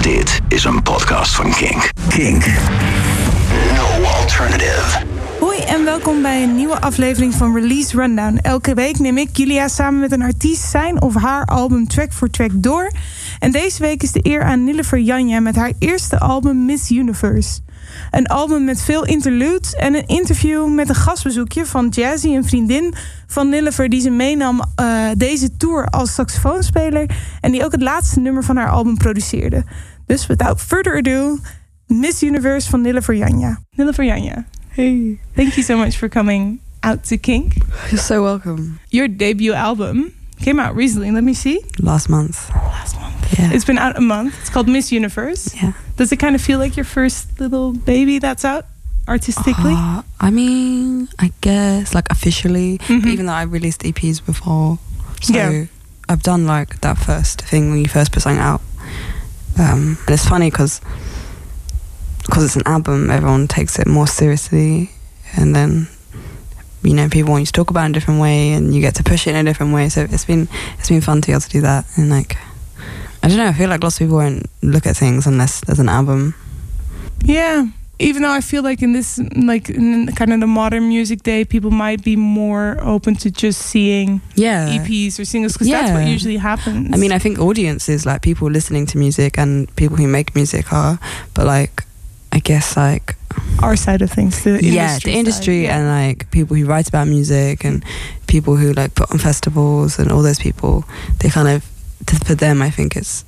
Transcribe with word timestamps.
Dit 0.00 0.40
is 0.48 0.64
een 0.64 0.82
podcast 0.82 1.34
van 1.34 1.50
Kink. 1.50 1.90
Kink. 2.08 2.46
No 3.74 4.08
alternative. 4.20 5.04
Hoi 5.40 5.58
en 5.58 5.84
welkom 5.84 6.22
bij 6.22 6.42
een 6.42 6.54
nieuwe 6.54 6.80
aflevering 6.80 7.34
van 7.34 7.54
Release 7.54 7.96
Rundown. 7.96 8.38
Elke 8.42 8.74
week 8.74 8.98
neem 8.98 9.18
ik 9.18 9.36
Julia 9.36 9.68
samen 9.68 10.00
met 10.00 10.12
een 10.12 10.22
artiest 10.22 10.70
zijn 10.70 11.02
of 11.02 11.14
haar 11.14 11.44
album 11.44 11.88
track 11.88 12.12
voor 12.12 12.30
track 12.30 12.50
door. 12.54 12.92
En 13.38 13.52
deze 13.52 13.82
week 13.82 14.02
is 14.02 14.12
de 14.12 14.20
eer 14.22 14.42
aan 14.42 14.64
Nilüfer 14.64 14.98
Janja 14.98 15.40
met 15.40 15.56
haar 15.56 15.72
eerste 15.78 16.18
album 16.18 16.64
Miss 16.64 16.90
Universe. 16.90 17.60
Een 18.10 18.26
album 18.26 18.64
met 18.64 18.82
veel 18.82 19.04
interludes 19.04 19.74
en 19.74 19.94
een 19.94 20.06
interview 20.06 20.74
met 20.74 20.88
een 20.88 20.94
gastbezoekje 20.94 21.66
van 21.66 21.88
Jazzy, 21.88 22.28
een 22.28 22.44
vriendin 22.44 22.94
van 23.26 23.54
Nilüfer 23.54 23.88
die 23.88 24.00
ze 24.00 24.10
meenam 24.10 24.60
uh, 24.80 25.08
deze 25.16 25.56
tour 25.56 25.86
als 25.86 26.14
saxofoonspeler 26.14 27.10
en 27.40 27.52
die 27.52 27.64
ook 27.64 27.72
het 27.72 27.82
laatste 27.82 28.20
nummer 28.20 28.44
van 28.44 28.56
haar 28.56 28.70
album 28.70 28.96
produceerde. 28.96 29.64
Dus 30.10 30.26
without 30.28 30.58
further 30.60 30.94
ado, 30.96 31.38
Miss 31.88 32.20
Universe 32.20 32.66
van 32.68 32.82
Nilüfer 32.82 33.14
Yanya. 33.16 33.58
Nilüfer 33.78 34.02
Yanya. 34.04 34.44
Hey. 34.72 35.20
Thank 35.36 35.56
you 35.56 35.62
so 35.62 35.76
much 35.76 35.96
for 35.96 36.08
coming 36.08 36.58
out 36.82 37.04
to 37.04 37.16
Kink. 37.16 37.54
You're 37.92 37.98
so 38.02 38.20
welcome. 38.20 38.80
Your 38.90 39.06
debut 39.06 39.52
album 39.52 40.12
came 40.42 40.58
out 40.58 40.74
recently. 40.74 41.12
Let 41.12 41.22
me 41.22 41.32
see. 41.32 41.62
Last 41.78 42.08
month. 42.08 42.50
Last 42.50 42.96
month. 42.98 43.38
Yeah. 43.38 43.52
It's 43.52 43.64
been 43.64 43.78
out 43.78 43.96
a 43.96 44.00
month. 44.00 44.34
It's 44.40 44.50
called 44.50 44.66
Miss 44.68 44.90
Universe. 44.90 45.54
Yeah. 45.54 45.74
Does 45.96 46.10
it 46.10 46.16
kind 46.16 46.34
of 46.34 46.42
feel 46.42 46.58
like 46.58 46.74
your 46.76 46.84
first 46.84 47.38
little 47.38 47.72
baby 47.72 48.18
that's 48.18 48.44
out 48.44 48.66
artistically? 49.06 49.74
Uh, 49.76 50.02
I 50.18 50.30
mean, 50.32 51.06
I 51.20 51.30
guess 51.40 51.94
like 51.94 52.10
officially, 52.10 52.78
Mhm. 52.88 53.06
even 53.06 53.26
though 53.26 53.32
I 53.38 53.42
released 53.42 53.84
EPs 53.84 54.18
before, 54.26 54.80
so 55.22 55.34
Yeah. 55.34 55.64
I've 56.08 56.24
done 56.24 56.46
like 56.46 56.80
that 56.80 56.98
first 56.98 57.42
thing 57.42 57.70
when 57.70 57.78
you 57.78 57.86
first 57.88 58.10
put 58.10 58.22
something 58.22 58.40
out. 58.42 58.60
Um, 59.60 59.98
it's 60.08 60.26
funny 60.26 60.50
because 60.50 60.80
because 62.24 62.44
it's 62.44 62.56
an 62.56 62.62
album, 62.66 63.10
everyone 63.10 63.46
takes 63.46 63.78
it 63.78 63.86
more 63.86 64.06
seriously, 64.06 64.90
and 65.36 65.54
then 65.54 65.86
you 66.82 66.94
know 66.94 67.08
people 67.10 67.32
want 67.32 67.42
you 67.42 67.46
to 67.46 67.52
talk 67.52 67.68
about 67.70 67.82
it 67.82 67.86
in 67.86 67.90
a 67.90 67.94
different 67.94 68.20
way, 68.20 68.52
and 68.52 68.74
you 68.74 68.80
get 68.80 68.94
to 68.94 69.02
push 69.02 69.26
it 69.26 69.34
in 69.34 69.46
a 69.46 69.50
different 69.50 69.74
way. 69.74 69.90
So 69.90 70.06
it's 70.08 70.24
been 70.24 70.48
it's 70.78 70.88
been 70.88 71.02
fun 71.02 71.20
to 71.20 71.26
be 71.26 71.32
able 71.32 71.42
to 71.42 71.50
do 71.50 71.60
that, 71.60 71.84
and 71.96 72.08
like 72.08 72.38
I 73.22 73.28
don't 73.28 73.36
know, 73.36 73.48
I 73.48 73.52
feel 73.52 73.68
like 73.68 73.82
lots 73.82 73.96
of 73.96 74.06
people 74.06 74.16
won't 74.16 74.48
look 74.62 74.86
at 74.86 74.96
things 74.96 75.26
unless 75.26 75.60
there's 75.60 75.80
an 75.80 75.90
album. 75.90 76.34
yeah. 77.22 77.66
Even 78.00 78.22
though 78.22 78.30
I 78.30 78.40
feel 78.40 78.62
like 78.62 78.82
in 78.82 78.92
this, 78.92 79.20
like 79.36 79.68
in 79.68 80.06
kind 80.16 80.32
of 80.32 80.40
the 80.40 80.46
modern 80.46 80.88
music 80.88 81.22
day, 81.22 81.44
people 81.44 81.70
might 81.70 82.02
be 82.02 82.16
more 82.16 82.78
open 82.80 83.14
to 83.16 83.30
just 83.30 83.60
seeing 83.60 84.20
Yeah, 84.34 84.68
EPs 84.78 85.18
or 85.18 85.24
singles 85.24 85.52
because 85.52 85.68
that's 85.68 85.92
what 85.92 86.06
usually 86.06 86.38
happens. 86.38 86.90
I 86.94 86.96
mean, 86.96 87.12
I 87.12 87.18
think 87.18 87.38
audiences, 87.38 88.06
like 88.06 88.22
people 88.22 88.50
listening 88.50 88.86
to 88.86 88.98
music 88.98 89.38
and 89.38 89.74
people 89.76 89.96
who 89.96 90.08
make 90.08 90.34
music, 90.34 90.72
are, 90.72 90.98
but 91.34 91.46
like, 91.46 91.84
I 92.32 92.38
guess 92.38 92.76
like 92.76 93.16
our 93.62 93.76
side 93.76 94.02
of 94.02 94.10
things, 94.10 94.44
the 94.44 94.58
yeah, 94.62 94.98
the 94.98 95.12
industry 95.12 95.62
side, 95.62 95.68
yeah. 95.68 95.78
and 95.78 95.88
like 95.88 96.30
people 96.30 96.56
who 96.56 96.64
write 96.66 96.88
about 96.88 97.06
music 97.06 97.64
and 97.64 97.84
people 98.26 98.56
who 98.56 98.72
like 98.72 98.94
put 98.94 99.10
on 99.10 99.18
festivals 99.18 99.98
and 99.98 100.10
all 100.10 100.22
those 100.22 100.38
people, 100.38 100.84
they 101.18 101.28
kind 101.28 101.48
of 101.48 101.64
for 102.24 102.34
them, 102.34 102.62
I 102.62 102.70
think 102.70 102.96
it's 102.96 103.24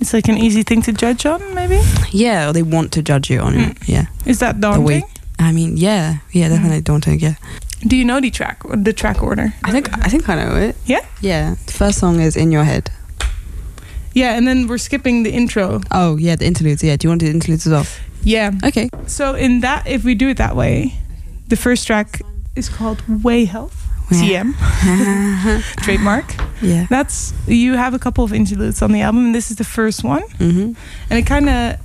it's 0.00 0.12
like 0.12 0.28
an 0.28 0.38
easy 0.38 0.62
thing 0.62 0.82
to 0.82 0.92
judge 0.92 1.26
on. 1.26 1.54
Maybe 1.54 1.80
yeah, 2.10 2.48
or 2.48 2.52
they 2.52 2.62
want 2.62 2.92
to 2.92 3.02
judge 3.02 3.30
you 3.30 3.40
on 3.40 3.54
it. 3.54 3.78
Hmm. 3.78 3.92
Yeah, 3.92 4.06
is 4.26 4.38
that 4.40 4.60
the 4.60 4.80
way. 4.80 5.00
daunting? 5.00 5.18
I 5.38 5.52
mean, 5.52 5.76
yeah, 5.76 6.18
yeah, 6.32 6.48
hmm. 6.48 6.54
definitely 6.54 6.80
daunting. 6.82 7.20
Yeah, 7.20 7.34
Do 7.86 7.96
you 7.96 8.04
know 8.04 8.20
the 8.20 8.30
track, 8.30 8.62
the 8.74 8.92
track 8.92 9.22
order? 9.22 9.54
I 9.64 9.72
think 9.72 9.88
I 10.04 10.08
think 10.08 10.28
I 10.28 10.36
know 10.36 10.56
it. 10.56 10.76
Yeah? 10.86 11.04
yeah. 11.20 11.56
The 11.66 11.72
first 11.72 11.98
song 11.98 12.20
is 12.20 12.36
in 12.36 12.52
your 12.52 12.64
head. 12.64 12.90
Yeah, 14.14 14.36
and 14.36 14.46
then 14.46 14.66
we're 14.66 14.78
skipping 14.78 15.22
the 15.22 15.30
intro. 15.30 15.80
Oh 15.90 16.16
yeah, 16.16 16.36
the 16.36 16.44
interludes. 16.46 16.82
Yeah, 16.82 16.96
do 16.96 17.06
you 17.06 17.10
want 17.10 17.22
the 17.22 17.30
interludes 17.30 17.66
as 17.66 17.72
well? 17.72 17.86
Yeah. 18.24 18.52
Okay. 18.64 18.88
So 19.06 19.34
in 19.34 19.60
that, 19.60 19.86
if 19.86 20.04
we 20.04 20.14
do 20.14 20.28
it 20.28 20.36
that 20.36 20.54
way, 20.54 20.94
the 21.48 21.56
first 21.56 21.86
track 21.86 22.20
is 22.54 22.68
called 22.68 23.02
Way 23.24 23.46
Health. 23.46 23.81
TM 24.12 24.54
trademark. 25.84 26.34
yeah. 26.62 26.86
That's 26.88 27.32
you 27.46 27.74
have 27.74 27.94
a 27.94 27.98
couple 27.98 28.24
of 28.24 28.32
interludes 28.32 28.82
on 28.82 28.92
the 28.92 29.00
album, 29.02 29.26
and 29.26 29.34
this 29.34 29.50
is 29.50 29.56
the 29.56 29.64
first 29.64 30.04
one. 30.04 30.22
hmm 30.38 30.72
And 31.10 31.18
it 31.18 31.26
kind 31.26 31.48
of, 31.48 31.76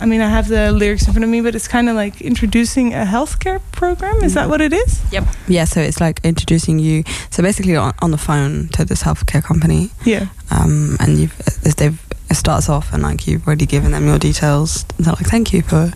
I 0.00 0.06
mean, 0.06 0.20
I 0.20 0.28
have 0.28 0.48
the 0.48 0.72
lyrics 0.72 1.06
in 1.06 1.12
front 1.12 1.24
of 1.24 1.30
me, 1.30 1.40
but 1.42 1.54
it's 1.54 1.68
kind 1.68 1.88
of 1.88 1.94
like 1.96 2.20
introducing 2.20 2.92
a 2.94 3.04
healthcare 3.04 3.60
program. 3.72 4.22
Is 4.24 4.34
that 4.34 4.48
what 4.48 4.60
it 4.60 4.72
is? 4.72 5.00
Yep. 5.12 5.24
Yeah, 5.48 5.64
so 5.64 5.80
it's 5.80 6.00
like 6.00 6.20
introducing 6.24 6.78
you. 6.78 7.04
So 7.30 7.42
basically, 7.42 7.76
on, 7.76 7.92
on 8.02 8.10
the 8.10 8.18
phone 8.18 8.68
to 8.72 8.84
this 8.84 9.02
healthcare 9.02 9.42
company, 9.42 9.90
Yeah. 10.04 10.26
um, 10.50 10.96
and 11.00 11.18
you've 11.18 11.36
they've 11.76 11.98
it 12.30 12.36
starts 12.36 12.68
off 12.70 12.94
and 12.94 13.02
like 13.02 13.26
you've 13.26 13.46
already 13.46 13.66
given 13.66 13.92
them 13.92 14.06
your 14.06 14.18
details. 14.18 14.84
They're 14.98 15.12
like, 15.12 15.26
"Thank 15.26 15.52
you 15.52 15.62
for 15.62 15.92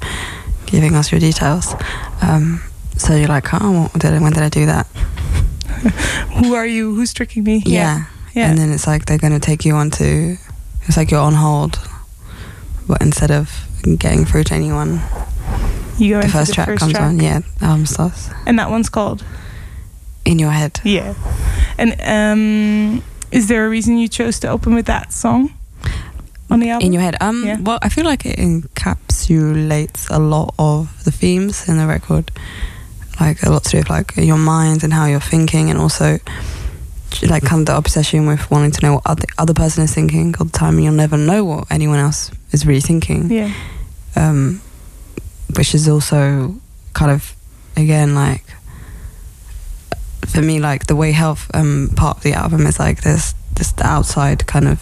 giving 0.66 0.94
us 0.94 1.10
your 1.10 1.20
details." 1.20 1.74
Um, 2.20 2.60
so 2.98 3.14
you're 3.16 3.28
like, 3.28 3.48
"Oh, 3.54 3.88
when 3.94 4.32
did 4.32 4.42
I 4.42 4.48
do 4.50 4.66
that?" 4.66 4.86
Who 6.44 6.54
are 6.54 6.66
you? 6.66 6.94
Who's 6.94 7.12
tricking 7.12 7.44
me? 7.44 7.62
Yeah. 7.64 8.06
Yeah. 8.34 8.50
And 8.50 8.58
then 8.58 8.70
it's 8.72 8.86
like 8.86 9.06
they're 9.06 9.18
going 9.18 9.32
to 9.32 9.40
take 9.40 9.64
you 9.64 9.74
on 9.74 9.90
to. 9.92 10.36
It's 10.82 10.96
like 10.96 11.10
you're 11.10 11.20
on 11.20 11.34
hold, 11.34 11.78
but 12.86 13.00
instead 13.02 13.30
of 13.30 13.50
getting 13.98 14.24
through 14.24 14.44
to 14.44 14.54
anyone, 14.54 15.00
you 15.98 16.14
go 16.14 16.22
the 16.22 16.28
first 16.28 16.48
the 16.48 16.54
track 16.54 16.66
first 16.68 16.80
comes 16.80 16.92
track, 16.92 17.02
on. 17.02 17.18
Yeah, 17.20 17.40
album 17.60 17.86
starts 17.86 18.30
and 18.46 18.58
that 18.58 18.70
one's 18.70 18.88
called 18.88 19.24
in 20.24 20.38
your 20.38 20.50
head. 20.50 20.80
Yeah. 20.84 21.14
And 21.78 21.96
um, 22.02 23.02
is 23.32 23.48
there 23.48 23.66
a 23.66 23.68
reason 23.68 23.96
you 23.98 24.08
chose 24.08 24.38
to 24.40 24.48
open 24.48 24.74
with 24.74 24.86
that 24.86 25.12
song 25.12 25.54
on 26.50 26.60
the 26.60 26.70
album? 26.70 26.86
in 26.86 26.92
your 26.92 27.02
head. 27.02 27.16
Um, 27.20 27.44
Yeah. 27.44 27.58
well, 27.60 27.78
I 27.82 27.88
feel 27.88 28.04
like 28.04 28.24
it 28.26 28.38
encapsulates 28.38 30.08
a 30.10 30.18
lot 30.18 30.54
of 30.58 31.04
the 31.04 31.10
themes 31.10 31.68
in 31.68 31.78
the 31.78 31.86
record, 31.86 32.30
like 33.20 33.42
a 33.42 33.50
lot 33.50 33.64
to 33.64 33.70
do 33.70 33.78
with 33.78 33.90
like 33.90 34.16
your 34.16 34.36
mind 34.38 34.84
and 34.84 34.92
how 34.92 35.06
you're 35.06 35.20
thinking, 35.20 35.70
and 35.70 35.78
also 35.78 36.18
like 37.28 37.44
kind 37.44 37.60
of 37.60 37.66
the 37.66 37.76
obsession 37.76 38.26
with 38.26 38.50
wanting 38.50 38.70
to 38.72 38.80
know 38.84 38.94
what 38.94 39.02
other 39.06 39.24
other 39.38 39.54
person 39.54 39.84
is 39.84 39.94
thinking 39.94 40.34
all 40.38 40.46
the 40.46 40.52
time, 40.58 40.74
and 40.74 40.84
you'll 40.84 40.92
never 40.94 41.16
know 41.16 41.44
what 41.44 41.66
anyone 41.70 41.98
else 41.98 42.30
is 42.52 42.66
really 42.66 42.80
thinking. 42.80 43.30
Yeah. 43.30 43.52
Um, 44.16 44.60
which 45.56 45.74
is 45.74 45.88
also 45.88 46.54
kind 46.92 47.10
of 47.10 47.34
again 47.76 48.14
like 48.14 48.42
for 50.26 50.42
me 50.42 50.58
like 50.58 50.86
the 50.86 50.96
way 50.96 51.12
health 51.12 51.50
um 51.54 51.90
part 51.96 52.16
of 52.18 52.22
the 52.22 52.32
album 52.32 52.66
is 52.66 52.78
like 52.78 53.02
this 53.02 53.34
this 53.54 53.72
the 53.72 53.86
outside 53.86 54.46
kind 54.46 54.66
of 54.68 54.80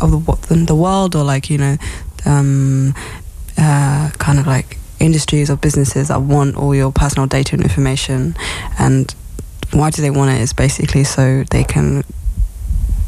of 0.00 0.26
what- 0.28 0.42
the, 0.42 0.54
the 0.56 0.74
world 0.74 1.14
or 1.16 1.24
like 1.24 1.48
you 1.50 1.58
know 1.58 1.76
um 2.26 2.94
uh 3.58 4.10
kind 4.18 4.38
of 4.38 4.46
like 4.46 4.78
industries 5.00 5.50
or 5.50 5.56
businesses 5.56 6.08
that 6.08 6.20
want 6.22 6.56
all 6.56 6.74
your 6.74 6.92
personal 6.92 7.26
data 7.26 7.54
and 7.54 7.62
information 7.62 8.34
and 8.78 9.14
why 9.72 9.90
do 9.90 10.00
they 10.02 10.10
want 10.10 10.30
it 10.30 10.40
is 10.40 10.52
basically 10.52 11.04
so 11.04 11.44
they 11.50 11.64
can 11.64 12.04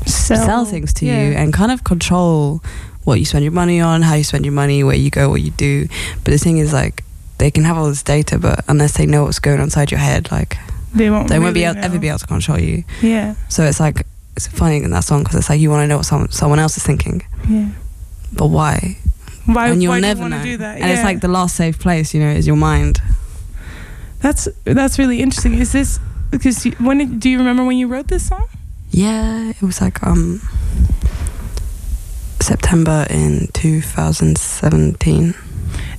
Sell, 0.07 0.45
sell 0.45 0.65
things 0.65 0.93
to 0.95 1.07
yeah. 1.07 1.29
you 1.29 1.33
and 1.35 1.53
kind 1.53 1.73
of 1.73 1.83
control 1.85 2.63
what 3.05 3.19
you 3.19 3.25
spend 3.25 3.45
your 3.45 3.53
money 3.53 3.81
on, 3.81 4.03
how 4.03 4.15
you 4.15 4.25
spend 4.25 4.45
your 4.45 4.53
money, 4.55 4.83
where 4.85 4.95
you 4.97 5.11
go, 5.11 5.29
what 5.31 5.43
you 5.43 5.51
do. 5.53 5.87
But 6.25 6.31
the 6.33 6.39
thing 6.39 6.59
is, 6.59 6.73
like, 6.73 7.03
they 7.39 7.51
can 7.51 7.65
have 7.65 7.77
all 7.77 7.89
this 7.89 8.03
data, 8.03 8.39
but 8.39 8.65
unless 8.69 8.97
they 8.97 9.07
know 9.07 9.25
what's 9.25 9.39
going 9.39 9.59
on 9.59 9.65
inside 9.65 9.91
your 9.91 9.99
head, 10.01 10.31
like, 10.33 10.57
They 10.95 11.11
won't. 11.11 11.29
they 11.29 11.39
won't 11.39 11.55
be 11.55 11.65
able, 11.65 11.79
ever 11.85 11.99
be 11.99 12.09
able 12.09 12.19
to 12.19 12.27
control 12.27 12.59
you. 12.59 12.85
Yeah. 13.03 13.35
So 13.49 13.63
it's 13.65 13.79
like, 13.81 14.07
it's 14.37 14.47
funny 14.49 14.79
in 14.83 14.91
that 14.91 15.05
song 15.05 15.23
because 15.23 15.37
it's 15.37 15.49
like 15.49 15.61
you 15.61 15.71
want 15.71 15.83
to 15.85 15.87
know 15.89 15.97
what 15.99 16.07
someone, 16.07 16.31
someone 16.31 16.59
else 16.59 16.77
is 16.77 16.83
thinking, 16.85 17.23
Yeah. 17.49 17.69
but 18.33 18.47
why? 18.49 18.97
Why? 19.47 19.69
and 19.69 19.83
you'll 19.83 19.93
why 19.93 20.01
never 20.01 20.21
do 20.21 20.25
you 20.25 20.31
know. 20.31 20.43
do 20.43 20.57
that? 20.59 20.81
And 20.81 20.91
it's 20.91 21.05
like 21.05 21.21
the 21.21 21.29
last 21.29 21.57
safe 21.57 21.79
place, 21.79 22.13
you 22.15 22.21
know, 22.21 22.31
is 22.31 22.47
your 22.47 22.57
mind. 22.57 23.01
that's 24.21 24.49
that's 24.65 24.99
really 24.99 25.21
interesting. 25.23 25.55
Is 25.55 25.73
this 25.73 26.01
because 26.31 26.67
you, 26.67 26.73
when 26.73 26.99
did, 26.99 27.21
do 27.21 27.31
you 27.31 27.39
remember 27.39 27.65
when 27.65 27.79
you 27.79 27.87
wrote 27.89 28.09
this 28.09 28.27
song? 28.29 28.47
Yeah, 28.91 29.51
it 29.51 29.63
was 29.63 29.81
like 29.81 30.03
um 30.03 30.41
September 32.41 33.07
in 33.11 33.49
2017. 33.53 35.35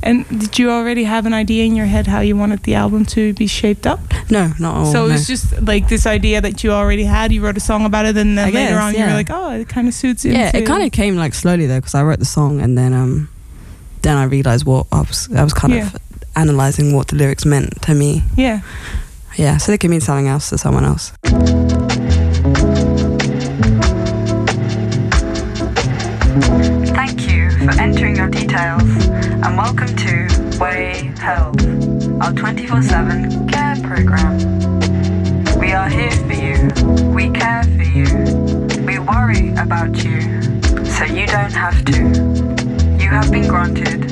And 0.03 0.27
did 0.39 0.57
you 0.57 0.71
already 0.71 1.03
have 1.03 1.25
an 1.25 1.33
idea 1.33 1.65
in 1.65 1.75
your 1.75 1.87
head 1.87 2.07
how 2.07 2.21
you 2.21 2.37
wanted 2.37 2.63
the 2.63 2.75
album 2.75 3.05
to 3.07 3.33
be 3.33 3.47
shaped 3.47 3.85
up? 3.85 3.99
No, 4.29 4.53
not 4.59 4.75
all. 4.75 4.91
so 4.91 5.05
it 5.05 5.07
no. 5.09 5.13
was 5.13 5.27
just 5.27 5.61
like 5.61 5.89
this 5.89 6.05
idea 6.05 6.39
that 6.39 6.63
you 6.63 6.71
already 6.71 7.03
had. 7.03 7.31
You 7.31 7.41
wrote 7.41 7.57
a 7.57 7.61
song 7.61 7.85
about 7.85 8.05
it, 8.05 8.15
and 8.15 8.37
then 8.37 8.47
I 8.47 8.51
later 8.51 8.75
guess, 8.75 8.83
on 8.83 8.93
you 8.93 9.01
were 9.05 9.13
like, 9.13 9.29
"Oh, 9.29 9.51
it 9.51 9.67
kind 9.67 9.87
of 9.87 9.93
suits 9.93 10.23
yeah, 10.23 10.47
into 10.47 10.59
it 10.59 10.65
kind 10.65 10.83
of 10.83 10.91
came 10.91 11.15
like 11.17 11.33
slowly 11.33 11.65
though 11.67 11.79
because 11.79 11.95
I 11.95 12.03
wrote 12.03 12.19
the 12.19 12.25
song 12.25 12.61
and 12.61 12.77
then 12.77 12.93
um 12.93 13.29
then 14.07 14.15
I 14.17 14.23
realized 14.23 14.65
what 14.65 14.87
I 14.91 15.01
was 15.01 15.27
I 15.35 15.43
was 15.43 15.53
kind 15.53 15.73
Yeah. 15.73 15.87
of 15.87 15.97
analyzing 16.35 16.93
what 16.95 17.07
the 17.09 17.15
lyrics 17.15 17.45
meant 17.45 17.81
to 17.83 17.93
me. 17.93 18.23
yeah." 18.35 18.61
Yeah, 19.35 19.57
so 19.57 19.71
they 19.71 19.77
could 19.77 19.91
mean 19.91 20.01
something 20.01 20.27
else 20.27 20.49
to 20.49 20.57
someone 20.57 20.83
else. 20.83 21.11
Thank 26.93 27.31
you 27.31 27.49
for 27.51 27.79
entering 27.79 28.15
your 28.17 28.29
details 28.29 28.83
and 29.07 29.57
welcome 29.57 29.87
to 29.95 30.57
Way 30.59 31.11
Health, 31.19 31.65
our 32.21 32.33
24 32.33 32.81
7 32.81 33.47
care 33.47 33.75
program. 33.81 34.37
We 35.59 35.71
are 35.71 35.89
here 35.89 36.11
for 36.11 36.33
you, 36.33 37.09
we 37.13 37.29
care 37.29 37.63
for 37.63 37.83
you, 37.83 38.05
we 38.85 38.99
worry 38.99 39.51
about 39.53 40.03
you, 40.03 40.21
so 40.85 41.05
you 41.05 41.25
don't 41.27 41.53
have 41.53 41.83
to. 41.85 42.56
Have 43.07 43.31
been 43.31 43.47
granted 43.47 44.09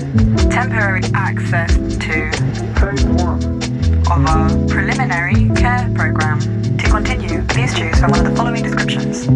temporary 0.49 1.01
access 1.13 1.73
to 1.75 2.31
phase 2.79 3.03
one 3.05 3.43
of 4.09 4.25
our 4.25 4.49
preliminary 4.67 5.49
care 5.55 5.91
program. 5.93 6.39
To 6.77 6.89
continue, 6.89 7.43
please 7.47 7.73
choose 7.77 7.99
from 7.99 8.11
one 8.11 8.25
of 8.25 8.31
the 8.31 8.35
following 8.35 8.63
descriptions. 8.63 9.27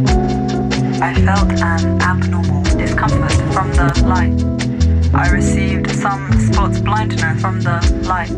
I 1.01 1.13
felt 1.25 1.51
an 1.61 2.01
abnormal 2.01 2.63
discomfort 2.77 3.33
from 3.53 3.71
the 3.73 4.03
light. 4.06 5.13
I 5.13 5.29
received 5.29 5.91
some 5.91 6.31
spots 6.39 6.79
blindness 6.79 7.41
from 7.41 7.59
the 7.59 7.79
light. 8.07 8.29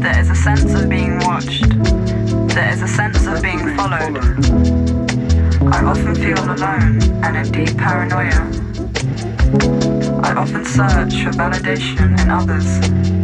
There 0.00 0.20
is 0.20 0.30
a 0.30 0.36
sense 0.36 0.72
of 0.74 0.88
being 0.88 1.18
watched. 1.20 1.68
There 2.54 2.70
is 2.70 2.82
a 2.82 2.88
sense 2.88 3.26
of 3.26 3.42
being 3.42 3.76
followed. 3.76 4.18
I 5.74 5.82
often 5.84 6.14
feel 6.14 6.38
alone 6.38 7.02
and 7.24 7.36
in 7.36 7.50
deep 7.50 7.76
paranoia. 7.76 8.64
I 9.62 10.34
often 10.36 10.64
search 10.64 11.22
for 11.22 11.30
validation 11.30 12.20
in 12.20 12.30
others. 12.30 13.23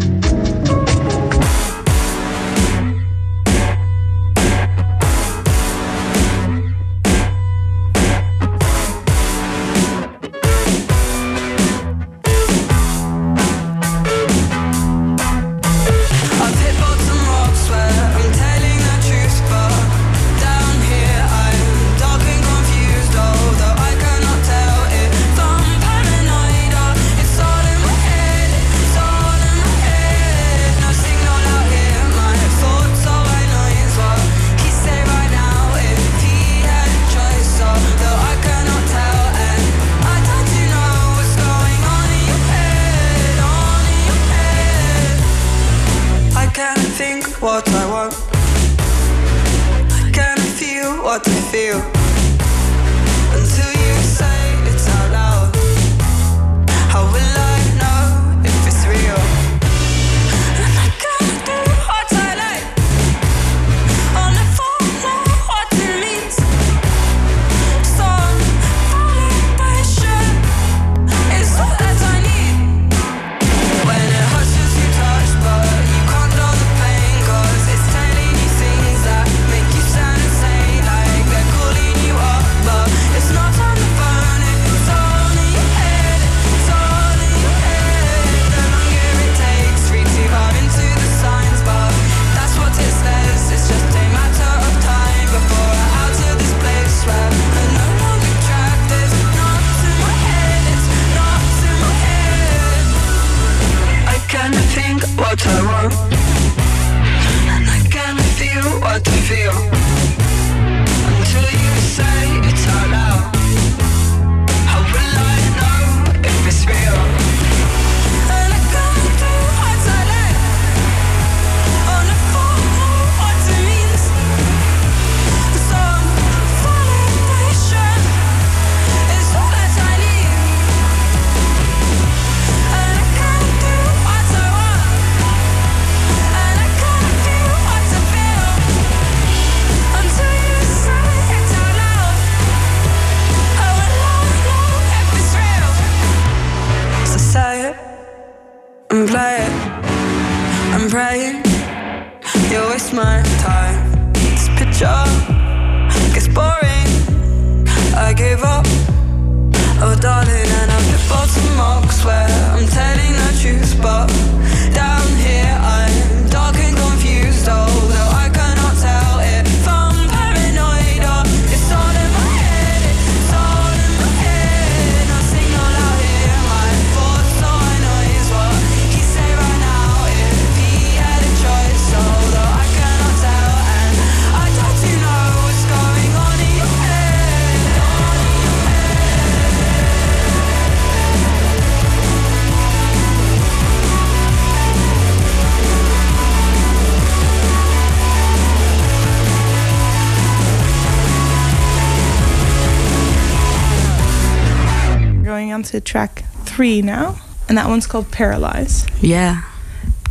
Three 206.60 206.82
now, 206.82 207.16
and 207.48 207.56
that 207.56 207.70
one's 207.70 207.86
called 207.86 208.12
Paralyze. 208.12 208.86
Yeah. 209.00 209.40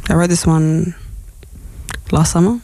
I 0.09 0.15
wrote 0.15 0.31
this 0.31 0.47
one 0.47 0.95
last 2.11 2.31
summer. 2.31 2.59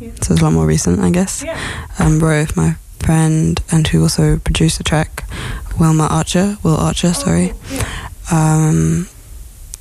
Yeah. 0.00 0.12
So 0.22 0.32
it's 0.32 0.40
a 0.40 0.44
lot 0.44 0.54
more 0.54 0.64
recent, 0.64 1.00
I 1.00 1.10
guess. 1.10 1.44
Yeah. 1.44 1.60
Um, 1.98 2.18
wrote 2.18 2.46
with 2.48 2.56
my 2.56 2.76
friend 2.98 3.60
and 3.70 3.86
who 3.88 4.00
also 4.00 4.38
produced 4.38 4.78
the 4.78 4.84
track, 4.84 5.24
Wilma 5.78 6.06
Archer. 6.06 6.56
Will 6.62 6.78
Archer, 6.78 7.12
sorry. 7.12 7.52
Yeah. 7.70 8.08
Um, 8.32 9.06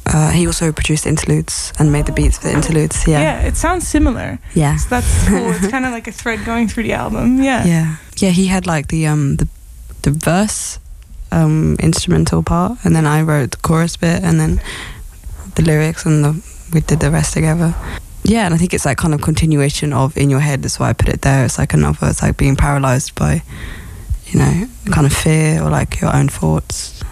uh, 0.06 0.32
he 0.32 0.46
also 0.48 0.74
produced 0.74 1.06
interludes 1.06 1.72
and 1.80 1.94
made 1.94 2.08
the 2.08 2.12
beats 2.12 2.38
for 2.38 2.50
the 2.50 2.54
interludes. 2.54 3.08
Yeah. 3.08 3.22
Yeah. 3.22 3.48
it 3.48 3.56
sounds 3.56 3.88
similar. 3.88 4.38
Yeah. 4.54 4.76
So 4.76 4.90
that's 4.90 5.30
cool. 5.30 5.52
it's 5.52 5.70
kind 5.70 5.86
of 5.86 5.94
like 5.94 6.10
a 6.10 6.12
thread 6.12 6.44
going 6.44 6.68
through 6.68 6.84
the 6.84 6.94
album. 6.94 7.42
Yeah. 7.42 7.64
Yeah. 7.66 7.96
Yeah, 8.18 8.32
he 8.32 8.48
had 8.48 8.68
like 8.68 8.90
the 8.90 9.08
um 9.08 9.38
the 9.38 9.48
the 10.02 10.12
verse 10.12 10.78
um 11.36 11.76
instrumental 11.80 12.42
part 12.44 12.78
and 12.84 12.96
then 12.96 13.06
I 13.06 13.22
wrote 13.22 13.52
the 13.52 13.58
chorus 13.68 13.98
bit 13.98 14.24
and 14.24 14.40
then 14.40 14.60
the 15.56 15.62
lyrics 15.64 16.06
and 16.06 16.24
the 16.24 16.32
we 16.74 16.82
did 16.82 17.00
the 17.00 17.12
rest 17.12 17.34
together. 17.34 17.74
Yeah, 18.24 18.46
and 18.46 18.54
I 18.56 18.58
think 18.58 18.74
it's 18.74 18.86
like 18.86 18.98
kind 18.98 19.14
of 19.14 19.22
continuation 19.22 19.94
of 19.94 20.18
in 20.18 20.30
your 20.32 20.40
head. 20.42 20.64
That's 20.64 20.80
why 20.80 20.90
I 20.90 20.94
put 20.94 21.10
it 21.10 21.22
there. 21.22 21.46
It's 21.46 21.58
like 21.60 21.74
another. 21.76 22.08
It's 22.10 22.24
like 22.24 22.38
being 22.38 22.56
paralyzed 22.56 23.14
by, 23.14 23.44
you 24.26 24.40
know, 24.40 24.68
kind 24.92 25.06
of 25.06 25.14
fear 25.14 25.62
or 25.62 25.70
like 25.70 26.02
your 26.02 26.12
own 26.16 26.28
thoughts. 26.30 27.04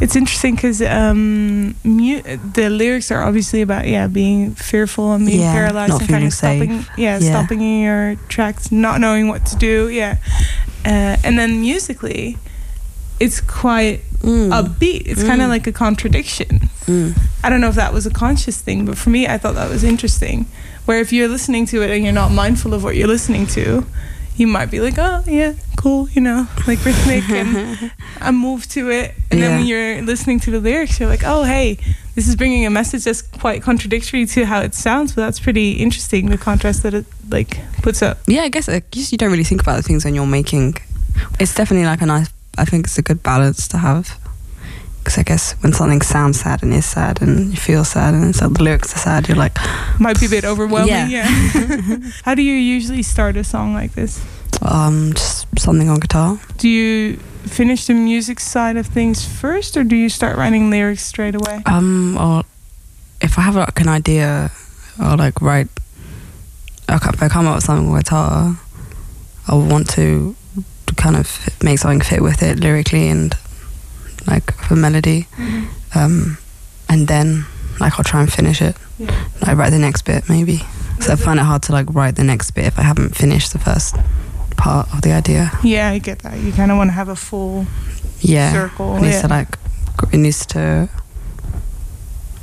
It's 0.00 0.16
interesting 0.16 0.54
because 0.54 0.80
um, 0.80 1.74
mu- 1.84 2.22
the 2.54 2.70
lyrics 2.70 3.10
are 3.10 3.22
obviously 3.22 3.60
about 3.60 3.86
yeah 3.86 4.06
being 4.08 4.54
fearful 4.54 5.12
and 5.12 5.26
being 5.26 5.40
Yeah, 5.40 5.52
paralyzed 5.52 6.00
and 6.00 6.08
kind 6.08 6.24
of 6.24 6.32
stopping 6.32 6.72
yeah, 6.96 7.18
Yeah. 7.18 7.30
stopping 7.32 7.60
in 7.60 7.80
your 7.82 8.16
tracks, 8.28 8.72
not 8.72 9.00
knowing 9.00 9.28
what 9.28 9.44
to 9.46 9.56
do. 9.56 9.88
Yeah, 9.90 10.16
uh, 10.86 11.16
and 11.26 11.38
then 11.38 11.60
musically, 11.60 12.38
it's 13.20 13.40
quite 13.40 14.00
Mm. 14.22 14.48
upbeat. 14.50 15.02
It's 15.06 15.22
kind 15.22 15.40
of 15.42 15.46
Mm. 15.48 15.50
like 15.50 15.66
a 15.66 15.72
contradiction. 15.72 16.68
Mm. 16.86 17.16
I 17.44 17.48
don't 17.50 17.60
know 17.60 17.68
if 17.68 17.74
that 17.76 17.92
was 17.92 18.06
a 18.06 18.10
conscious 18.10 18.56
thing, 18.60 18.84
but 18.84 18.96
for 18.98 19.10
me, 19.10 19.26
I 19.28 19.38
thought 19.38 19.54
that 19.54 19.70
was 19.70 19.84
interesting. 19.84 20.46
Where 20.86 21.00
if 21.00 21.12
you're 21.12 21.28
listening 21.28 21.66
to 21.66 21.82
it 21.82 21.90
and 21.90 22.02
you're 22.02 22.12
not 22.14 22.30
mindful 22.32 22.72
of 22.74 22.82
what 22.82 22.96
you're 22.96 23.06
listening 23.08 23.46
to, 23.48 23.84
you 24.36 24.46
might 24.46 24.70
be 24.70 24.80
like, 24.80 24.98
oh, 24.98 25.22
yeah, 25.26 25.52
cool, 25.76 26.08
you 26.10 26.20
know, 26.20 26.46
like 26.66 26.84
rhythmic 26.84 27.28
and 27.30 27.90
I 28.20 28.30
move 28.32 28.66
to 28.70 28.90
it. 28.90 29.14
And 29.30 29.42
then 29.42 29.58
when 29.58 29.66
you're 29.66 30.02
listening 30.02 30.40
to 30.40 30.50
the 30.50 30.60
lyrics, 30.60 30.98
you're 30.98 31.08
like, 31.08 31.22
oh, 31.24 31.44
hey, 31.44 31.78
this 32.14 32.26
is 32.28 32.34
bringing 32.36 32.64
a 32.66 32.70
message 32.70 33.04
that's 33.04 33.22
quite 33.22 33.62
contradictory 33.62 34.24
to 34.26 34.44
how 34.46 34.60
it 34.60 34.74
sounds, 34.74 35.12
but 35.12 35.22
that's 35.22 35.38
pretty 35.40 35.72
interesting, 35.72 36.30
the 36.30 36.38
contrast 36.38 36.82
that 36.82 36.94
it 36.94 37.06
like 37.30 37.58
puts 37.82 38.02
up. 38.02 38.18
Yeah, 38.26 38.42
I 38.42 38.48
guess 38.48 38.68
I 38.68 38.80
guess 38.90 39.12
you 39.12 39.18
don't 39.18 39.30
really 39.30 39.44
think 39.44 39.60
about 39.60 39.76
the 39.76 39.82
things 39.82 40.04
when 40.04 40.14
you're 40.14 40.26
making. 40.26 40.76
It's 41.38 41.54
definitely 41.54 41.86
like 41.86 42.02
a 42.02 42.06
nice. 42.06 42.28
I 42.58 42.64
think 42.64 42.86
it's 42.86 42.98
a 42.98 43.02
good 43.02 43.22
balance 43.22 43.68
to 43.68 43.78
have. 43.78 44.18
Because 44.98 45.18
I 45.18 45.22
guess 45.22 45.52
when 45.62 45.72
something 45.72 46.02
sounds 46.02 46.40
sad 46.40 46.62
and 46.64 46.72
is 46.74 46.84
sad, 46.86 47.22
and 47.22 47.50
you 47.50 47.56
feel 47.56 47.84
sad, 47.84 48.12
and 48.14 48.34
so 48.34 48.48
the 48.48 48.62
lyrics 48.62 48.94
are 48.94 48.98
sad, 48.98 49.28
you're 49.28 49.36
like, 49.36 49.56
Might 50.00 50.18
be 50.18 50.26
a 50.26 50.28
bit 50.28 50.44
overwhelming, 50.44 50.88
Yeah. 51.10 51.28
yeah. 51.54 51.98
how 52.24 52.34
do 52.34 52.42
you 52.42 52.54
usually 52.54 53.02
start 53.02 53.36
a 53.36 53.44
song 53.44 53.72
like 53.74 53.92
this? 53.92 54.20
um, 54.62 55.12
just 55.12 55.46
something 55.58 55.88
on 55.90 56.00
guitar. 56.00 56.38
Do 56.56 56.68
you 56.68 57.18
finish 57.44 57.86
the 57.86 57.94
music 57.94 58.40
side 58.40 58.76
of 58.76 58.86
things 58.86 59.24
first, 59.24 59.76
or 59.76 59.84
do 59.84 59.94
you 59.94 60.08
start 60.08 60.36
writing 60.36 60.70
lyrics 60.70 61.04
straight 61.04 61.34
away? 61.34 61.62
Um, 61.66 62.16
or 62.18 62.42
if 63.20 63.38
I 63.38 63.42
have 63.42 63.54
like 63.56 63.80
an 63.80 63.88
idea, 63.88 64.50
I'll 64.98 65.16
like 65.18 65.40
write. 65.42 65.68
If 66.88 67.22
I 67.22 67.28
come 67.28 67.46
up 67.46 67.56
with 67.56 67.64
something 67.64 67.88
on 67.90 67.98
guitar, 67.98 68.58
I'll 69.48 69.60
want 69.66 69.90
to 69.90 70.34
kind 70.96 71.16
of 71.16 71.48
make 71.62 71.78
something 71.78 72.00
fit 72.00 72.22
with 72.22 72.42
it 72.42 72.58
lyrically 72.60 73.08
and 73.08 73.34
like 74.26 74.52
for 74.54 74.76
melody. 74.76 75.26
Um, 75.94 76.38
and 76.88 77.06
then 77.08 77.44
like 77.80 77.98
I'll 77.98 78.04
try 78.04 78.20
and 78.22 78.32
finish 78.32 78.60
it. 78.62 78.76
Yeah. 78.98 79.28
I 79.42 79.54
write 79.54 79.70
the 79.70 79.78
next 79.78 80.02
bit 80.02 80.28
maybe. 80.28 80.58
So 81.00 81.12
I 81.12 81.16
find 81.16 81.38
it 81.38 81.42
hard 81.44 81.62
to 81.64 81.72
like 81.72 81.92
write 81.94 82.16
the 82.16 82.24
next 82.24 82.52
bit 82.52 82.64
if 82.64 82.78
I 82.78 82.82
haven't 82.82 83.14
finished 83.16 83.52
the 83.52 83.58
first 83.58 83.96
part 84.56 84.92
of 84.94 85.02
the 85.02 85.12
idea. 85.12 85.50
Yeah, 85.62 85.90
I 85.90 85.98
get 85.98 86.20
that. 86.20 86.38
You 86.38 86.52
kind 86.52 86.70
of 86.70 86.78
want 86.78 86.88
to 86.88 86.94
have 86.94 87.08
a 87.08 87.16
full 87.16 87.66
Yeah. 88.20 88.52
circle. 88.52 88.96
It 88.96 89.02
needs 89.02 89.16
yeah. 89.16 89.22
to 89.22 89.28
like 89.28 89.58
it 90.12 90.16
needs 90.18 90.46
to 90.46 90.88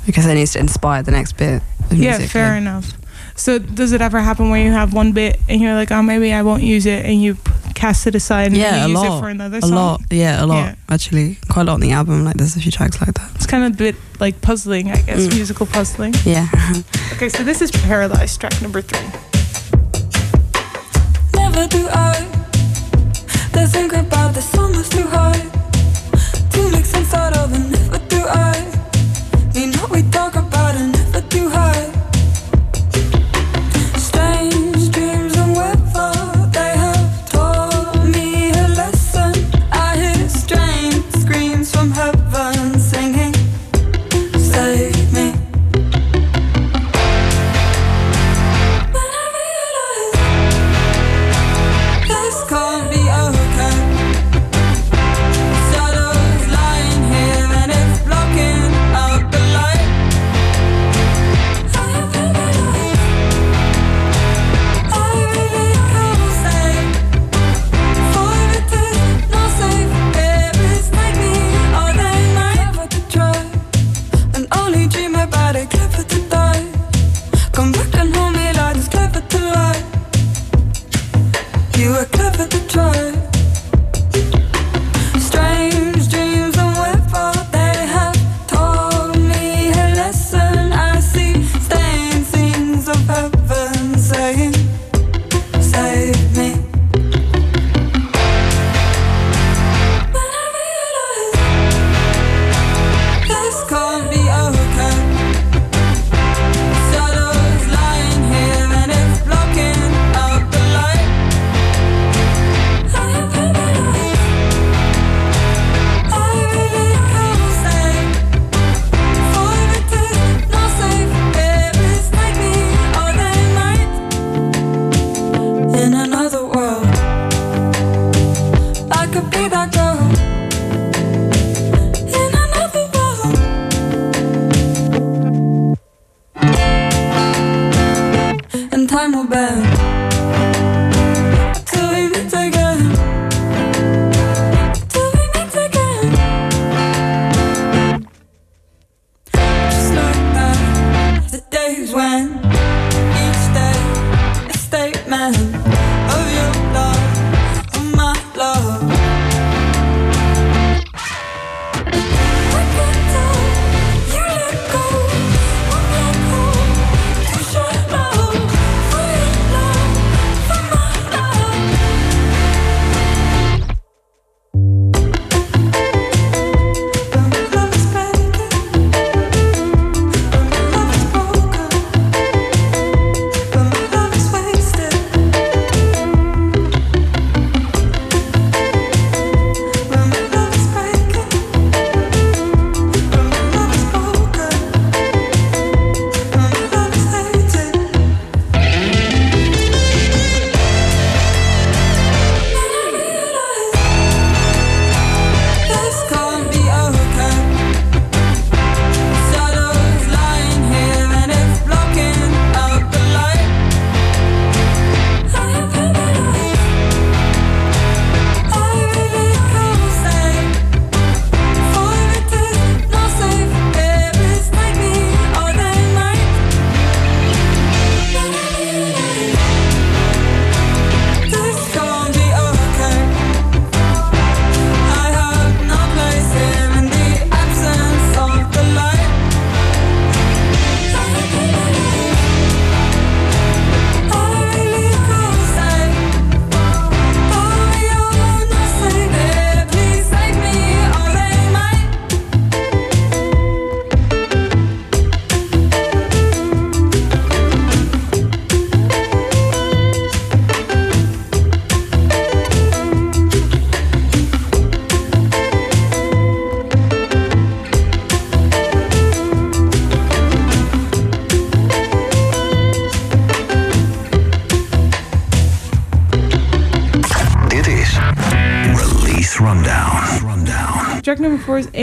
because 0.06 0.26
it 0.26 0.34
needs 0.34 0.52
to 0.52 0.58
inspire 0.60 1.02
the 1.02 1.10
next 1.10 1.32
bit 1.36 1.62
yeah, 1.90 2.10
music. 2.18 2.30
fair 2.30 2.50
like- 2.52 2.58
enough. 2.62 2.92
So 3.36 3.58
does 3.58 3.90
it 3.92 4.00
ever 4.00 4.20
happen 4.20 4.50
where 4.50 4.62
you 4.62 4.70
have 4.70 4.92
one 4.94 5.10
bit 5.12 5.40
and 5.48 5.60
you're 5.60 5.74
like, 5.74 5.90
oh, 5.90 6.02
maybe 6.02 6.32
I 6.32 6.42
won't 6.42 6.62
use 6.62 6.86
it, 6.86 7.04
and 7.04 7.20
you 7.20 7.36
cast 7.74 8.06
it 8.06 8.14
aside 8.14 8.48
and 8.48 8.56
Yeah, 8.56 8.84
a 8.84 8.88
use 8.88 8.96
lot. 8.98 9.18
it 9.18 9.20
for 9.20 9.28
another 9.28 9.60
song? 9.60 9.72
A 9.72 9.74
lot, 9.74 10.00
yeah, 10.10 10.44
a 10.44 10.46
lot 10.46 10.56
Yeah. 10.64 10.74
actually. 10.88 11.38
Quite 11.50 11.62
a 11.62 11.64
lot 11.66 11.74
on 11.74 11.80
the 11.80 11.92
album. 11.92 12.24
Like 12.24 12.36
there's 12.36 12.56
a 12.56 12.60
few 12.60 12.70
tracks 12.72 13.00
like 13.00 13.14
that. 13.14 13.30
It's 13.34 13.46
kind 13.46 13.64
of 13.64 13.72
a 13.72 13.76
bit 13.76 13.96
like 14.20 14.40
puzzling, 14.40 14.90
I 14.90 15.00
guess, 15.02 15.26
Mm. 15.26 15.34
musical 15.34 15.66
puzzling. 15.66 16.14
Yeah. 16.24 16.46
Okay, 17.14 17.28
so 17.28 17.42
this 17.44 17.60
is 17.62 17.70
Paralyzed, 17.70 18.40
track 18.40 18.60
number 18.62 18.80
three. 18.80 19.06
Never 21.34 21.66
do 21.68 21.86
I 21.90 22.14
to 23.52 23.66
think 23.68 23.92
about 23.92 24.34
the 24.34 24.40
summer's 24.42 24.88
too 24.88 25.06
high 25.06 25.40
to 26.52 26.70
make 26.70 26.84
sense 26.84 27.12
out 27.14 27.36
of 27.36 27.52
it. 27.52 27.58
Never 27.58 27.98
do 28.08 28.20
I 28.26 28.54
mean 29.54 29.72
what 29.78 29.90
we 29.90 30.02
talk 30.02 30.13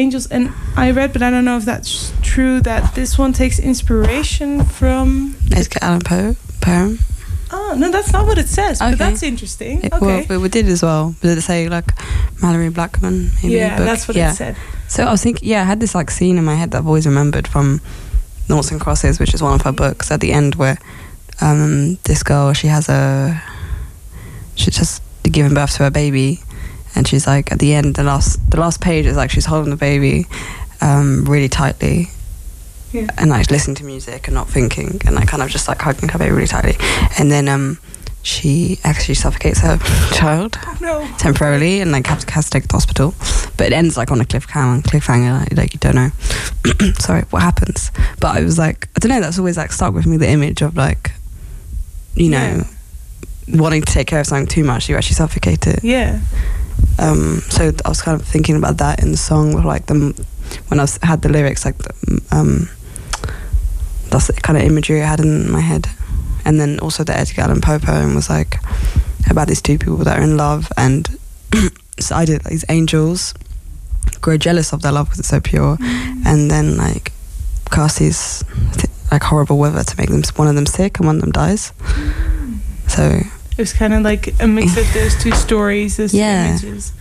Angels, 0.02 0.26
and 0.28 0.52
I 0.76 0.92
read, 0.92 1.14
but 1.14 1.22
I 1.22 1.30
don't 1.30 1.46
know 1.46 1.58
if 1.58 1.66
that's 1.66 2.14
true, 2.22 2.60
that 2.62 2.96
this 2.96 3.18
one 3.18 3.34
takes 3.34 3.60
inspiration 3.60 4.64
from. 4.66 5.36
Edgar 5.52 5.80
Allan 5.82 6.02
Poe 6.02 6.36
poem. 6.62 7.00
Oh, 7.54 7.76
no, 7.78 7.92
that's 7.92 8.14
not 8.14 8.26
what 8.26 8.38
it 8.38 8.48
says, 8.48 8.80
but 8.80 8.94
Okay. 8.94 8.96
that's 8.96 9.24
interesting. 9.24 9.84
It, 9.84 9.94
okay. 9.94 10.26
Well, 10.30 10.40
we 10.40 10.48
did 10.48 10.68
as 10.68 10.82
well. 10.82 11.16
Did 11.22 11.38
it 11.38 11.42
say 11.42 11.68
like 11.68 11.88
Malorie 12.42 12.74
Blackman? 12.74 13.32
Maybe 13.44 13.56
yeah, 13.56 13.76
book? 13.78 13.86
that's 13.86 14.08
what 14.08 14.16
yeah. 14.16 14.32
it 14.32 14.36
said. 14.36 14.56
So 14.88 15.04
I 15.04 15.12
was 15.12 15.22
thinking, 15.22 15.50
yeah, 15.50 15.62
I 15.62 15.66
had 15.66 15.80
this 15.80 15.94
like 15.94 16.10
scene 16.12 16.38
in 16.38 16.46
my 16.46 16.56
head 16.56 16.72
that 16.72 16.78
I've 16.80 16.88
always 16.88 17.06
remembered 17.06 17.48
from 17.48 17.82
Noughts 18.48 18.72
and 18.72 18.80
Crosses, 18.80 19.20
which 19.20 19.34
is 19.34 19.44
one 19.44 19.54
of 19.54 19.62
her 19.64 19.74
books. 19.74 20.12
At 20.12 20.22
the 20.22 20.32
end, 20.32 20.56
where 20.56 20.78
um, 21.42 21.98
this 22.04 22.24
girl, 22.24 22.54
she 22.54 22.68
has 22.68 22.88
a, 22.88 23.42
she's 24.56 24.78
just 24.78 25.04
giving 25.24 25.54
birth 25.54 25.76
to 25.76 25.84
her 25.84 25.92
baby, 25.92 26.40
and 26.96 27.08
she's 27.08 27.26
like 27.28 27.52
at 27.52 27.60
the 27.60 27.74
end, 27.74 27.96
the 27.96 28.04
last, 28.04 28.40
the 28.52 28.60
last 28.60 28.82
page 28.82 29.06
is 29.06 29.16
like 29.18 29.30
she's 29.32 29.46
holding 29.46 29.70
the 29.70 29.78
baby 29.78 30.26
um, 30.82 31.26
really 31.26 31.50
tightly. 31.50 32.08
Yeah. 32.92 33.08
And 33.18 33.30
like 33.30 33.50
listening 33.50 33.76
to 33.78 33.86
music 33.86 34.28
and 34.28 34.36
not 34.36 34.50
thinking, 34.50 35.00
and 35.06 35.16
like 35.16 35.28
kind 35.30 35.42
of 35.42 35.50
just 35.50 35.68
like 35.70 35.80
hugging 35.82 36.10
her 36.10 36.20
baby 36.20 36.32
really 36.32 36.48
tightly, 36.48 36.76
and 37.18 37.32
then 37.32 37.48
um, 37.48 37.78
she 38.22 38.80
actually 38.84 39.16
suffocates 39.16 39.60
her 39.62 39.78
child 40.14 40.60
No. 40.82 41.08
temporarily 41.18 41.80
and 41.80 41.92
like 41.94 42.06
has, 42.08 42.24
has 42.26 42.46
to 42.50 42.52
take 42.60 42.68
to 42.68 42.76
hospital. 42.76 43.14
But 43.56 43.68
it 43.68 43.74
ends 43.74 43.96
like 43.96 44.12
on 44.12 44.20
a 44.20 44.26
cliffhanger, 44.26 44.82
cliffhanger 44.84 45.40
like, 45.40 45.58
like 45.58 45.74
you 45.74 45.80
don't 45.80 45.96
know. 45.96 46.10
Sorry, 47.00 47.22
what 47.30 47.42
happens? 47.42 47.92
But 48.20 48.36
I 48.36 48.42
was 48.44 48.58
like, 48.60 48.90
I 48.96 49.00
don't 49.00 49.10
know. 49.10 49.22
That's 49.22 49.40
always 49.40 49.56
like 49.58 49.72
stuck 49.72 49.94
with 49.94 50.06
me. 50.06 50.18
The 50.18 50.30
image 50.30 50.62
of 50.62 50.76
like, 50.76 51.12
you 52.16 52.30
know, 52.30 52.64
wanting 53.48 53.84
to 53.84 53.92
take 53.94 54.08
care 54.08 54.20
of 54.20 54.28
something 54.28 54.48
too 54.48 54.66
much, 54.66 54.90
you 54.90 54.98
actually 54.98 55.16
suffocate 55.16 55.66
it. 55.66 55.82
Yeah. 55.84 56.20
Um, 57.00 57.42
so 57.50 57.72
I 57.86 57.90
was 57.90 58.02
kind 58.02 58.20
of 58.20 58.28
thinking 58.28 58.56
about 58.56 58.78
that 58.78 59.02
in 59.02 59.12
the 59.12 59.18
song 59.18 59.54
with 59.54 59.66
like 59.66 59.88
the 59.88 60.14
when 60.68 60.80
I 60.80 60.84
was, 60.84 61.00
had 61.02 61.22
the 61.22 61.30
lyrics 61.30 61.66
like 61.66 61.78
the, 61.78 62.22
um, 62.32 62.70
that's 64.10 64.28
the 64.28 64.34
kind 64.34 64.58
of 64.58 64.64
imagery 64.64 65.02
I 65.02 65.08
had 65.08 65.20
in 65.20 65.50
my 65.50 65.62
head. 65.62 65.88
And 66.46 66.60
then 66.60 66.80
also 66.80 67.04
the 67.04 67.18
Edgar 67.18 67.44
Allan 67.44 67.62
Poe 67.62 67.80
poem 67.80 68.16
was 68.16 68.30
like 68.30 68.58
about 69.30 69.48
these 69.48 69.62
two 69.62 69.78
people 69.78 69.98
that 69.98 70.20
are 70.20 70.24
in 70.24 70.38
love, 70.38 70.72
and 70.78 71.08
so 72.00 72.16
I 72.16 72.26
did 72.26 72.42
these 72.44 72.66
angels 72.70 73.34
grow 74.20 74.38
jealous 74.38 74.74
of 74.74 74.82
their 74.82 74.92
love 74.92 75.08
because 75.08 75.20
it's 75.20 75.30
so 75.30 75.40
pure, 75.40 75.78
and 75.82 76.52
then 76.52 76.78
like 76.78 77.12
cast 77.72 78.00
these 78.00 78.44
th- 78.74 78.92
like 79.12 79.24
horrible 79.24 79.58
weather 79.58 79.84
to 79.84 79.98
make 79.98 80.10
them 80.10 80.24
one 80.36 80.48
of 80.48 80.56
them 80.56 80.66
sick 80.66 80.98
and 81.00 81.08
one 81.08 81.16
of 81.18 81.22
them 81.22 81.32
dies. 81.32 81.74
So 82.88 83.22
It 83.52 83.58
was 83.58 83.74
kind 83.74 83.94
of 83.94 84.02
like 84.02 84.34
a 84.42 84.48
mix 84.48 84.78
of 84.78 84.92
those 84.94 85.22
two 85.22 85.32
stories, 85.32 85.98
those 85.98 86.14
Yeah. 86.14 86.58
two 86.58 86.68
images. 86.68 86.94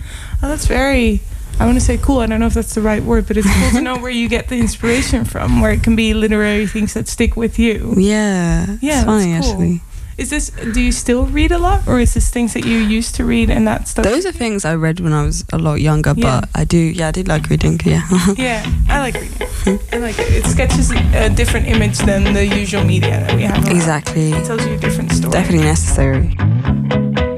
Oh, 0.42 0.48
that's 0.48 0.66
very. 0.66 1.20
I 1.58 1.66
want 1.66 1.76
to 1.78 1.84
say 1.84 1.98
cool. 1.98 2.20
I 2.20 2.26
don't 2.26 2.40
know 2.40 2.46
if 2.46 2.54
that's 2.54 2.74
the 2.74 2.80
right 2.80 3.02
word, 3.02 3.26
but 3.28 3.36
it's 3.36 3.46
cool 3.46 3.70
to 3.72 3.80
know 3.88 3.98
where 3.98 4.10
you 4.10 4.28
get 4.28 4.48
the 4.48 4.56
inspiration 4.58 5.24
from. 5.26 5.60
Where 5.60 5.70
it 5.72 5.82
can 5.82 5.94
be 5.94 6.14
literary 6.14 6.66
things 6.66 6.94
that 6.94 7.06
stick 7.06 7.36
with 7.36 7.58
you. 7.58 7.94
yeah, 7.98 8.76
Yeah, 8.80 8.96
it's 8.98 9.04
funny 9.04 9.24
cool. 9.26 9.34
actually. 9.34 9.80
Is 10.20 10.28
this? 10.28 10.50
Do 10.74 10.80
you 10.82 10.92
still 10.92 11.24
read 11.24 11.50
a 11.50 11.56
lot, 11.58 11.88
or 11.88 11.98
is 11.98 12.12
this 12.12 12.28
things 12.30 12.52
that 12.52 12.66
you 12.66 12.76
used 12.78 13.14
to 13.14 13.24
read 13.24 13.48
and 13.48 13.66
that 13.66 13.88
stuff? 13.88 14.04
Those 14.04 14.26
are 14.26 14.32
things 14.32 14.64
I 14.66 14.74
read 14.74 15.00
when 15.00 15.14
I 15.14 15.24
was 15.24 15.44
a 15.50 15.56
lot 15.56 15.80
younger, 15.80 16.12
Yeah. 16.14 16.40
but 16.40 16.48
I 16.54 16.64
do, 16.64 16.76
yeah, 16.76 17.08
I 17.08 17.10
did 17.10 17.26
like 17.26 17.48
reading, 17.48 17.80
yeah. 17.86 18.02
Yeah, 18.36 18.60
I 18.90 19.00
like 19.00 19.14
reading. 19.14 19.48
Hmm. 19.64 19.76
I 19.94 19.96
like 19.98 20.18
it. 20.18 20.28
It 20.30 20.44
sketches 20.46 20.90
a 20.92 21.30
different 21.30 21.68
image 21.68 21.98
than 22.04 22.34
the 22.34 22.44
usual 22.46 22.84
media 22.84 23.20
that 23.26 23.34
we 23.34 23.42
have. 23.44 23.66
exactly. 23.68 24.32
It 24.32 24.44
tells 24.44 24.64
you 24.66 24.74
a 24.74 24.78
different 24.78 25.10
story. 25.12 25.32
Definitely 25.32 25.64
necessary. 25.66 27.29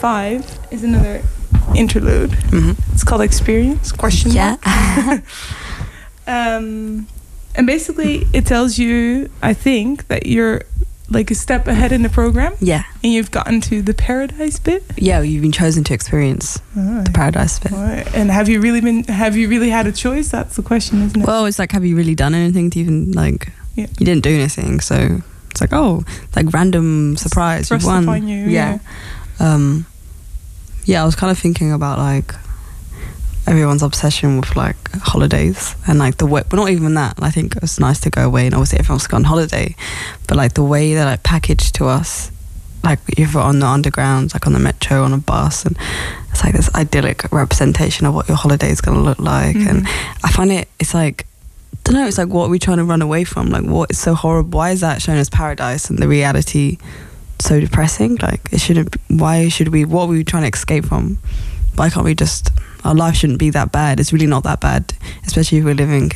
Five 0.00 0.58
is 0.70 0.82
another 0.84 1.22
interlude. 1.74 2.30
Mhm. 2.50 2.76
It's 2.94 3.04
called 3.04 3.22
Experience? 3.22 3.92
Question 3.92 4.32
Yeah. 4.32 4.56
mark. 5.06 5.22
Um, 6.26 7.06
and 7.56 7.66
basically, 7.66 8.28
it 8.32 8.46
tells 8.46 8.78
you, 8.78 9.28
I 9.42 9.52
think, 9.52 10.06
that 10.08 10.26
you're 10.26 10.62
like 11.08 11.28
a 11.32 11.34
step 11.34 11.66
ahead 11.66 11.90
in 11.90 12.02
the 12.02 12.08
program, 12.08 12.52
yeah. 12.60 12.84
and 13.02 13.12
you've 13.12 13.32
gotten 13.32 13.60
to 13.62 13.82
the 13.82 13.94
paradise 13.94 14.60
bit. 14.60 14.84
Yeah, 14.96 15.22
you've 15.22 15.42
been 15.42 15.50
chosen 15.50 15.82
to 15.84 15.94
experience 15.94 16.60
the 16.76 17.10
paradise 17.12 17.58
bit. 17.58 17.72
And 18.14 18.30
have 18.30 18.48
you 18.48 18.60
really 18.60 18.80
been? 18.80 19.02
Have 19.04 19.36
you 19.36 19.48
really 19.48 19.70
had 19.70 19.88
a 19.88 19.92
choice? 19.92 20.28
That's 20.28 20.54
the 20.54 20.62
question, 20.62 21.02
isn't 21.02 21.20
it? 21.22 21.26
Well, 21.26 21.46
it's 21.46 21.58
like, 21.58 21.72
have 21.72 21.84
you 21.84 21.96
really 21.96 22.14
done 22.14 22.34
anything 22.34 22.70
to 22.70 22.78
even 22.78 23.10
like? 23.12 23.50
Yeah. 23.74 23.86
You 23.98 24.06
didn't 24.06 24.22
do 24.22 24.30
anything, 24.30 24.78
so 24.78 25.20
it's 25.50 25.60
like, 25.60 25.72
oh, 25.72 26.04
like 26.36 26.52
random 26.52 27.16
surprise, 27.16 27.70
you 27.70 27.78
won. 27.82 28.28
you, 28.28 28.46
yeah. 28.46 28.78
Um, 29.40 29.86
yeah, 30.84 31.02
I 31.02 31.04
was 31.04 31.14
kind 31.14 31.30
of 31.30 31.38
thinking 31.38 31.72
about 31.72 31.98
like 31.98 32.34
everyone's 33.46 33.82
obsession 33.82 34.36
with 34.36 34.54
like 34.54 34.76
holidays 34.92 35.74
and 35.86 35.98
like 35.98 36.16
the 36.18 36.26
way, 36.26 36.42
but 36.48 36.56
not 36.56 36.70
even 36.70 36.94
that. 36.94 37.14
I 37.20 37.30
think 37.30 37.56
it's 37.56 37.80
nice 37.80 38.00
to 38.00 38.10
go 38.10 38.24
away, 38.24 38.46
and 38.46 38.54
obviously 38.54 38.78
everyone's 38.78 39.06
gone 39.06 39.22
on 39.22 39.24
holiday, 39.24 39.74
but 40.26 40.36
like 40.36 40.54
the 40.54 40.62
way 40.62 40.94
that 40.94 41.04
like 41.04 41.22
packaged 41.22 41.74
to 41.76 41.86
us, 41.86 42.30
like 42.84 43.00
if 43.08 43.34
you're 43.34 43.42
on 43.42 43.58
the 43.58 43.66
underground, 43.66 44.32
like 44.34 44.46
on 44.46 44.52
the 44.52 44.58
metro, 44.58 45.02
on 45.02 45.12
a 45.12 45.18
bus, 45.18 45.64
and 45.64 45.76
it's 46.30 46.44
like 46.44 46.54
this 46.54 46.72
idyllic 46.74 47.30
representation 47.32 48.06
of 48.06 48.14
what 48.14 48.28
your 48.28 48.36
holiday 48.36 48.70
is 48.70 48.80
going 48.80 48.96
to 48.96 49.02
look 49.02 49.18
like, 49.18 49.56
and 49.56 49.84
mm-hmm. 49.84 50.26
I 50.26 50.30
find 50.30 50.52
it, 50.52 50.68
it's 50.78 50.94
like. 50.94 51.26
I 51.72 51.92
don't 51.92 52.02
know. 52.02 52.06
It's 52.06 52.18
like 52.18 52.28
what 52.28 52.44
are 52.44 52.50
we 52.50 52.58
trying 52.58 52.76
to 52.76 52.84
run 52.84 53.00
away 53.00 53.24
from? 53.24 53.48
Like 53.48 53.64
what 53.64 53.90
is 53.90 53.98
so 53.98 54.14
horrible? 54.14 54.58
Why 54.58 54.70
is 54.70 54.80
that 54.82 55.00
shown 55.00 55.16
as 55.16 55.30
paradise 55.30 55.88
and 55.88 55.98
the 55.98 56.06
reality 56.06 56.76
so 57.40 57.60
depressing? 57.60 58.16
Like 58.16 58.40
it 58.52 58.60
shouldn't. 58.60 58.96
Why 59.08 59.48
should 59.48 59.68
we? 59.68 59.84
What 59.84 60.04
are 60.04 60.08
we 60.08 60.24
trying 60.24 60.50
to 60.50 60.56
escape 60.56 60.86
from? 60.86 61.18
Why 61.76 61.90
can't 61.90 62.04
we 62.04 62.14
just? 62.14 62.50
Our 62.84 62.94
life 62.94 63.16
shouldn't 63.16 63.38
be 63.38 63.50
that 63.50 63.72
bad. 63.72 64.00
It's 64.00 64.12
really 64.12 64.26
not 64.26 64.44
that 64.44 64.60
bad, 64.60 64.94
especially 65.26 65.58
if 65.58 65.64
we're 65.64 65.74
living. 65.74 66.12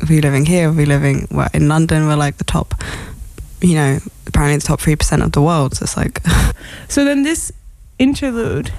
If 0.00 0.10
we're 0.10 0.20
living 0.20 0.46
here, 0.46 0.70
if 0.70 0.76
we're 0.76 0.86
living 0.86 1.28
well, 1.30 1.48
in 1.54 1.68
London, 1.68 2.06
we're 2.06 2.16
like 2.16 2.38
the 2.38 2.44
top. 2.44 2.74
You 3.62 3.74
know, 3.74 3.98
apparently 4.26 4.58
the 4.58 4.66
top 4.66 4.80
three 4.80 4.96
percent 4.96 5.22
of 5.22 5.32
the 5.32 5.40
world. 5.40 5.76
So 5.76 5.84
it's 5.84 5.96
like, 5.96 6.20
So 6.88 7.04
then 7.04 7.22
this 7.22 7.52
interlude, 7.98 8.72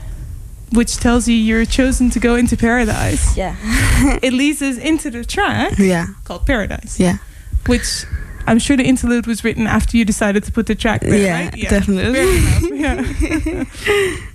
which 0.72 0.98
tells 0.98 1.28
you 1.28 1.36
you're 1.36 1.66
chosen 1.66 2.10
to 2.12 2.20
go 2.20 2.36
into 2.36 2.58
paradise, 2.58 3.36
yeah, 3.38 3.56
it 4.22 4.34
leads 4.34 4.62
us 4.62 4.78
into 4.78 5.10
the 5.10 5.24
track 5.24 5.78
yeah, 5.78 6.08
called 6.24 6.46
Paradise, 6.46 7.00
yeah, 7.00 7.18
which 7.66 8.06
I'm 8.48 8.60
sure 8.60 8.78
the 8.78 8.84
interlude 8.84 9.26
was 9.28 9.44
written 9.44 9.66
after 9.68 9.98
you 9.98 10.06
decided 10.06 10.44
to 10.44 10.52
put 10.52 10.68
the 10.68 10.76
track 10.76 11.02
there, 11.02 11.18
yeah, 11.18 11.46
right? 11.46 11.70
definitely. 11.70 12.42
Yeah. 12.86 13.02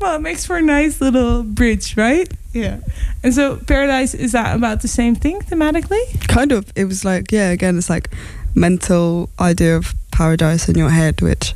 well, 0.01 0.16
it 0.16 0.23
makes 0.23 0.44
for 0.46 0.57
a 0.57 0.62
nice 0.62 1.01
little 1.01 1.42
bridge, 1.44 1.96
right? 1.96 2.29
Yeah. 2.53 2.79
And 3.23 3.33
so 3.35 3.57
Paradise, 3.59 4.14
is 4.14 4.33
that 4.33 4.57
about 4.57 4.81
the 4.83 4.88
same 4.88 5.14
thing 5.14 5.40
thematically? 5.40 6.01
kind 6.27 6.53
of 6.53 6.73
it 6.77 6.85
was 6.85 7.05
like 7.05 7.31
yeah 7.33 7.51
again 7.51 7.77
it's 7.77 7.90
like 7.90 8.09
mental 8.55 9.29
idea 9.40 9.77
of 9.77 9.94
paradise 10.12 10.68
in 10.68 10.77
your 10.77 10.90
head 10.90 11.20
which 11.20 11.55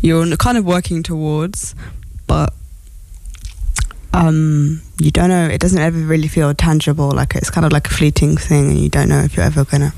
you're 0.00 0.26
kind 0.36 0.56
of 0.58 0.64
working 0.64 1.02
towards 1.02 1.74
but 2.26 2.52
um 4.12 4.80
you 4.98 5.10
don't 5.10 5.28
know 5.28 5.46
it 5.46 5.60
doesn't 5.60 5.80
ever 5.80 5.98
really 5.98 6.28
feel 6.28 6.52
tangible 6.54 7.10
like 7.10 7.34
it's 7.34 7.50
kind 7.50 7.66
of 7.66 7.72
like 7.72 7.86
a 7.86 7.90
fleeting 7.90 8.36
thing 8.36 8.70
and 8.70 8.78
you 8.78 8.88
don't 8.88 9.08
know 9.08 9.20
if 9.20 9.36
you're 9.36 9.44
ever 9.46 9.64
gonna 9.64 9.92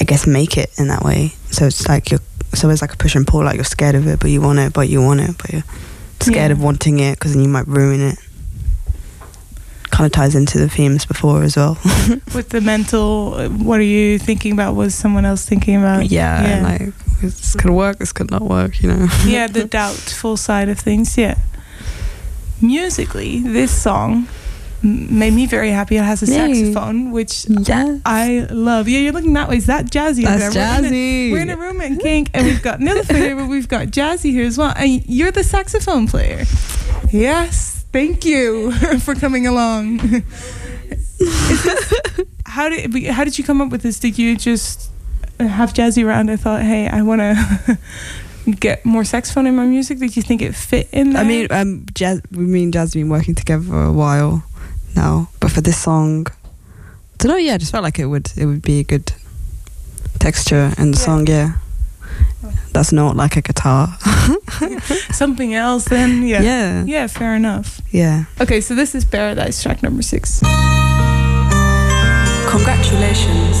i 0.00 0.04
guess 0.04 0.26
make 0.26 0.56
it 0.56 0.70
in 0.78 0.88
that 0.88 1.02
way 1.02 1.32
so 1.50 1.66
it's 1.66 1.88
like 1.88 2.10
you're 2.10 2.20
so 2.54 2.68
it's 2.70 2.80
like 2.82 2.92
a 2.94 2.96
push 2.96 3.14
and 3.14 3.26
pull 3.26 3.44
like 3.44 3.56
you're 3.56 3.64
scared 3.64 3.94
of 3.94 4.06
it 4.06 4.18
but 4.20 4.30
you 4.30 4.40
want 4.40 4.58
it 4.58 4.72
but 4.72 4.88
you 4.88 5.00
want 5.02 5.20
it 5.20 5.36
but 5.38 5.50
you're 5.52 5.64
scared 6.20 6.50
Yeah. 6.50 6.56
of 6.56 6.62
wanting 6.62 6.98
it 7.00 7.14
because 7.18 7.34
then 7.34 7.42
you 7.42 7.48
might 7.48 7.66
ruin 7.68 8.00
it 8.00 8.18
kind 9.90 10.06
of 10.06 10.12
ties 10.12 10.34
into 10.34 10.58
the 10.58 10.68
themes 10.68 11.04
before 11.06 11.42
as 11.42 11.56
well 11.56 11.76
With 12.34 12.50
the 12.50 12.60
mental, 12.60 13.34
uh, 13.34 13.48
what 13.48 13.80
are 13.80 13.90
you 13.96 14.18
thinking 14.18 14.52
about? 14.52 14.76
Was 14.76 14.94
someone 14.94 15.24
else 15.24 15.44
thinking 15.44 15.76
about? 15.76 16.06
yeah, 16.06 16.42
Yeah. 16.60 16.62
like 16.62 17.20
this 17.20 17.54
could 17.56 17.70
work, 17.70 17.98
this 17.98 18.12
could 18.12 18.30
not 18.30 18.42
work, 18.42 18.80
you 18.82 18.88
know. 18.90 19.08
yeah, 19.26 19.46
the 19.48 19.64
doubtful 19.78 20.36
side 20.36 20.68
of 20.68 20.78
things. 20.78 21.16
Yeah. 21.18 21.36
Musically, 22.60 23.40
this 23.40 23.70
song 23.82 24.28
made 24.82 25.32
me 25.34 25.46
very 25.46 25.70
happy. 25.70 25.96
It 25.96 26.04
has 26.04 26.22
a 26.22 26.26
Yay. 26.26 26.54
saxophone, 26.54 27.10
which 27.10 27.46
Yes. 27.48 28.00
I 28.06 28.46
love. 28.50 28.88
Yeah, 28.88 29.00
you're 29.00 29.12
looking 29.12 29.32
that 29.34 29.48
way. 29.48 29.56
Is 29.56 29.66
that 29.66 29.90
jazzy? 29.90 30.24
That's 30.24 30.54
there? 30.54 30.78
We're 30.78 30.78
in 30.78 30.84
a- 30.84 30.88
jazzy. 30.88 31.32
We're 31.32 31.40
in 31.40 31.50
a 31.50 31.56
room 31.56 31.80
at 31.80 31.98
Kink, 32.00 32.30
and 32.34 32.46
we've 32.46 32.62
got 32.62 32.80
Nilüfer 32.80 33.16
here, 33.16 33.36
but 33.36 33.48
we've 33.48 33.68
got 33.68 33.88
Jazzi 33.88 34.30
here 34.30 34.46
as 34.46 34.56
well. 34.58 34.72
And 34.76 35.04
you're 35.06 35.32
the 35.32 35.42
saxophone 35.44 36.06
player. 36.06 36.44
Yes, 37.10 37.84
thank 37.92 38.24
you 38.24 38.72
for 39.00 39.14
coming 39.14 39.46
along. 39.46 40.22
This- 40.88 42.24
how 42.46 42.68
did 42.68 42.94
how 43.06 43.24
did 43.24 43.36
you 43.38 43.44
come 43.44 43.60
up 43.60 43.70
with 43.70 43.82
this? 43.82 43.98
Did 43.98 44.18
you 44.18 44.36
just 44.36 44.90
have 45.40 45.72
Jazzi 45.74 46.04
around? 46.04 46.30
and 46.30 46.40
thought, 46.40 46.62
hey, 46.62 46.88
I 46.88 47.02
want 47.02 47.20
to 47.20 47.78
get 48.60 48.84
more 48.84 49.04
saxophone 49.04 49.46
in 49.46 49.56
my 49.56 49.66
music. 49.66 49.98
Did 49.98 50.16
you 50.16 50.22
think 50.22 50.42
it 50.42 50.54
fit 50.54 50.88
in 50.92 51.12
there? 51.12 51.22
I 51.22 51.26
mean, 51.26 51.46
um, 51.50 51.86
jazz. 51.94 52.22
We 52.30 52.44
mean 52.44 52.72
Jazz 52.72 52.94
been 52.94 53.08
working 53.08 53.34
together 53.34 53.64
for 53.64 53.82
a 53.84 53.92
while 53.92 54.44
now, 54.96 55.28
but 55.40 55.50
for 55.50 55.60
this 55.60 55.76
song, 55.82 56.26
I 56.28 57.16
don't 57.18 57.30
know. 57.32 57.36
Yeah, 57.36 57.54
I 57.54 57.58
just 57.58 57.72
felt 57.72 57.84
like 57.84 57.98
it 57.98 58.06
would 58.06 58.30
it 58.36 58.46
would 58.46 58.62
be 58.62 58.80
a 58.80 58.84
good 58.84 59.12
texture 60.18 60.72
in 60.78 60.90
the 60.92 60.98
Yeah. 60.98 61.04
song. 61.04 61.26
Yeah, 61.26 61.52
that's 62.72 62.92
not 62.92 63.16
like 63.16 63.36
a 63.36 63.42
guitar. 63.42 63.96
something 65.12 65.54
else. 65.54 65.84
Then 65.86 66.22
yeah, 66.26 66.42
yeah, 66.42 66.84
yeah, 66.84 67.06
fair 67.08 67.34
enough. 67.34 67.80
yeah. 67.92 68.24
Okay, 68.40 68.60
so 68.60 68.74
this 68.74 68.94
is 68.94 69.04
Paradise 69.04 69.62
track 69.62 69.82
number 69.82 70.02
six. 70.02 70.40
Congratulations, 72.50 73.58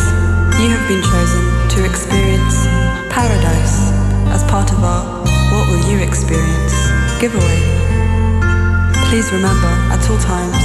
you 0.58 0.68
have 0.70 0.88
been 0.88 1.02
chosen 1.02 1.44
to 1.76 1.84
experience 1.84 2.56
paradise 3.12 3.92
as 4.32 4.42
part 4.44 4.72
of 4.72 4.82
our 4.82 5.04
What 5.52 5.68
Will 5.68 5.84
You 5.90 5.98
Experience 6.02 6.74
giveaway. 7.20 7.60
Please 9.08 9.30
remember 9.32 9.68
at 9.92 10.00
all 10.10 10.18
times, 10.18 10.56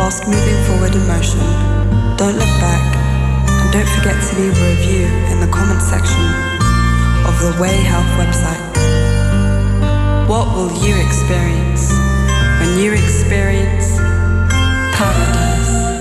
whilst 0.00 0.26
moving 0.26 0.56
forward 0.64 0.94
in 0.94 1.06
motion, 1.06 1.38
don't 2.16 2.32
look 2.32 2.54
back 2.56 2.96
and 3.60 3.70
don't 3.70 3.90
forget 3.98 4.16
to 4.16 4.40
leave 4.40 4.56
a 4.56 4.70
review 4.70 5.04
in 5.28 5.40
the 5.40 5.50
comment 5.52 5.82
section 5.82 6.24
of 7.28 7.36
the 7.44 7.52
Way 7.60 7.76
Health 7.84 8.08
website. 8.16 8.64
What 10.26 10.56
will 10.56 10.72
you 10.82 10.96
experience 11.04 11.92
when 12.60 12.78
you 12.78 12.94
experience 12.94 13.98
paradise? 14.96 15.99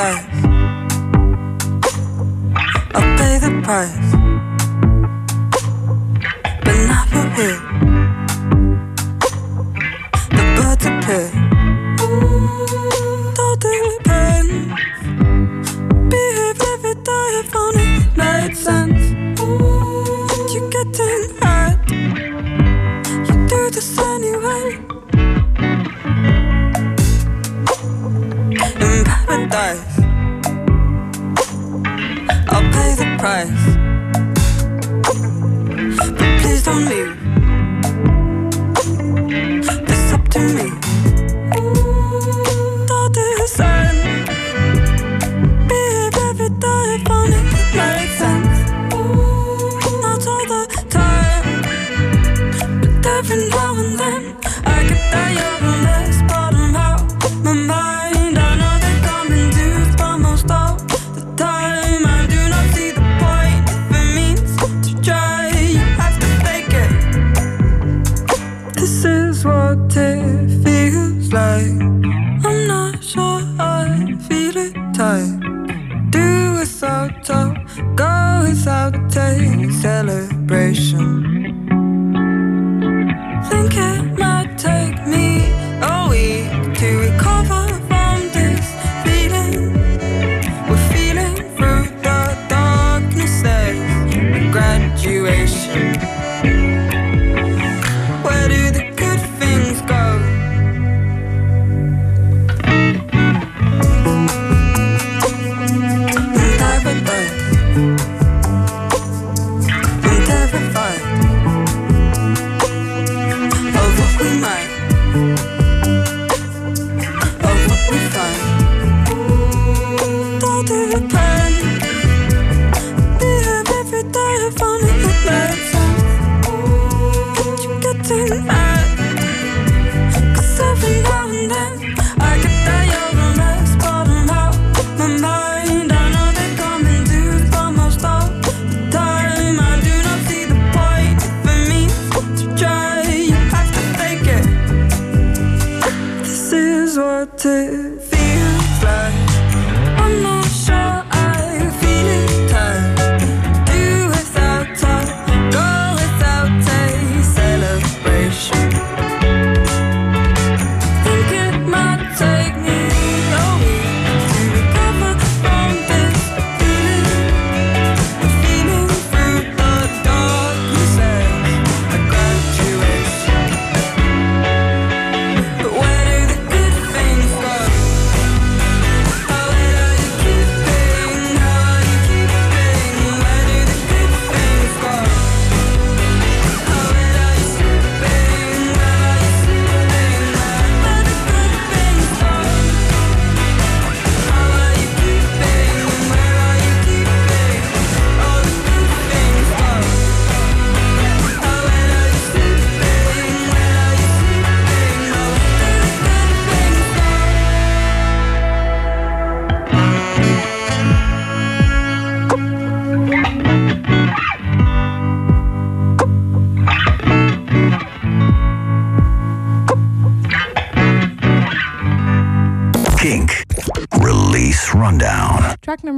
Paradise. 0.00 0.44
I'll 2.94 3.18
pay 3.18 3.38
the 3.38 3.60
price. 3.62 4.09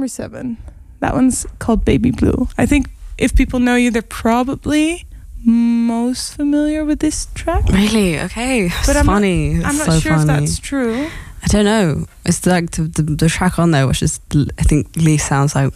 Number 0.03 0.09
seven. 0.11 0.57
That 0.99 1.13
one's 1.13 1.45
called 1.59 1.85
Baby 1.85 2.11
Blue. 2.11 2.47
I 2.57 2.65
think 2.65 2.87
if 3.17 3.33
people 3.35 3.59
know 3.59 3.75
you, 3.75 3.89
they're 3.91 4.01
probably 4.01 5.05
most 5.45 6.35
familiar 6.35 6.83
with 6.85 6.99
this 6.99 7.27
track. 7.35 7.63
Really? 7.69 8.19
Okay. 8.19 8.65
It's 8.67 8.85
But 8.87 8.97
I'm 8.97 9.05
not- 9.05 9.13
funny. 9.13 9.55
It's 9.55 9.65
I'm 9.65 9.77
not 9.77 9.85
so 9.87 9.99
sure 9.99 10.17
funny. 10.17 10.33
if 10.33 10.39
that's 10.39 10.59
true. 10.59 11.07
I 11.43 11.47
don't 11.47 11.65
know. 11.65 12.05
It's 12.25 12.45
like 12.45 12.71
the, 12.71 12.83
the, 12.83 13.01
the 13.15 13.29
track 13.29 13.59
on 13.59 13.71
there, 13.71 13.87
which 13.87 14.01
is 14.03 14.19
I 14.59 14.63
think 14.63 14.87
least 14.97 15.27
sounds 15.27 15.55
like 15.55 15.73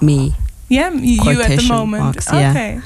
me. 0.00 0.34
Yeah, 0.68 0.90
you 0.92 1.20
at 1.40 1.58
the 1.58 1.66
moment. 1.68 2.02
marks, 2.04 2.26
yeah. 2.32 2.50
Okay. 2.50 2.80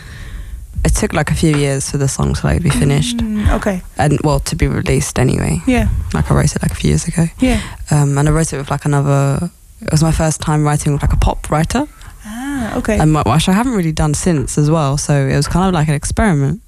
It 0.87 0.95
took 0.95 1.13
like 1.15 1.31
a 1.31 1.35
few 1.35 1.57
years 1.57 1.91
for 1.91 1.97
the 1.99 2.09
song 2.09 2.35
to 2.35 2.47
like 2.47 2.63
be 2.63 2.69
finished 2.71 3.17
Mm, 3.19 3.49
okay. 3.57 3.81
and 3.97 4.19
well 4.23 4.41
to 4.41 4.57
be 4.57 4.67
released 4.69 5.19
anyway. 5.19 5.61
Yeah. 5.67 5.89
Like 6.13 6.31
I 6.31 6.35
wrote 6.35 6.55
it 6.57 6.63
like 6.63 6.73
a 6.73 6.75
few 6.75 6.89
years 6.91 7.07
ago, 7.09 7.25
Yeah. 7.41 7.61
um, 7.91 8.19
and 8.19 8.29
I 8.29 8.33
wrote 8.33 8.53
it 8.53 8.59
with 8.59 8.71
like 8.71 8.85
another. 8.87 9.51
It 9.81 9.91
was 9.91 10.03
my 10.03 10.13
first 10.13 10.41
time 10.41 10.65
writing 10.65 10.97
like 10.99 11.13
a 11.13 11.17
pop 11.17 11.51
writer, 11.51 11.87
Ah, 12.25 12.77
okay. 12.79 12.99
and 12.99 13.13
my- 13.13 13.23
which 13.27 13.49
I 13.49 13.53
haven't 13.53 13.75
really 13.75 13.93
done 13.93 14.15
since 14.15 14.57
as 14.59 14.71
well. 14.71 14.97
So 14.97 15.13
it 15.29 15.37
was 15.37 15.47
kind 15.49 15.67
of 15.69 15.75
like 15.75 15.89
an 15.89 15.95
experiment. 15.95 16.61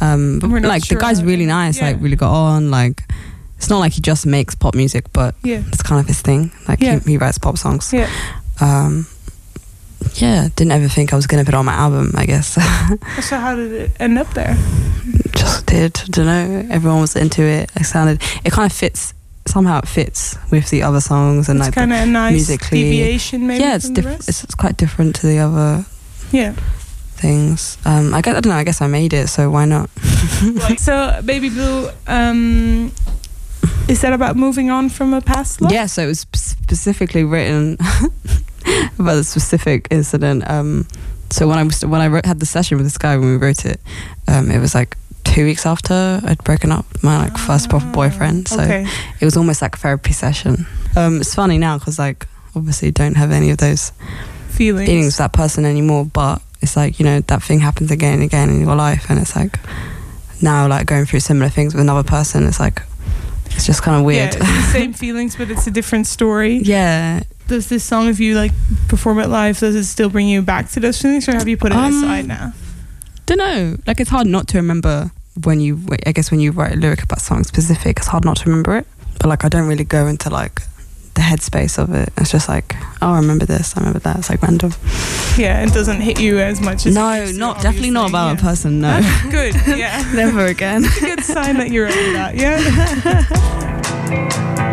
Um, 0.00 0.38
but 0.40 0.48
like 0.62 0.84
sure 0.84 0.96
the 0.96 1.00
guy's 1.00 1.22
really 1.22 1.46
nice. 1.46 1.78
yeah. 1.78 1.88
Like 1.88 2.00
really 2.00 2.16
got 2.16 2.32
on. 2.32 2.70
Like 2.70 3.02
it's 3.56 3.68
not 3.68 3.78
like 3.78 3.92
he 3.92 4.00
just 4.00 4.26
makes 4.26 4.54
pop 4.54 4.74
music, 4.74 5.04
but 5.12 5.34
yeah. 5.42 5.62
it's 5.68 5.82
kind 5.82 6.00
of 6.00 6.06
his 6.06 6.20
thing. 6.22 6.50
Like 6.68 6.80
Yeah. 6.80 6.98
he, 7.00 7.12
he 7.12 7.16
writes 7.18 7.38
pop 7.38 7.58
songs. 7.58 7.92
Yeah. 7.92 8.08
Um, 8.60 9.06
yeah, 10.14 10.48
didn't 10.56 10.72
ever 10.72 10.88
think 10.88 11.12
I 11.12 11.16
was 11.16 11.26
gonna 11.26 11.44
put 11.44 11.54
on 11.54 11.64
my 11.64 11.74
album. 11.74 12.12
I 12.16 12.26
guess 12.26 12.46
So 13.20 13.36
how 13.36 13.54
did 13.56 13.72
it 13.72 13.90
end 14.00 14.18
up 14.18 14.32
there? 14.34 14.56
just 15.34 15.66
did. 15.66 15.98
I 16.00 16.04
Don't 16.10 16.26
know. 16.26 16.66
Everyone 16.74 17.00
was 17.00 17.14
into 17.16 17.42
it. 17.42 17.70
It 17.76 17.84
sounded. 17.84 18.22
It 18.44 18.52
kind 18.52 18.70
of 18.70 18.76
fits. 18.76 19.14
Somehow 19.48 19.78
it 19.78 19.88
fits 19.88 20.36
with 20.50 20.68
the 20.70 20.82
other 20.82 21.00
songs 21.00 21.48
and 21.48 21.58
It's 21.58 21.68
like. 21.68 21.74
kind 21.74 21.92
of 21.92 22.00
a 22.00 22.06
nice 22.06 22.32
musically- 22.32 22.82
deviation, 22.82 23.46
maybe. 23.46 23.64
yeah, 23.64 23.76
it's 23.76 23.88
different. 23.88 24.28
It's, 24.28 24.44
it's 24.44 24.54
quite 24.54 24.76
different 24.76 25.14
to 25.16 25.26
the 25.26 25.38
other 25.38 25.84
Yeah. 26.32 26.52
things. 27.16 27.78
Um, 27.84 28.12
I 28.14 28.20
guess 28.20 28.36
I 28.36 28.40
don't 28.40 28.50
know. 28.52 28.56
I 28.58 28.64
guess 28.64 28.80
I 28.82 28.86
made 28.86 29.12
it, 29.14 29.28
so 29.28 29.50
why 29.50 29.64
not? 29.64 29.88
so, 30.78 31.20
Baby 31.24 31.48
Blue, 31.48 31.88
um, 32.06 32.92
is 33.88 34.00
that 34.02 34.12
about 34.12 34.36
moving 34.36 34.70
on 34.70 34.90
from 34.90 35.14
a 35.14 35.20
past 35.22 35.60
love? 35.62 35.72
Yeah, 35.72 35.86
so 35.86 36.02
it 36.02 36.06
was 36.06 36.20
specifically 36.20 37.24
written 37.24 37.78
about 38.98 39.16
a 39.16 39.24
specific 39.24 39.88
incident. 39.90 40.44
Um, 40.48 40.86
so 41.30 41.48
when 41.48 41.58
I 41.58 41.62
was 41.64 41.84
when 41.84 42.00
I 42.02 42.08
wrote, 42.08 42.26
had 42.26 42.38
the 42.40 42.46
session 42.46 42.76
with 42.76 42.86
this 42.86 42.98
guy 42.98 43.16
when 43.16 43.30
we 43.30 43.36
wrote 43.36 43.64
it, 43.64 43.80
um, 44.28 44.50
it 44.50 44.58
was 44.60 44.74
like 44.74 44.96
two 45.34 45.44
weeks 45.44 45.66
after 45.66 46.20
I'd 46.24 46.42
broken 46.44 46.72
up 46.72 46.84
with 46.92 47.02
my 47.04 47.16
like 47.18 47.36
first 47.38 47.68
proper 47.70 47.86
boyfriend. 47.92 48.48
So 48.48 48.58
Ah, 48.60 48.64
Okay. 48.64 48.86
it 49.20 49.24
was 49.24 49.36
almost 49.36 49.62
like 49.62 49.74
a 49.76 49.78
therapy 49.78 50.12
session. 50.12 50.66
Um, 50.96 51.20
it's 51.20 51.34
funny 51.34 51.58
now 51.58 51.78
because 51.78 51.98
like 51.98 52.26
obviously 52.56 52.90
don't 52.90 53.16
have 53.16 53.30
any 53.30 53.50
of 53.50 53.58
those 53.58 53.92
Feelings. 54.48 54.88
feelings 54.88 55.06
with 55.06 55.16
that 55.18 55.32
person 55.32 55.64
anymore, 55.64 56.04
but 56.06 56.42
it's 56.62 56.76
like 56.76 56.98
you 56.98 57.04
know 57.04 57.20
that 57.20 57.42
thing 57.42 57.60
happens 57.60 57.90
again 57.90 58.14
and 58.14 58.22
again 58.24 58.48
in 58.50 58.60
your 58.60 58.74
life, 58.74 59.06
and 59.10 59.20
it's 59.20 59.36
like 59.36 59.58
now 60.42 60.66
like 60.68 60.86
going 60.86 61.04
through 61.06 61.20
similar 61.20 61.48
things 61.50 61.74
with 61.74 61.80
another 61.80 62.02
person. 62.02 62.44
It's 62.46 62.58
like 62.58 62.82
it's 63.50 63.66
just 63.66 63.82
kind 63.82 63.96
of 63.98 64.04
weird. 64.04 64.34
Yeah, 64.34 64.40
the 64.40 64.62
same 64.72 64.92
feelings, 64.92 65.36
but 65.36 65.50
it's 65.50 65.66
a 65.66 65.70
different 65.70 66.06
story. 66.06 66.58
yeah, 66.64 67.22
Does 67.46 67.68
this 67.68 67.84
song, 67.84 68.08
if 68.08 68.18
you 68.20 68.34
like 68.34 68.52
perform 68.88 69.18
it 69.20 69.28
live, 69.28 69.58
does 69.60 69.74
it 69.76 69.84
still 69.84 70.10
bring 70.10 70.26
you 70.28 70.42
back 70.42 70.68
to 70.70 70.80
those 70.80 71.00
feelings, 71.00 71.28
or 71.28 71.32
have 71.32 71.46
you 71.48 71.56
put 71.56 71.70
it 71.72 71.76
Um, 71.78 71.92
aside 72.02 72.26
now? 72.26 72.52
don't 73.26 73.38
know. 73.38 73.76
Like 73.86 74.00
it's 74.00 74.10
hard 74.10 74.26
not 74.26 74.48
to 74.48 74.56
remember 74.58 75.10
when 75.44 75.60
you. 75.60 75.80
I 76.06 76.12
guess 76.12 76.30
when 76.30 76.40
you 76.40 76.52
write 76.52 76.72
a 76.72 76.76
lyric 76.76 77.02
about 77.02 77.20
something 77.20 77.44
specific, 77.44 77.98
it's 77.98 78.06
hard 78.08 78.24
not 78.24 78.36
to 78.38 78.48
remember 78.48 78.76
it. 78.76 78.86
But 79.18 79.28
like 79.28 79.44
I 79.44 79.48
don't 79.48 79.66
really 79.68 79.84
go 79.84 80.06
into 80.06 80.30
like 80.30 80.62
the 81.14 81.22
headspace 81.22 81.78
of 81.78 81.92
it. 81.94 82.12
It's 82.16 82.30
just 82.30 82.48
like, 82.48 82.76
oh, 83.02 83.12
I 83.12 83.16
remember 83.16 83.44
this. 83.46 83.76
I 83.76 83.80
remember 83.80 83.98
that. 84.00 84.18
It's 84.18 84.30
like 84.30 84.40
random. 84.42 84.72
Yeah, 85.36 85.64
it 85.64 85.72
doesn't 85.72 86.00
hit 86.00 86.20
you 86.20 86.38
as 86.38 86.60
much 86.60 86.86
as 86.86 86.94
it 86.94 86.98
No, 86.98 87.12
used 87.14 87.34
to, 87.34 87.38
not 87.40 87.60
definitely 87.60 87.90
not 87.90 88.12
obviously, 88.14 88.30
about 88.30 88.38
a 88.38 88.42
person. 88.42 88.80
No, 88.80 88.98
yeah. 88.98 89.30
Good, 89.30 89.54
yeah. 89.78 90.12
never 90.14 90.46
again. 90.46 90.84
It's 90.84 90.96
a 90.98 91.00
good 91.00 91.24
sign 91.24 91.56
that 91.58 91.70
you're 91.70 91.88
over 91.88 92.12
that, 92.12 92.34
yeah. 92.36 93.24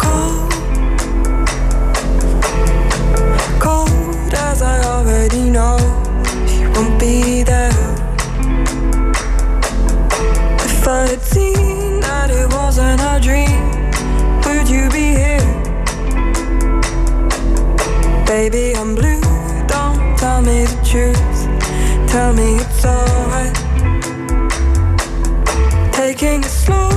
Cold, 0.00 0.52
cold 3.60 4.34
as 4.34 4.62
I 4.62 4.82
already 4.84 5.50
know, 5.50 5.76
he 6.48 6.66
won't 6.66 6.98
be 7.00 7.42
there. 7.42 7.72
If 11.04 11.30
teen, 11.30 12.00
that 12.00 12.30
it 12.30 12.48
wasn't 12.52 13.00
a 13.00 13.18
dream. 13.20 13.60
Would 14.46 14.68
you 14.68 14.88
be 14.88 15.12
here? 15.18 15.42
Baby, 18.24 18.74
I'm 18.76 18.94
blue. 18.94 19.20
Don't 19.66 20.16
tell 20.16 20.40
me 20.40 20.64
the 20.64 20.78
truth. 20.84 21.18
Tell 22.08 22.32
me 22.32 22.56
it's 22.56 22.84
alright. 22.84 23.54
Taking 25.92 26.40
it 26.44 26.54
slow. 26.64 26.90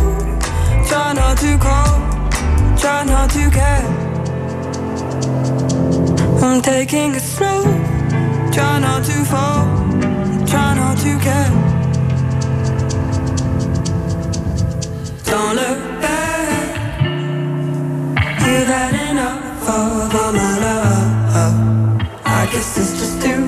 Try 0.87 1.13
not 1.13 1.37
to 1.39 1.57
call. 1.57 1.99
Try 2.77 3.03
not 3.05 3.31
to 3.31 3.49
care. 3.49 3.85
I'm 6.43 6.61
taking 6.61 7.15
it 7.15 7.21
slow. 7.21 7.63
Try 8.53 8.79
not 8.79 9.03
to 9.05 9.25
fall. 9.25 9.65
Try 10.45 10.75
not 10.75 10.97
to 10.99 11.19
care. 11.19 11.74
Don't 15.35 15.55
look 15.57 15.79
back. 16.01 17.01
You've 18.45 18.69
had 18.75 18.93
enough 19.11 19.67
of 19.67 20.15
all 20.15 20.31
my 20.31 20.59
love. 20.65 22.01
I 22.25 22.47
guess 22.53 22.77
it's 22.77 22.93
just 23.01 23.21
too 23.21 23.44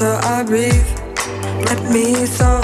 underwater, 0.00 0.26
I 0.26 0.42
breathe. 0.42 0.88
Let 1.66 1.92
me 1.92 2.26
soak. 2.26 2.57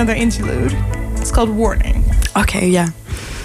Another 0.00 0.18
interlude. 0.18 0.72
It's 1.20 1.30
called 1.30 1.50
Warning. 1.50 2.02
Okay, 2.34 2.68
yeah. 2.68 2.88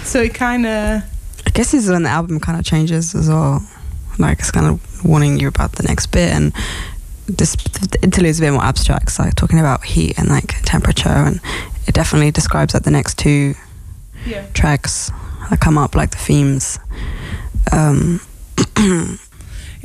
So 0.04 0.22
it 0.22 0.32
kind 0.32 0.64
of 0.64 1.02
I 1.46 1.50
guess 1.50 1.72
this 1.72 1.84
is 1.84 1.90
when 1.90 2.04
the 2.04 2.08
album 2.08 2.40
kind 2.40 2.58
of 2.58 2.64
changes 2.64 3.14
as 3.14 3.28
well. 3.28 3.60
Like 4.18 4.38
it's 4.38 4.50
kind 4.50 4.64
of 4.64 5.04
warning 5.04 5.38
you 5.38 5.48
about 5.48 5.72
the 5.72 5.82
next 5.82 6.06
bit, 6.06 6.30
and 6.32 6.54
this 7.26 7.56
the 7.56 7.98
interlude 8.02 8.30
is 8.30 8.38
a 8.38 8.42
bit 8.42 8.52
more 8.52 8.64
abstract. 8.64 9.02
It's 9.02 9.18
like 9.18 9.34
talking 9.34 9.58
about 9.58 9.84
heat 9.84 10.18
and 10.18 10.28
like 10.28 10.54
temperature, 10.62 11.10
and 11.10 11.42
it 11.86 11.94
definitely 11.94 12.30
describes 12.30 12.72
like 12.72 12.84
the 12.84 12.90
next 12.90 13.18
two 13.18 13.54
yeah. 14.24 14.46
tracks 14.54 15.10
that 15.50 15.60
come 15.60 15.76
up, 15.76 15.94
like 15.94 16.12
the 16.12 16.16
themes. 16.16 16.78
Um, 17.70 18.22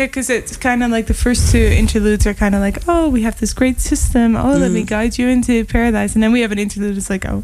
Yeah, 0.02 0.08
because 0.08 0.32
it's 0.32 0.58
kind 0.58 0.84
of 0.84 0.89
like 0.89 1.06
the 1.06 1.14
first 1.14 1.52
two 1.52 1.60
interludes 1.60 2.26
are 2.26 2.34
kind 2.34 2.56
of 2.56 2.62
like, 2.62 2.80
oh, 2.88 3.08
we 3.10 3.22
have 3.22 3.39
this 3.39 3.54
great 3.54 3.80
system. 3.80 4.36
Oh, 4.36 4.58
let 4.58 4.72
me 4.72 4.82
Mm. 4.84 4.88
guide 4.88 5.18
you 5.20 5.28
into 5.28 5.64
paradise. 5.66 6.16
And 6.16 6.24
then 6.24 6.32
we 6.32 6.41
have 6.41 6.52
an 6.52 6.58
interlude 6.58 6.95
that's 6.95 7.10
like, 7.12 7.24
oh, 7.26 7.43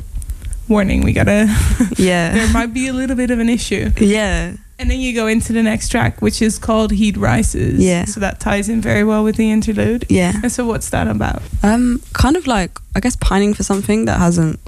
warning, 0.68 1.04
we 1.04 1.14
gotta, 1.14 1.46
yeah, 1.98 2.32
there 2.34 2.52
might 2.54 2.74
be 2.74 2.88
a 2.88 2.94
little 2.94 3.16
bit 3.16 3.30
of 3.30 3.38
an 3.40 3.48
issue. 3.48 3.92
yeah, 4.00 4.54
And 4.80 4.90
then 4.90 5.00
you 5.00 5.14
go 5.14 5.28
into 5.28 5.54
the 5.54 5.62
next 5.62 5.90
track, 5.90 6.20
which 6.22 6.42
is 6.42 6.58
called 6.58 6.92
Heat 6.92 7.16
Rises. 7.16 7.80
Yeah. 7.80 8.06
So 8.06 8.20
that 8.22 8.40
ties 8.40 8.70
in 8.70 8.82
very 8.82 9.04
well 9.04 9.24
with 9.24 9.36
the 9.36 9.52
interlude. 9.52 10.06
yeah. 10.10 10.34
And 10.42 10.52
so 10.52 10.66
what's 10.66 10.90
that 10.90 11.08
about? 11.08 11.44
Um, 11.62 12.02
kind 12.14 12.36
of 12.36 12.48
like 12.48 12.72
I 12.96 13.00
guess 13.00 13.16
pining 13.18 13.54
for 13.54 13.62
something 13.64 14.06
that 14.06 14.18
hasn't 14.18 14.60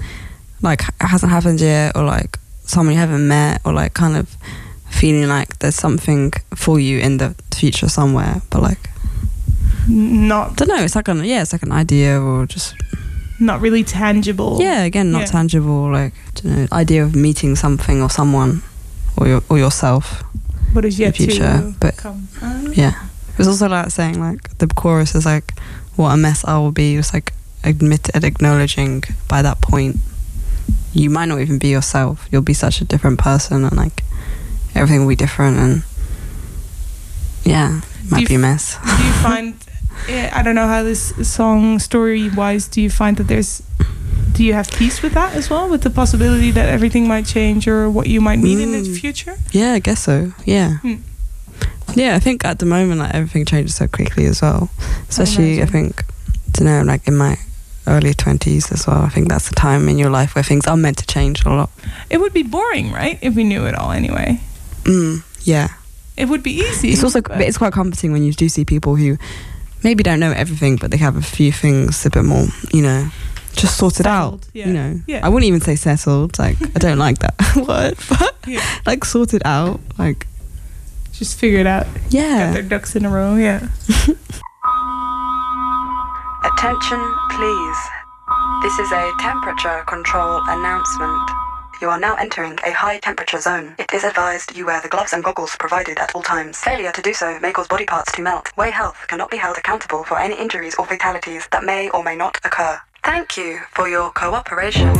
like 0.62 0.82
hasn't 1.00 1.32
happened 1.32 1.60
yet, 1.60 1.96
or 1.96 2.04
like 2.04 2.38
someone 2.64 2.94
you 2.94 3.00
haven't 3.00 3.26
met, 3.26 3.60
or 3.64 3.72
like 3.72 3.94
kind 3.94 4.16
of 4.16 4.36
feeling 4.90 5.28
like 5.28 5.58
there's 5.60 5.76
something 5.76 6.32
for 6.54 6.78
you 6.80 6.98
in 6.98 7.16
the 7.18 7.34
future 7.54 7.88
somewhere, 7.88 8.42
but 8.50 8.60
like 8.62 8.90
Not 9.88 10.56
don't 10.56 10.68
know. 10.68 10.82
It's 10.84 10.94
like 10.94 11.08
an 11.08 11.24
yeah, 11.24 11.42
it's 11.42 11.52
like 11.52 11.62
an 11.62 11.72
idea 11.72 12.20
or 12.20 12.46
just 12.46 12.74
not 13.38 13.60
really 13.60 13.82
tangible. 13.84 14.58
Yeah, 14.60 14.82
again, 14.84 15.10
not 15.12 15.20
Yeah. 15.22 15.26
tangible. 15.26 15.90
Like 15.90 16.12
know, 16.44 16.66
idea 16.72 17.02
of 17.04 17.14
meeting 17.16 17.56
something 17.56 18.02
or 18.02 18.10
someone, 18.10 18.62
or 19.16 19.26
your, 19.26 19.42
or 19.48 19.58
yourself. 19.58 20.22
But 20.74 20.84
it's 20.84 20.98
yet 20.98 21.16
future, 21.16 21.38
to 21.62 21.74
but- 21.80 21.96
come. 21.96 22.28
Yeah, 22.74 22.94
it 23.32 23.38
was 23.38 23.48
also 23.48 23.68
like 23.68 23.90
saying 23.90 24.20
like 24.20 24.58
the 24.58 24.66
chorus 24.68 25.14
is 25.14 25.24
like, 25.26 25.54
"What 25.96 26.10
a 26.12 26.16
mess 26.16 26.44
I 26.44 26.58
will 26.58 26.72
be." 26.72 26.96
It's 26.96 27.12
like 27.14 27.32
admit 27.64 28.08
and 28.14 28.24
acknowledging 28.24 29.02
by 29.28 29.42
that 29.42 29.60
point, 29.60 29.96
you 30.92 31.10
might 31.10 31.26
not 31.28 31.40
even 31.40 31.58
be 31.58 31.68
yourself. 31.68 32.26
You'll 32.30 32.42
be 32.42 32.54
such 32.54 32.80
a 32.80 32.84
different 32.84 33.18
person, 33.18 33.64
and 33.64 33.76
like 33.76 34.02
everything 34.74 35.00
will 35.00 35.08
be 35.08 35.16
different, 35.16 35.56
and 35.58 35.82
yeah, 37.44 37.80
it 38.04 38.10
might 38.10 38.28
be 38.28 38.34
a 38.34 38.38
mess. 38.38 38.76
do 38.84 39.04
you 39.04 39.12
find 39.22 39.54
I 40.08 40.42
don't 40.42 40.54
know 40.54 40.66
how 40.66 40.82
this 40.82 41.12
song 41.28 41.78
story 41.78 42.30
wise 42.30 42.66
do 42.68 42.80
you 42.80 42.90
find 42.90 43.16
that 43.18 43.24
there's 43.28 43.62
do 44.32 44.42
you 44.44 44.54
have 44.54 44.70
peace 44.70 45.02
with 45.02 45.12
that 45.12 45.34
as 45.34 45.50
well 45.50 45.68
with 45.68 45.82
the 45.82 45.90
possibility 45.90 46.50
that 46.52 46.68
everything 46.68 47.06
might 47.06 47.26
change 47.26 47.68
or 47.68 47.90
what 47.90 48.06
you 48.06 48.20
might 48.20 48.38
need 48.38 48.58
in 48.60 48.72
the 48.72 48.78
Mm. 48.88 48.98
future 49.00 49.36
Yeah, 49.52 49.72
I 49.74 49.78
guess 49.80 50.00
so. 50.00 50.32
Yeah. 50.46 50.78
Hmm. 50.78 50.94
Yeah, 51.94 52.14
I 52.16 52.18
think 52.20 52.44
at 52.44 52.58
the 52.60 52.66
moment 52.66 53.00
like 53.00 53.14
everything 53.14 53.44
changes 53.44 53.74
so 53.74 53.88
quickly 53.88 54.24
as 54.26 54.40
well. 54.40 54.70
Especially 55.08 55.52
I, 55.60 55.64
imagine. 55.64 55.72
think 55.72 56.04
to 56.54 56.64
know 56.64 56.82
like 56.82 57.06
in 57.06 57.16
my 57.16 57.36
early 57.86 58.14
twenties 58.14 58.72
as 58.72 58.86
well. 58.86 59.02
I 59.02 59.08
think 59.10 59.28
that's 59.28 59.48
the 59.48 59.54
time 59.56 59.88
in 59.88 59.98
your 59.98 60.10
life 60.10 60.34
where 60.34 60.44
things 60.44 60.66
are 60.66 60.76
meant 60.76 60.98
to 60.98 61.06
change 61.06 61.44
a 61.44 61.50
lot. 61.50 61.70
it 62.08 62.18
would 62.20 62.32
be 62.32 62.42
boring 62.44 62.92
right 62.92 63.18
if 63.20 63.34
we 63.34 63.44
knew 63.44 63.66
it 63.66 63.74
all 63.74 63.90
anyway 63.92 64.40
Mm, 64.84 65.22
yeah. 65.44 65.68
it 66.16 66.26
would 66.28 66.42
be 66.42 66.52
easy 66.60 66.90
It's 66.90 67.04
also 67.04 67.20
but- 67.20 67.32
but 67.38 67.42
it's 67.42 67.58
quite 67.58 67.72
comforting 67.72 68.12
when 68.12 68.22
you 68.24 68.32
do 68.32 68.48
see 68.48 68.64
people 68.64 68.96
who 68.96 69.16
maybe 69.82 70.02
don't 70.02 70.20
know 70.20 70.32
everything 70.32 70.76
but 70.76 70.90
they 70.90 70.96
have 70.98 71.16
a 71.16 71.22
few 71.22 71.52
things 71.52 72.04
a 72.06 72.10
bit 72.10 72.24
more, 72.24 72.46
you 72.72 72.82
know, 72.82 73.08
just 73.56 73.76
sorted 73.76 74.06
out. 74.06 74.46
Yeah. 74.52 74.66
You 74.68 74.72
know. 74.72 75.00
Yeah. 75.06 75.20
I 75.26 75.28
wouldn't 75.28 75.48
even 75.48 75.60
say 75.60 75.76
settled, 75.76 76.38
like 76.38 76.56
I 76.62 76.78
don't 76.78 76.98
like 76.98 77.18
that 77.20 77.34
word, 77.56 77.96
but 78.08 78.34
yeah 78.46 78.64
like 78.86 79.04
sorted 79.04 79.42
out. 79.44 79.80
Like 79.98 80.26
just 81.12 81.38
figure 81.38 81.58
it 81.60 81.66
out 81.66 81.86
got 82.48 82.52
their 82.54 82.62
ducks 82.62 82.96
in 82.96 83.04
a 83.04 83.10
row 83.10 83.36
yeah 83.36 83.68
Attention, 86.42 87.00
please. 87.30 87.80
This 88.62 88.78
is 88.78 88.90
a 88.92 89.12
temperature 89.20 89.82
control 89.86 90.40
announcement. 90.48 91.30
You 91.80 91.88
are 91.88 91.98
now 91.98 92.14
entering 92.16 92.58
a 92.66 92.72
high 92.72 92.98
temperature 92.98 93.40
zone. 93.40 93.74
It 93.78 93.94
is 93.94 94.04
advised 94.04 94.54
you 94.54 94.66
wear 94.66 94.82
the 94.82 94.88
gloves 94.88 95.14
and 95.14 95.24
goggles 95.24 95.56
provided 95.58 95.98
at 95.98 96.14
all 96.14 96.20
times. 96.20 96.58
Failure 96.58 96.92
to 96.92 97.00
do 97.00 97.14
so 97.14 97.38
may 97.40 97.52
cause 97.52 97.68
body 97.68 97.86
parts 97.86 98.12
to 98.12 98.22
melt. 98.22 98.54
Way 98.54 98.70
Health 98.70 99.06
cannot 99.08 99.30
be 99.30 99.38
held 99.38 99.56
accountable 99.56 100.04
for 100.04 100.18
any 100.18 100.38
injuries 100.38 100.74
or 100.78 100.84
fatalities 100.84 101.48
that 101.52 101.64
may 101.64 101.88
or 101.88 102.04
may 102.04 102.16
not 102.16 102.36
occur. 102.44 102.78
Thank 103.02 103.38
you 103.38 103.60
for 103.70 103.88
your 103.88 104.10
cooperation. 104.10 104.94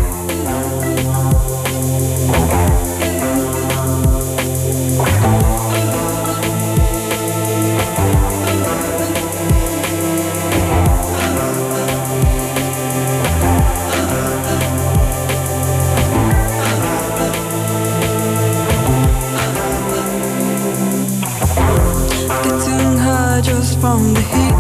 From 23.81 24.13
the 24.13 24.21
heat. 24.21 24.55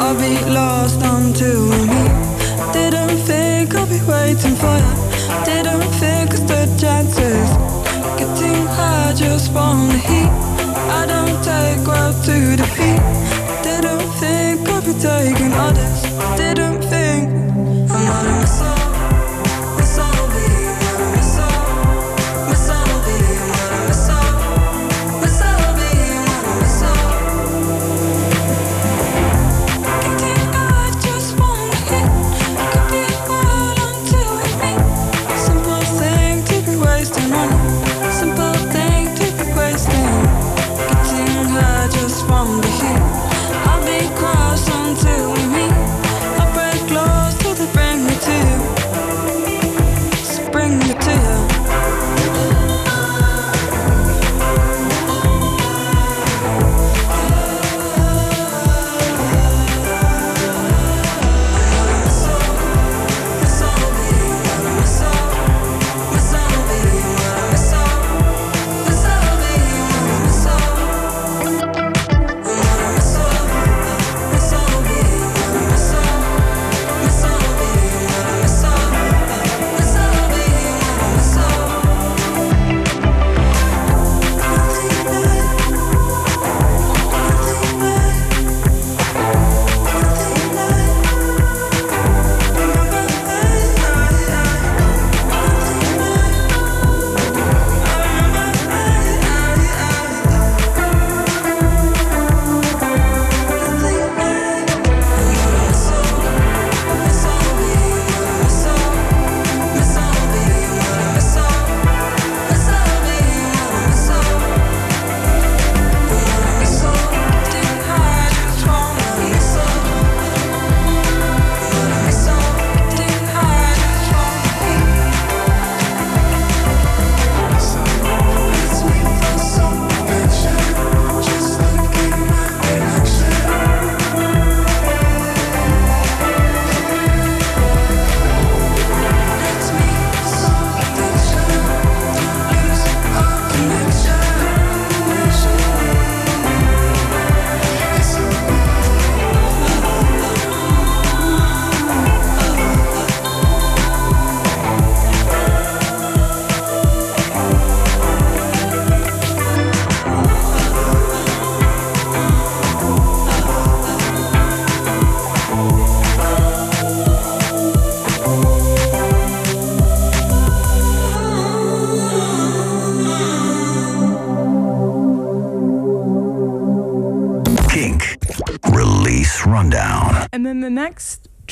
I'll 0.00 0.16
be 0.16 0.34
lost 0.50 1.00
until 1.02 1.68
we 1.68 1.80
meet. 1.92 2.16
Didn't 2.72 3.18
think 3.28 3.74
I'll 3.74 3.86
be 3.86 4.00
waiting 4.08 4.56
for 4.56 4.76
you. 4.84 4.94
Didn't 5.44 5.90
think 6.00 6.32
I 6.32 6.36
stood 6.44 6.70
chances. 6.80 7.48
Getting 8.18 8.64
high 8.76 9.12
just 9.14 9.52
from 9.52 9.88
the 9.88 9.98
heat. 10.08 10.32
I 10.98 11.04
don't 11.06 11.38
take 11.44 11.86
well 11.86 12.14
to 12.26 12.56
defeat. 12.56 13.02
Didn't 13.62 14.08
think 14.20 14.68
I'd 14.68 14.84
be 14.86 14.94
taking 14.94 15.52
others. 15.52 16.00
Didn't 16.38 16.80
think 16.92 17.43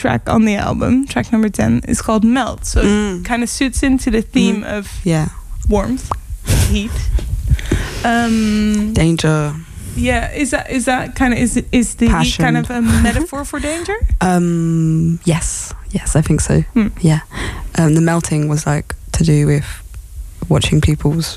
track 0.03 0.29
on 0.29 0.45
the 0.45 0.57
album, 0.57 1.07
track 1.07 1.31
number 1.33 1.49
10, 1.49 1.83
is 1.87 2.03
called 2.03 2.25
Melt. 2.25 2.67
So 2.67 2.83
Mm. 2.83 3.21
it 3.21 3.25
kind 3.25 3.43
of 3.45 3.49
suits 3.49 3.83
into 3.85 4.11
the 4.11 4.21
theme 4.23 4.65
of 4.65 4.89
Yeah. 5.05 5.29
warmth, 5.69 6.11
heat. 6.71 6.91
Um, 8.05 8.93
Danger. 8.95 9.55
yeah, 9.97 10.33
is 10.33 10.51
that 10.51 10.71
is 10.71 10.85
that 10.87 11.15
kind 11.15 11.33
of 11.33 11.39
is 11.39 11.57
is 11.71 11.95
the 11.97 12.09
Passion. 12.09 12.45
kind 12.45 12.57
of 12.57 12.71
a 12.71 12.81
metaphor 13.03 13.45
for 13.45 13.61
danger? 13.61 13.95
Um. 14.21 15.21
Yes. 15.25 15.73
Yes, 15.93 16.17
I 16.17 16.23
think 16.23 16.41
so. 16.41 16.63
Hmm. 16.75 16.89
Yeah. 17.01 17.21
Um, 17.79 17.95
the 17.95 18.01
melting 18.01 18.49
was 18.49 18.67
like 18.67 18.95
to 19.13 19.25
do 19.25 19.47
with 19.47 19.65
watching 20.49 20.81
people's 20.81 21.37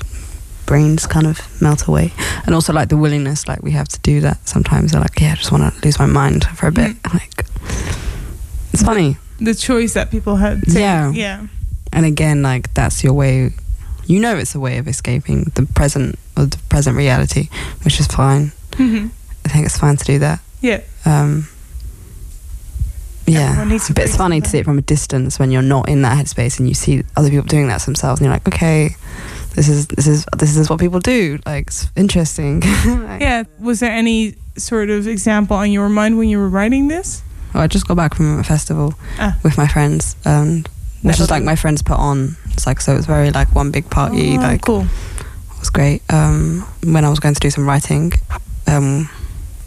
brains 0.66 1.06
kind 1.06 1.26
of 1.26 1.38
melt 1.60 1.86
away, 1.86 2.12
and 2.46 2.54
also 2.54 2.72
like 2.72 2.88
the 2.88 2.96
willingness, 2.96 3.46
like 3.46 3.62
we 3.62 3.70
have 3.72 3.86
to 3.88 4.00
do 4.02 4.20
that 4.22 4.48
sometimes. 4.48 4.90
They're 4.90 5.00
like, 5.00 5.20
yeah, 5.20 5.32
I 5.32 5.36
just 5.36 5.52
want 5.52 5.62
to 5.72 5.80
lose 5.86 5.98
my 6.00 6.06
mind 6.06 6.44
for 6.56 6.66
a 6.66 6.72
bit. 6.72 6.96
Like, 7.14 7.45
it's 8.76 8.84
funny. 8.86 9.16
The 9.40 9.54
choice 9.54 9.94
that 9.94 10.10
people 10.10 10.36
had. 10.36 10.62
To, 10.62 10.78
Yeah. 10.80 11.10
yeah. 11.12 11.46
and 11.92 12.04
again 12.06 12.42
like 12.42 12.72
that's 12.74 13.02
your 13.04 13.12
way 13.14 13.50
you 14.06 14.20
know 14.20 14.36
it's 14.36 14.54
a 14.54 14.60
way 14.60 14.78
of 14.78 14.86
escaping 14.88 15.44
the 15.54 15.64
present 15.74 16.18
or 16.36 16.46
the 16.46 16.58
present 16.68 16.96
reality 16.96 17.48
which 17.84 17.98
is 18.00 18.06
fine 18.06 18.52
Mhm. 18.72 19.10
i 19.44 19.48
think 19.48 19.64
it's 19.66 19.78
fine 19.78 19.96
to 19.96 20.04
do 20.04 20.18
that 20.18 20.38
Yeah. 20.60 20.80
um 21.04 21.48
yeah 23.26 23.48
Everyone 23.50 23.68
needs 23.70 23.86
to 23.86 23.94
but 23.94 24.04
it's 24.04 24.16
funny 24.16 24.40
to 24.40 24.48
see 24.48 24.58
it 24.58 24.64
from 24.64 24.78
a 24.78 24.82
distance 24.82 25.38
when 25.38 25.50
you're 25.50 25.62
not 25.76 25.88
in 25.88 26.02
that 26.02 26.16
headspace 26.18 26.58
and 26.58 26.68
you 26.68 26.74
see 26.74 27.02
other 27.16 27.30
people 27.30 27.46
doing 27.46 27.68
that 27.68 27.78
to 27.80 27.86
themselves 27.86 28.20
and 28.20 28.26
you're 28.26 28.34
like 28.34 28.46
okay 28.46 28.94
this 29.54 29.68
is 29.68 29.86
this 29.88 30.06
is 30.06 30.26
this 30.36 30.56
is 30.56 30.68
what 30.70 30.78
people 30.78 31.00
do 31.00 31.38
like 31.46 31.66
it's 31.68 31.88
interesting 31.96 32.60
Like, 32.86 33.20
Yeah. 33.20 33.44
Was 33.58 33.80
there 33.80 33.90
any 33.92 34.34
sort 34.58 34.90
of 34.90 35.06
example 35.08 35.56
on 35.56 35.70
your 35.72 35.88
mind 35.88 36.18
when 36.18 36.28
you 36.28 36.38
were 36.38 36.48
writing 36.48 36.88
this? 36.88 37.22
Well, 37.56 37.64
i 37.64 37.66
just 37.66 37.88
got 37.88 37.96
back 37.96 38.14
from 38.14 38.38
a 38.38 38.44
festival 38.44 38.92
Ah. 39.18 39.32
with 39.42 39.56
my 39.58 39.66
friends 39.66 40.14
um 40.24 40.64
which 41.02 41.18
is 41.20 41.30
like 41.30 41.42
my 41.42 41.56
friends 41.56 41.82
put 41.82 41.98
on 41.98 42.36
it's 42.52 42.66
like 42.66 42.80
so 42.80 42.92
it 42.92 42.96
was 42.96 43.06
very 43.06 43.30
like 43.30 43.54
one 43.54 43.70
big 43.70 43.88
party 43.90 44.36
Oh, 44.36 44.40
like 44.40 44.60
cool. 44.62 44.82
It 44.82 45.60
was 45.60 45.70
great 45.70 46.02
um, 46.12 46.66
when 46.84 47.04
I 47.04 47.08
was 47.10 47.18
going 47.20 47.34
to 47.34 47.40
do 47.40 47.50
some 47.50 47.66
writing. 47.66 48.12
Um, 48.66 49.08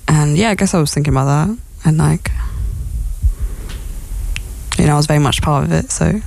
and 0.08 0.38
yeah, 0.38 0.50
I 0.52 0.56
guess 0.56 0.74
I 0.74 0.80
was 0.80 0.94
thinking 0.94 1.14
about 1.14 1.26
that. 1.26 1.58
And 1.86 1.98
like, 1.98 2.30
you 4.78 4.86
know, 4.86 4.94
I 4.94 4.98
was 4.98 5.08
very 5.08 5.20
much 5.20 5.42
part 5.42 5.66
of 5.66 5.72
it. 5.72 5.92
So, 5.92 6.22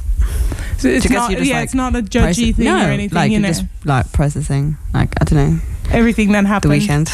So 0.78 0.88
it's 0.88 1.08
not. 1.08 1.30
Yeah, 1.30 1.54
like, 1.56 1.64
it's 1.64 1.74
not 1.74 1.94
a 1.94 2.02
judgy 2.02 2.54
thing 2.54 2.64
no, 2.66 2.76
or 2.76 2.90
anything. 2.90 3.14
like 3.16 3.30
you 3.30 3.38
know, 3.38 3.48
just 3.48 3.64
like 3.84 4.10
processing, 4.12 4.76
like, 4.92 5.14
I 5.20 5.24
don't 5.24 5.38
know, 5.38 5.60
everything 5.92 6.32
that 6.32 6.46
happened. 6.46 6.72
the 6.72 6.78
weekend. 6.78 7.10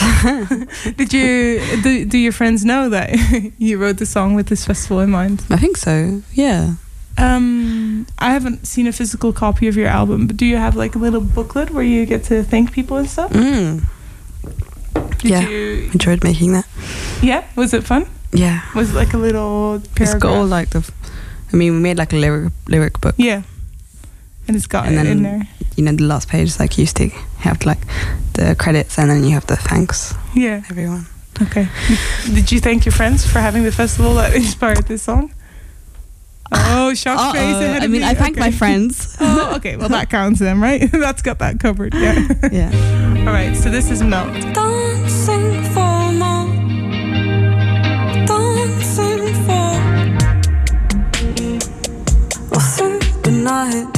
Did 0.96 1.12
you 1.12 1.60
do, 1.82 2.04
do 2.04 2.18
your 2.18 2.32
friends 2.32 2.64
know 2.64 2.88
that 2.90 3.10
you 3.58 3.78
wrote 3.78 3.98
the 3.98 4.06
song 4.06 4.34
with 4.34 4.46
this 4.48 4.64
festival 4.64 5.00
in 5.00 5.10
mind? 5.10 5.44
I 5.50 5.56
think 5.56 5.76
so. 5.76 6.22
Yeah. 6.32 6.74
Um, 7.16 8.06
I 8.18 8.30
haven't 8.32 8.66
seen 8.66 8.86
a 8.86 8.92
physical 8.92 9.32
copy 9.32 9.66
of 9.68 9.76
your 9.76 9.88
album, 9.88 10.26
but 10.28 10.36
do 10.36 10.46
you 10.46 10.56
have 10.56 10.76
like 10.76 10.94
a 10.94 10.98
little 10.98 11.20
booklet 11.20 11.70
where 11.70 11.82
you 11.82 12.06
get 12.06 12.22
to 12.24 12.42
thank 12.44 12.72
people 12.72 12.96
and 12.96 13.10
stuff? 13.10 13.32
Mm. 13.32 13.82
Did 15.18 15.30
yeah. 15.30 15.48
you? 15.48 15.90
Enjoyed 15.92 16.22
making 16.22 16.52
that. 16.52 16.66
Yeah, 17.22 17.44
was 17.56 17.74
it 17.74 17.82
fun? 17.84 18.06
Yeah. 18.32 18.60
Was 18.74 18.90
it 18.90 18.94
like 18.94 19.14
a 19.14 19.18
little 19.18 19.76
It's 19.76 19.88
paragraph? 19.88 20.20
got 20.22 20.32
all 20.36 20.46
like 20.46 20.70
the, 20.70 20.88
I 21.52 21.56
mean, 21.56 21.72
we 21.74 21.80
made 21.80 21.98
like 21.98 22.12
a 22.12 22.16
lyric, 22.16 22.52
lyric 22.68 23.00
book. 23.00 23.14
yeah, 23.18 23.42
and 24.46 24.56
it's 24.56 24.66
got 24.68 24.86
And 24.86 24.96
it 24.96 25.06
in 25.06 25.22
there. 25.24 25.48
You 25.78 25.84
know, 25.84 25.92
the 25.92 26.02
last 26.04 26.28
page 26.28 26.58
like 26.58 26.76
you 26.76 26.82
used 26.82 26.96
to 26.96 27.08
have 27.38 27.64
like 27.64 27.78
the 28.34 28.56
credits 28.58 28.98
and 28.98 29.08
then 29.08 29.22
you 29.22 29.30
have 29.30 29.46
the 29.46 29.54
thanks, 29.56 30.12
Yeah. 30.34 30.62
everyone. 30.68 31.06
Okay. 31.40 31.68
Did 32.34 32.50
you 32.50 32.58
thank 32.58 32.84
your 32.84 32.92
friends 32.92 33.24
for 33.24 33.38
having 33.38 33.62
the 33.62 33.70
festival 33.70 34.14
that 34.14 34.34
inspired 34.42 34.86
this 34.88 35.02
song? 35.02 35.32
Oh, 36.50 36.94
shock 36.94 37.32
face 37.34 37.42
Uh-oh. 37.42 37.60
ahead 37.64 37.82
I 37.84 37.86
mean, 37.86 38.00
me. 38.00 38.06
I 38.08 38.14
thank 38.14 38.36
my 38.38 38.50
friends. 38.50 39.16
Oh, 39.20 39.54
okay. 39.56 39.76
Well, 39.76 39.88
that 39.90 40.10
counts 40.10 40.40
then, 40.40 40.60
right? 40.60 40.90
That's 40.92 41.22
got 41.22 41.38
that 41.38 41.60
covered. 41.60 41.94
Yeah. 41.94 42.26
yeah. 42.50 42.70
All 43.20 43.32
right. 43.32 43.54
So 43.56 43.70
this 43.70 43.88
is 43.90 44.02
Melt. 44.02 44.32
Dancing 44.54 45.62
for 45.72 46.12
more. 46.12 46.48
Dancing 48.26 49.34
for. 49.46 49.78
All 52.54 52.60
through 52.60 52.98
the 53.22 53.30
night. 53.30 53.97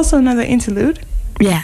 Also 0.00 0.16
another 0.16 0.40
interlude. 0.42 0.98
Yeah. 1.40 1.62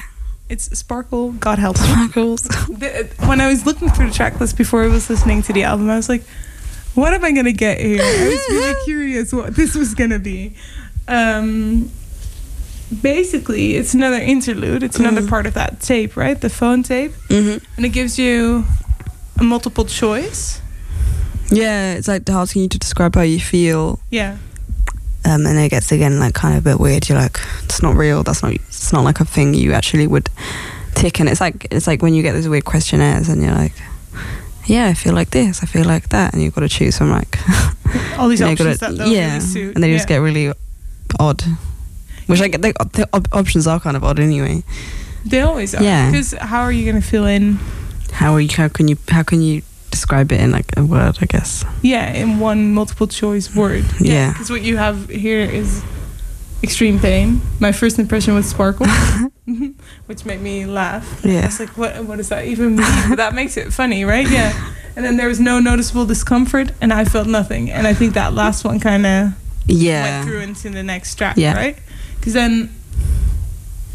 It's 0.51 0.67
Sparkle, 0.79 1.33
God 1.33 1.59
Help. 1.59 1.79
Sparkles. 1.79 2.47
When 3.31 3.41
I 3.41 3.49
was 3.49 3.65
looking 3.65 3.89
through 3.89 4.09
the 4.09 4.15
track 4.15 4.39
list 4.41 4.57
before 4.59 4.85
I 4.85 4.89
was 4.89 5.09
listening 5.09 5.43
to 5.45 5.53
the 5.55 5.63
album, 5.65 5.89
I 5.89 5.97
was 5.97 6.09
like, 6.11 6.23
what 6.95 7.15
am 7.15 7.25
I 7.25 7.33
going 7.33 7.47
to 7.47 7.53
get 7.67 7.81
here? 7.81 8.03
I 8.03 8.29
was 8.29 8.45
really 8.51 8.75
curious 8.85 9.33
what 9.33 9.57
this 9.57 9.75
was 9.75 9.95
going 9.95 10.11
to 10.11 10.19
be. 10.19 10.53
Um, 11.09 11.91
basically, 13.03 13.75
it's 13.77 13.95
another 13.95 14.19
interlude. 14.19 14.83
It's 14.83 14.99
another 14.99 15.23
Mhm. 15.23 15.29
part 15.31 15.47
of 15.47 15.55
that 15.55 15.81
tape, 15.81 16.15
right? 16.17 16.39
The 16.39 16.51
phone 16.51 16.83
tape. 16.83 17.13
hmm 17.29 17.57
And 17.77 17.85
it 17.87 17.91
gives 17.91 18.19
you 18.19 18.65
a 19.41 19.43
multiple 19.45 19.85
choice. 19.87 20.61
Yeah, 21.51 21.95
it's 21.95 22.09
like 22.09 22.29
asking 22.29 22.63
you 22.63 22.69
to 22.69 22.79
describe 22.79 23.15
how 23.15 23.23
you 23.23 23.41
feel, 23.41 23.99
Yeah. 24.11 24.37
Um, 25.27 25.45
and 25.45 25.47
then 25.47 25.59
it 25.59 25.69
gets 25.71 25.91
again 25.93 26.19
like 26.21 26.35
kind 26.35 26.57
of 26.57 26.65
a 26.65 26.71
bit 26.71 26.81
weird. 26.81 27.09
You're 27.09 27.19
like, 27.19 27.39
it's 27.65 27.83
not 27.83 27.97
real. 27.97 28.23
That's 28.23 28.43
not. 28.43 28.53
It's 28.55 28.93
not 28.93 29.05
like 29.05 29.21
a 29.21 29.25
thing 29.25 29.53
you 29.55 29.73
actually 29.75 30.07
would 30.07 30.31
tick. 30.95 31.21
And 31.21 31.29
it's 31.29 31.41
like 31.41 31.67
it's 31.71 31.87
like 31.87 32.01
when 32.03 32.15
you 32.15 32.23
get 32.23 32.33
those 32.33 32.49
weird 32.49 32.65
questionnaires, 32.65 33.29
and 33.29 33.43
you're 33.43 33.55
like, 33.55 33.73
yeah, 34.67 34.87
I 34.87 34.95
feel 34.95 35.13
like 35.15 35.31
this. 35.31 35.63
I 35.63 35.67
feel 35.67 35.85
like 35.85 36.09
that, 36.11 36.33
and 36.33 36.43
you've 36.43 36.55
got 36.55 36.63
to 36.63 36.69
choose 36.69 36.97
from 36.99 37.11
like, 37.11 37.37
All 38.19 38.29
these 38.29 38.41
options 38.51 38.79
gotta- 38.79 38.95
that 38.95 39.09
yeah, 39.09 39.39
really 39.55 39.73
and 39.75 39.83
they 39.83 39.93
just 39.93 40.09
Yeah. 40.09 40.17
get 40.17 40.23
really 40.23 40.53
odd. 41.21 41.43
Which 42.27 42.41
I 42.41 42.49
get 42.49 42.63
the, 42.63 42.73
the 42.93 43.09
op- 43.13 43.29
options 43.33 43.67
are 43.69 43.79
kind 43.79 43.97
of 43.97 44.03
odd 44.03 44.19
anyway. 44.19 44.65
They 45.25 45.43
always 45.43 45.75
are. 45.77 45.83
Yeah. 45.83 46.11
Because 46.11 46.33
how 46.33 46.61
are 46.63 46.73
you 46.73 46.85
going 46.91 47.01
to 47.01 47.07
fill 47.09 47.25
in, 47.27 47.59
How 48.13 48.33
are 48.35 48.41
you? 48.41 48.49
How 48.57 48.69
can 48.69 48.89
you? 48.89 48.97
How 49.09 49.23
can 49.23 49.43
you 49.43 49.63
describe 49.97 50.33
it 50.33 50.41
in 50.41 50.51
like 50.51 50.67
a 50.77 50.85
word? 50.85 51.19
I 51.21 51.27
guess. 51.27 51.65
yeah, 51.83 52.13
in 52.13 52.39
one 52.41 52.73
multiple 52.75 53.07
choice 53.07 53.55
word? 53.55 53.85
Yeah. 54.01 54.33
Because 54.33 54.51
what 54.51 54.63
you 54.63 54.77
have 54.77 55.09
here 55.11 55.41
is 55.41 55.83
extreme 56.63 56.99
pain. 56.99 57.41
My 57.61 57.73
first 57.73 57.99
impression 57.99 58.35
was 58.35 58.47
sparkle, 58.49 58.87
which 60.07 60.25
made 60.25 60.41
me 60.41 60.67
laugh. 60.67 61.25
I 61.25 61.29
Yeah. 61.29 61.47
was 61.47 61.61
like, 61.61 61.77
what, 61.79 61.93
what 62.05 62.17
does 62.17 62.29
that 62.29 62.45
even 62.47 62.77
mean? 62.77 63.09
but 63.09 63.17
that 63.17 63.35
makes 63.35 63.57
it 63.57 63.73
funny, 63.73 64.05
right? 64.05 64.29
Yeah. 64.31 64.53
And 64.97 65.05
then 65.05 65.17
there 65.19 65.29
was 65.29 65.39
no 65.41 65.61
noticeable 65.61 66.07
discomfort, 66.07 66.73
and 66.81 66.93
I 66.93 67.05
felt 67.05 67.27
nothing. 67.29 67.71
And 67.71 67.87
I 67.87 67.95
think 67.95 68.15
that 68.15 68.33
last 68.33 68.65
one 68.65 68.81
kind 68.81 69.05
of 69.07 69.33
Yeah. 69.67 70.03
went 70.03 70.29
through 70.29 70.41
into 70.41 70.71
the 70.71 70.83
next 70.83 71.15
track, 71.19 71.37
Yeah. 71.37 71.55
right? 71.55 71.77
Because 72.19 72.33
then 72.33 72.71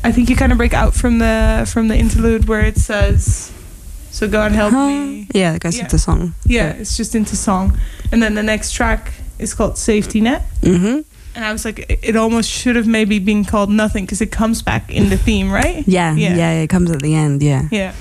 I 0.04 0.12
think 0.12 0.30
you 0.30 0.36
kind 0.36 0.52
of 0.52 0.58
break 0.58 0.74
out 0.74 0.94
from 0.94 1.20
the 1.20 1.68
from 1.72 1.88
the 1.88 1.96
interlude 1.98 2.48
where 2.48 2.62
it 2.66 2.78
says, 2.78 3.52
"So 4.12 4.28
God 4.28 4.52
help 4.52 4.74
me." 4.74 5.28
Yeah, 5.34 5.54
it 5.56 5.62
goes 5.62 5.76
Yeah. 5.78 5.84
into 5.84 5.98
song. 5.98 6.34
Yeah, 6.46 6.70
it's 6.80 6.96
just 6.98 7.16
into 7.16 7.36
song, 7.36 7.78
and 8.12 8.22
then 8.22 8.36
the 8.36 8.44
next 8.44 8.74
track 8.74 9.14
is 9.40 9.54
called 9.54 9.78
"Safety 9.78 10.22
Net." 10.22 10.42
Mm-hmm. 10.62 11.00
And 11.34 11.46
I 11.46 11.52
was 11.54 11.64
like, 11.64 11.80
it- 11.90 12.00
it 12.04 12.16
almost 12.16 12.50
should 12.50 12.76
have 12.76 12.88
maybe 12.88 13.18
been 13.20 13.46
called 13.46 13.70
"Nothing" 13.70 14.06
because 14.06 14.22
it 14.22 14.32
comes 14.32 14.62
back 14.62 14.92
in 14.92 15.10
the 15.10 15.18
theme, 15.18 15.50
right? 15.52 15.84
Yeah, 15.88 16.14
Yeah. 16.16 16.36
yeah, 16.36 16.52
It 16.64 16.70
comes 16.70 16.92
at 16.92 17.02
the 17.02 17.16
end. 17.16 17.42
Yeah. 17.42 17.64
Yeah. 17.72 17.94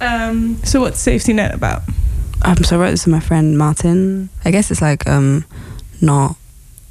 Um, 0.00 0.58
so 0.64 0.80
what's 0.80 0.98
"Safety 1.00 1.32
Net" 1.32 1.54
about? 1.54 1.82
Um, 2.44 2.64
so 2.64 2.76
I 2.76 2.80
wrote 2.80 2.90
this 2.90 3.04
to 3.04 3.10
my 3.10 3.20
friend 3.20 3.56
Martin. 3.56 4.28
I 4.44 4.50
guess 4.50 4.70
it's 4.72 4.82
like 4.82 5.06
um, 5.08 5.44
not 6.00 6.36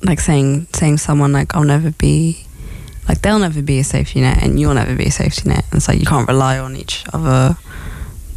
like 0.03 0.21
saying 0.21 0.67
saying 0.73 0.97
someone 0.99 1.33
like 1.33 1.53
I'll 1.55 1.65
never 1.65 1.91
be 1.91 2.45
like 3.09 3.21
they'll 3.21 3.39
never 3.39 3.61
be 3.61 3.77
a 3.79 3.83
safety 3.83 4.21
net 4.21 4.41
and 4.41 4.59
you'll 4.59 4.73
never 4.73 4.95
be 4.95 5.05
a 5.05 5.11
safety 5.11 5.49
net. 5.49 5.65
And 5.71 5.77
it's 5.79 5.87
like 5.89 5.99
you 5.99 6.05
can't 6.05 6.27
rely 6.27 6.57
on 6.57 6.77
each 6.77 7.03
other 7.13 7.57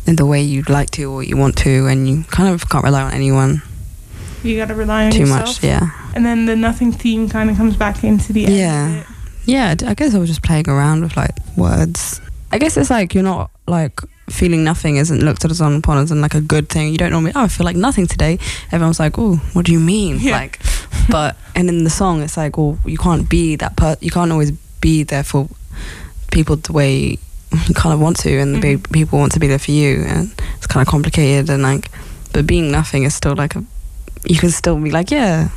in 0.06 0.16
the 0.16 0.26
way 0.26 0.42
you'd 0.42 0.68
like 0.68 0.90
to 0.92 1.10
or 1.10 1.22
you 1.22 1.36
want 1.36 1.56
to, 1.58 1.86
and 1.86 2.08
you 2.08 2.24
kind 2.24 2.52
of 2.54 2.68
can't 2.68 2.84
rely 2.84 3.02
on 3.02 3.12
anyone 3.12 3.62
You 4.42 4.56
got 4.56 4.68
to 4.68 4.74
rely 4.74 5.06
on 5.06 5.12
too 5.12 5.20
yourself. 5.20 5.46
much. 5.46 5.64
Yeah, 5.64 5.90
And 6.14 6.24
then 6.26 6.46
the 6.46 6.56
"Nothing" 6.56 6.92
theme 6.92 7.28
kind 7.28 7.48
of 7.50 7.56
comes 7.56 7.76
back 7.76 8.04
into 8.04 8.32
the 8.32 8.44
end. 8.46 8.54
Yeah. 8.56 9.04
yeah. 9.46 9.74
I 9.90 9.94
guess 9.94 10.14
I 10.14 10.18
was 10.18 10.28
just 10.28 10.42
playing 10.42 10.68
around 10.68 11.02
with 11.02 11.16
like 11.16 11.34
words. 11.56 12.20
I 12.52 12.58
guess 12.58 12.76
it's 12.76 12.90
like 12.90 13.14
you're 13.14 13.24
not 13.24 13.50
like 13.66 13.98
feeling 14.30 14.64
nothing 14.64 14.96
isn't 14.96 15.20
looked 15.20 15.44
at 15.44 15.50
as 15.50 15.60
on 15.60 15.74
upon 15.76 15.98
as 15.98 16.10
in 16.10 16.20
like 16.20 16.34
a 16.34 16.40
good 16.40 16.68
thing. 16.68 16.92
You 16.92 16.98
don't 16.98 17.10
normally 17.10 17.32
oh 17.34 17.42
I 17.44 17.48
feel 17.48 17.64
like 17.64 17.76
nothing 17.76 18.06
today. 18.06 18.38
Everyone's 18.72 19.00
like 19.00 19.18
oh 19.18 19.36
what 19.54 19.64
do 19.66 19.72
you 19.72 19.80
mean 19.80 20.18
Yeah. 20.20 20.32
like 20.40 20.60
but 21.10 21.36
and 21.54 21.68
in 21.68 21.84
the 21.84 21.90
song 21.90 22.22
it's 22.22 22.36
like 22.36 22.56
well 22.56 22.78
you 22.86 22.96
can't 22.96 23.28
be 23.28 23.56
that 23.56 23.76
per 23.76 23.96
you 24.00 24.10
can't 24.10 24.30
always 24.32 24.50
be 24.80 25.02
there 25.02 25.24
for 25.24 25.48
people 26.30 26.56
the 26.56 26.72
way 26.72 27.18
you 27.68 27.74
kind 27.74 27.92
of 27.94 28.00
want 28.00 28.16
to 28.20 28.38
and 28.38 28.54
the 28.56 28.60
way 28.60 28.76
Mhm. 28.76 28.92
people 28.92 29.18
want 29.18 29.32
to 29.32 29.40
be 29.40 29.46
there 29.48 29.58
for 29.58 29.70
you 29.72 30.04
and 30.06 30.30
it's 30.56 30.66
kind 30.66 30.82
of 30.86 30.90
complicated 30.90 31.48
and 31.50 31.62
like 31.62 31.90
but 32.32 32.46
being 32.46 32.70
nothing 32.70 33.04
is 33.04 33.14
still 33.14 33.34
like 33.34 33.54
a 33.56 33.64
you 34.24 34.36
can 34.38 34.50
still 34.50 34.76
be 34.76 34.90
like 34.90 35.10
yeah 35.10 35.48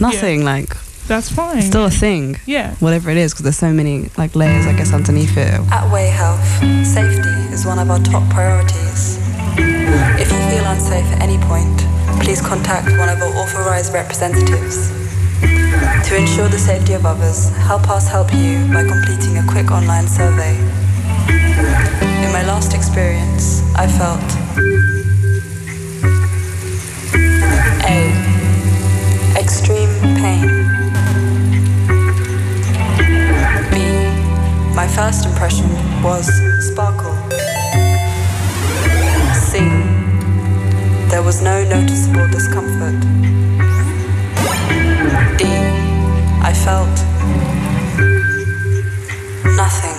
nothing 0.00 0.44
like 0.44 0.76
That's 1.08 1.30
fine. 1.30 1.58
it's 1.58 1.66
still 1.66 1.84
a 1.86 1.90
thing 1.90 2.38
yeah. 2.46 2.74
whatever 2.80 3.10
it 3.10 3.16
is 3.16 3.32
because 3.32 3.44
there's 3.44 3.58
so 3.58 3.72
many 3.72 4.10
like 4.16 4.34
layers 4.36 4.66
I 4.66 4.72
guess 4.72 4.92
underneath 4.92 5.36
it 5.36 5.52
At 5.70 5.90
Way 5.92 6.08
Health, 6.08 6.44
safety 6.86 7.34
is 7.54 7.64
one 7.66 7.78
of 7.78 7.90
our 7.90 7.98
top 8.00 8.24
priorities. 8.30 9.18
If 10.22 10.28
you 10.30 10.40
feel 10.52 10.64
unsafe 10.66 11.06
at 11.14 11.20
any 11.22 11.38
point, 11.38 11.76
please 12.22 12.40
contact 12.40 12.86
one 12.98 13.08
of 13.08 13.18
our 13.22 13.32
authorized 13.42 13.92
representatives. 13.94 14.76
To 16.08 16.16
ensure 16.16 16.48
the 16.48 16.58
safety 16.58 16.92
of 16.94 17.04
others, 17.06 17.48
help 17.68 17.88
us 17.90 18.06
help 18.08 18.32
you 18.34 18.66
by 18.72 18.84
completing 18.84 19.38
a 19.38 19.44
quick 19.46 19.70
online 19.70 20.06
survey. 20.08 20.54
In 22.24 22.32
my 22.32 22.42
last 22.44 22.74
experience, 22.74 23.62
I 23.76 23.86
felt 23.86 24.28
A. 27.86 28.00
Extreme 29.38 29.94
pain. 30.20 30.48
B. 33.72 33.74
My 34.74 34.86
first 34.88 35.26
impression 35.26 35.68
was 36.02 36.26
sparkle. 36.60 37.14
C. 39.34 39.58
There 41.08 41.22
was 41.22 41.40
no 41.42 41.64
noticeable 41.64 42.28
discomfort. 42.28 43.00
D. 45.38 45.44
I 46.42 46.52
felt 46.52 46.96
nothing. 49.56 49.97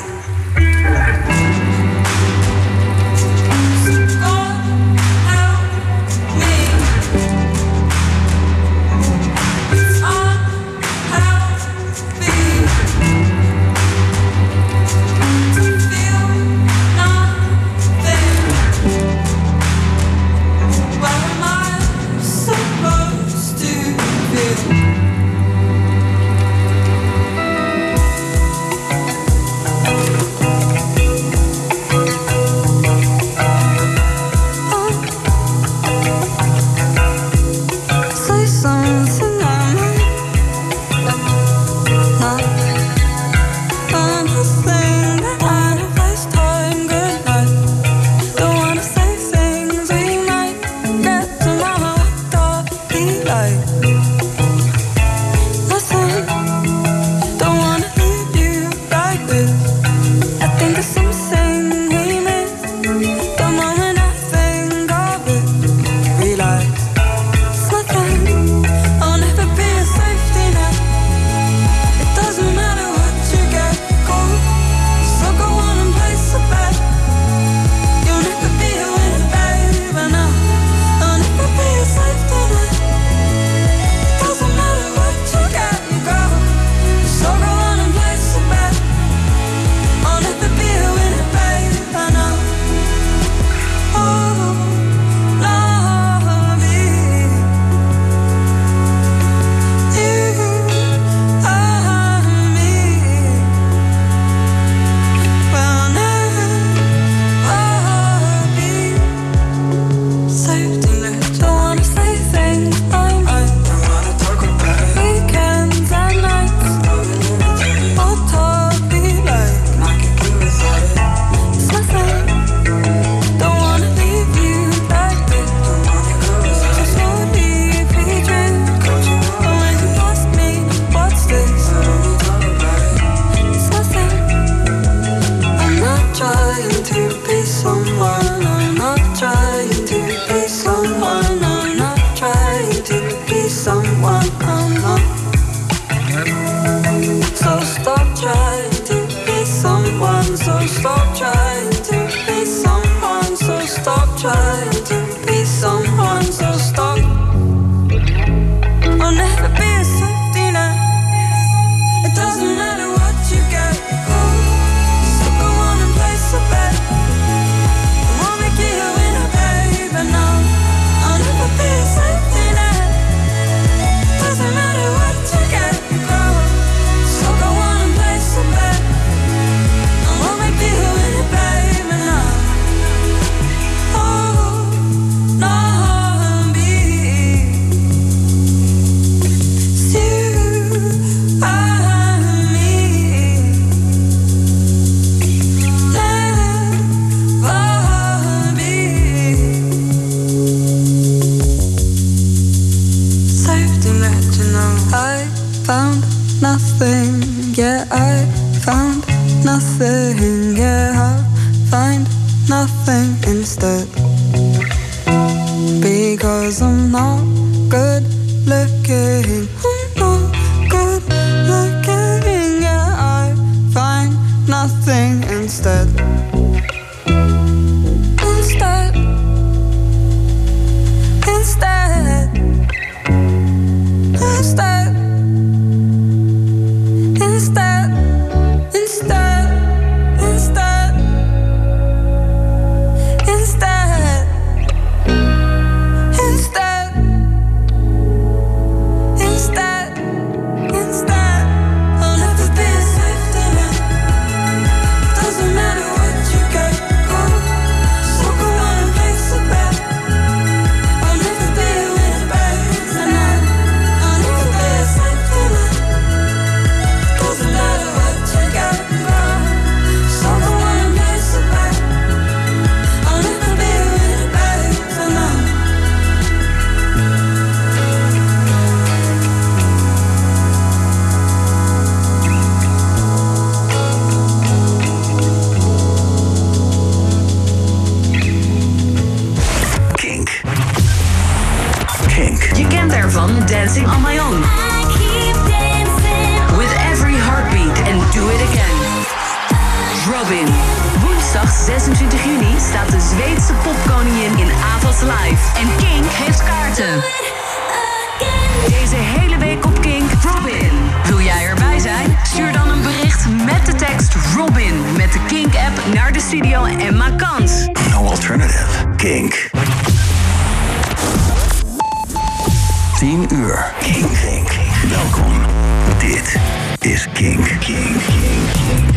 Dit 326.33 326.91
is 326.91 327.07
Kink. 327.13 327.45
Kink. 327.61 327.61
Kink. 327.61 328.95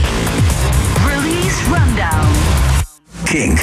Release 1.09 1.59
Rundown. 1.71 2.33
Kink. 3.25 3.61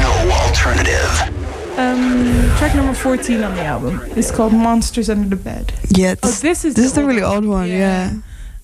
No 0.00 0.30
alternative. 0.30 1.30
Um, 1.78 2.50
track 2.58 2.74
number 2.74 2.94
14 2.94 3.42
on 3.44 3.54
the 3.54 3.62
album 3.64 4.00
is 4.16 4.30
called 4.30 4.52
Monsters 4.52 5.08
Under 5.08 5.28
the 5.28 5.36
Bed. 5.42 5.72
Yeah, 5.90 6.14
Oh, 6.22 6.28
this 6.30 6.64
is 6.64 6.74
this 6.74 6.86
is 6.86 6.92
the 6.94 7.00
the 7.02 7.06
really 7.06 7.22
old 7.22 7.44
old 7.44 7.46
one. 7.46 7.68
Yeah, 7.68 8.10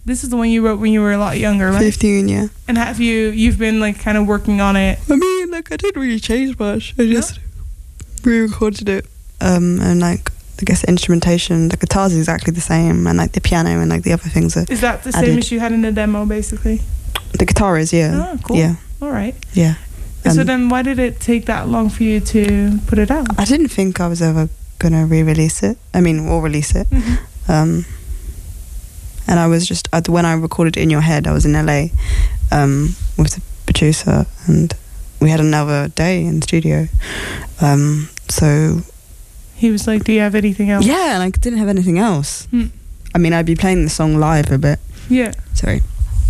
This 0.05 0.25
is 0.25 0.31
the 0.31 0.37
one 0.37 0.51
you 0.51 0.63
wrote 0.67 0.81
when 0.81 0.93
you 0.93 1.01
were 1.01 1.13
a 1.13 1.19
lot 1.19 1.39
younger, 1.39 1.71
right? 1.71 1.79
fifteen. 1.79 2.29
Yeah. 2.29 2.49
And 2.67 2.77
have 2.79 3.01
you 3.01 3.29
you've 3.31 3.59
been 3.59 3.79
like 3.81 3.99
kind 4.01 4.19
of 4.19 4.27
working 4.27 4.61
on 4.61 4.77
it? 4.77 4.99
I 5.11 5.17
mean, 5.17 5.51
like 5.51 5.71
I 5.73 5.77
didn't 5.77 6.01
really 6.01 6.21
change 6.21 6.59
much. 6.59 6.95
I 6.99 7.07
just 7.07 7.39
re-recorded 8.25 8.89
it. 8.89 9.07
Um, 9.41 9.81
and 9.81 10.01
like 10.01 10.31
I 10.61 10.65
guess 10.65 10.81
the 10.83 10.89
instrumentation, 10.89 11.69
the 11.69 11.77
guitars 11.77 12.13
is 12.13 12.19
exactly 12.19 12.53
the 12.53 12.61
same, 12.61 13.07
and 13.07 13.17
like 13.19 13.33
the 13.33 13.41
piano 13.41 13.71
and 13.81 13.89
like 13.91 14.03
the 14.03 14.13
other 14.13 14.29
things. 14.29 14.57
Are, 14.57 14.65
Is 14.69 14.81
that 14.81 15.03
the 15.05 15.11
I 15.17 15.23
same 15.25 15.39
as 15.39 15.51
you 15.53 15.61
had 15.61 15.73
in 15.73 15.83
the 15.83 15.93
demo, 15.93 16.27
basically? 16.27 16.81
the 17.39 17.45
guitar 17.47 17.79
is 17.79 17.93
yeah, 17.93 18.33
Oh, 18.33 18.39
cool. 18.43 18.57
yeah, 18.57 18.75
All 19.01 19.11
right. 19.11 19.35
yeah. 19.53 19.75
So 20.33 20.45
then, 20.45 20.69
why 20.69 20.83
did 20.83 20.99
it 20.99 21.21
take 21.21 21.47
that 21.47 21.69
long 21.69 21.89
for 21.89 22.03
you 22.03 22.21
to 22.21 22.79
put 22.87 22.99
it 22.99 23.11
out? 23.11 23.27
I 23.39 23.45
didn't 23.47 23.69
think 23.69 23.99
I 24.01 24.09
was 24.09 24.21
ever 24.21 24.49
gonna 24.79 25.07
re-release 25.07 25.63
it. 25.63 25.79
I 25.95 26.01
mean, 26.03 26.29
or 26.29 26.43
release 26.43 26.75
it. 26.75 26.87
Mhm. 26.91 27.19
Um, 27.49 27.85
and 29.27 29.39
I 29.41 29.47
was 29.47 29.67
just 29.67 29.89
when 30.09 30.27
I 30.27 30.35
recorded 30.35 30.77
it 30.77 30.83
in 30.83 30.91
your 30.91 31.01
head, 31.03 31.27
I 31.27 31.33
was 31.33 31.47
in 31.47 31.53
LA 31.55 31.89
um, 32.53 32.95
with 33.17 33.35
the 33.37 33.41
producer, 33.65 34.27
and 34.47 34.75
we 35.21 35.31
had 35.31 35.41
another 35.41 35.89
day 35.89 36.25
in 36.25 36.41
the 36.41 36.45
studio. 36.45 36.89
Um, 37.61 38.09
so 38.29 38.83
He 39.59 39.71
was 39.71 39.87
like, 39.87 40.05
"Do 40.05 40.13
you 40.13 40.21
have 40.21 40.35
anything 40.35 40.71
else?" 40.71 40.87
yeah, 40.87 41.15
and 41.15 41.23
I 41.23 41.31
didn't 41.31 41.59
have 41.59 41.69
anything 41.69 41.99
else. 41.99 42.47
Hmm. 42.47 42.67
I 43.15 43.19
mean, 43.19 43.33
I'd 43.33 43.47
be 43.47 43.57
playing 43.57 43.85
the 43.85 43.91
song 43.91 44.17
live 44.19 44.51
a 44.53 44.59
bit. 44.59 44.79
Yeah. 45.09 45.33
Sorry. 45.55 45.81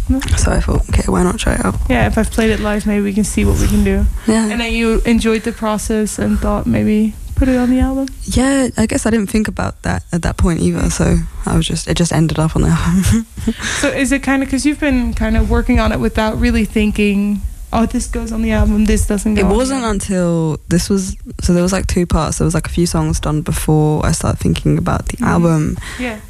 No. 0.09 0.20
So 0.20 0.53
I 0.53 0.61
thought, 0.61 0.89
okay, 0.89 1.03
why 1.07 1.22
not 1.22 1.39
try 1.39 1.55
it 1.55 1.64
out? 1.64 1.74
Yeah. 1.91 2.07
If 2.07 2.16
I've 2.16 2.31
played 2.31 2.51
it 2.51 2.61
live, 2.61 2.87
maybe 2.87 3.03
we 3.03 3.12
can 3.12 3.24
see 3.24 3.45
what 3.45 3.61
we 3.61 3.66
can 3.66 3.85
do. 3.85 4.07
Yeah. 4.26 4.49
And 4.49 4.61
then 4.61 4.72
you 4.72 5.01
enjoyed 5.05 5.43
the 5.43 5.53
process 5.53 6.18
and 6.18 6.39
thought 6.39 6.66
maybe 6.66 7.14
put 7.35 7.49
it 7.49 7.57
on 7.57 7.68
the 7.70 7.79
album. 7.81 8.09
yeah, 8.24 8.68
I 8.76 8.87
guess 8.87 9.05
I 9.07 9.11
didn't 9.11 9.29
think 9.31 9.49
about 9.49 9.83
that 9.83 10.05
at 10.12 10.22
that 10.22 10.37
point 10.39 10.61
either. 10.61 10.89
So 10.91 11.16
I 11.47 11.57
was 11.57 11.66
just, 11.66 11.89
it 11.89 11.97
just 11.97 12.12
ended 12.12 12.39
up 12.39 12.57
on 12.57 12.62
the 12.62 12.68
album. 12.70 13.26
So 13.81 13.89
is 13.89 14.11
it 14.12 14.22
kind 14.22 14.43
of 14.43 14.49
because 14.49 14.64
you've 14.66 14.81
been 14.81 15.14
kind 15.14 15.37
of 15.37 15.51
working 15.51 15.79
on 15.81 15.93
it 15.93 16.01
without 16.01 16.39
really 16.39 16.64
thinking, 16.64 17.41
oh, 17.73 17.87
this 17.87 18.07
goes 18.07 18.33
on 18.33 18.43
the 18.43 18.53
album, 18.53 18.85
this 18.87 19.07
doesn't 19.07 19.35
go. 19.35 19.41
It 19.41 19.55
wasn't 19.55 19.85
until 19.85 20.59
this 20.69 20.89
was 20.89 21.16
so 21.43 21.53
there 21.53 21.62
was 21.62 21.73
like 21.73 21.87
two 21.87 22.07
parts. 22.07 22.39
There 22.39 22.45
was 22.45 22.55
like 22.55 22.66
a 22.66 22.71
few 22.71 22.87
songs 22.87 23.21
done 23.21 23.43
before 23.43 24.05
I 24.07 24.12
started 24.12 24.39
thinking 24.41 24.79
about 24.79 25.07
the 25.07 25.16
Mhm. 25.19 25.27
album. 25.27 25.77
Yeah. 25.99 26.21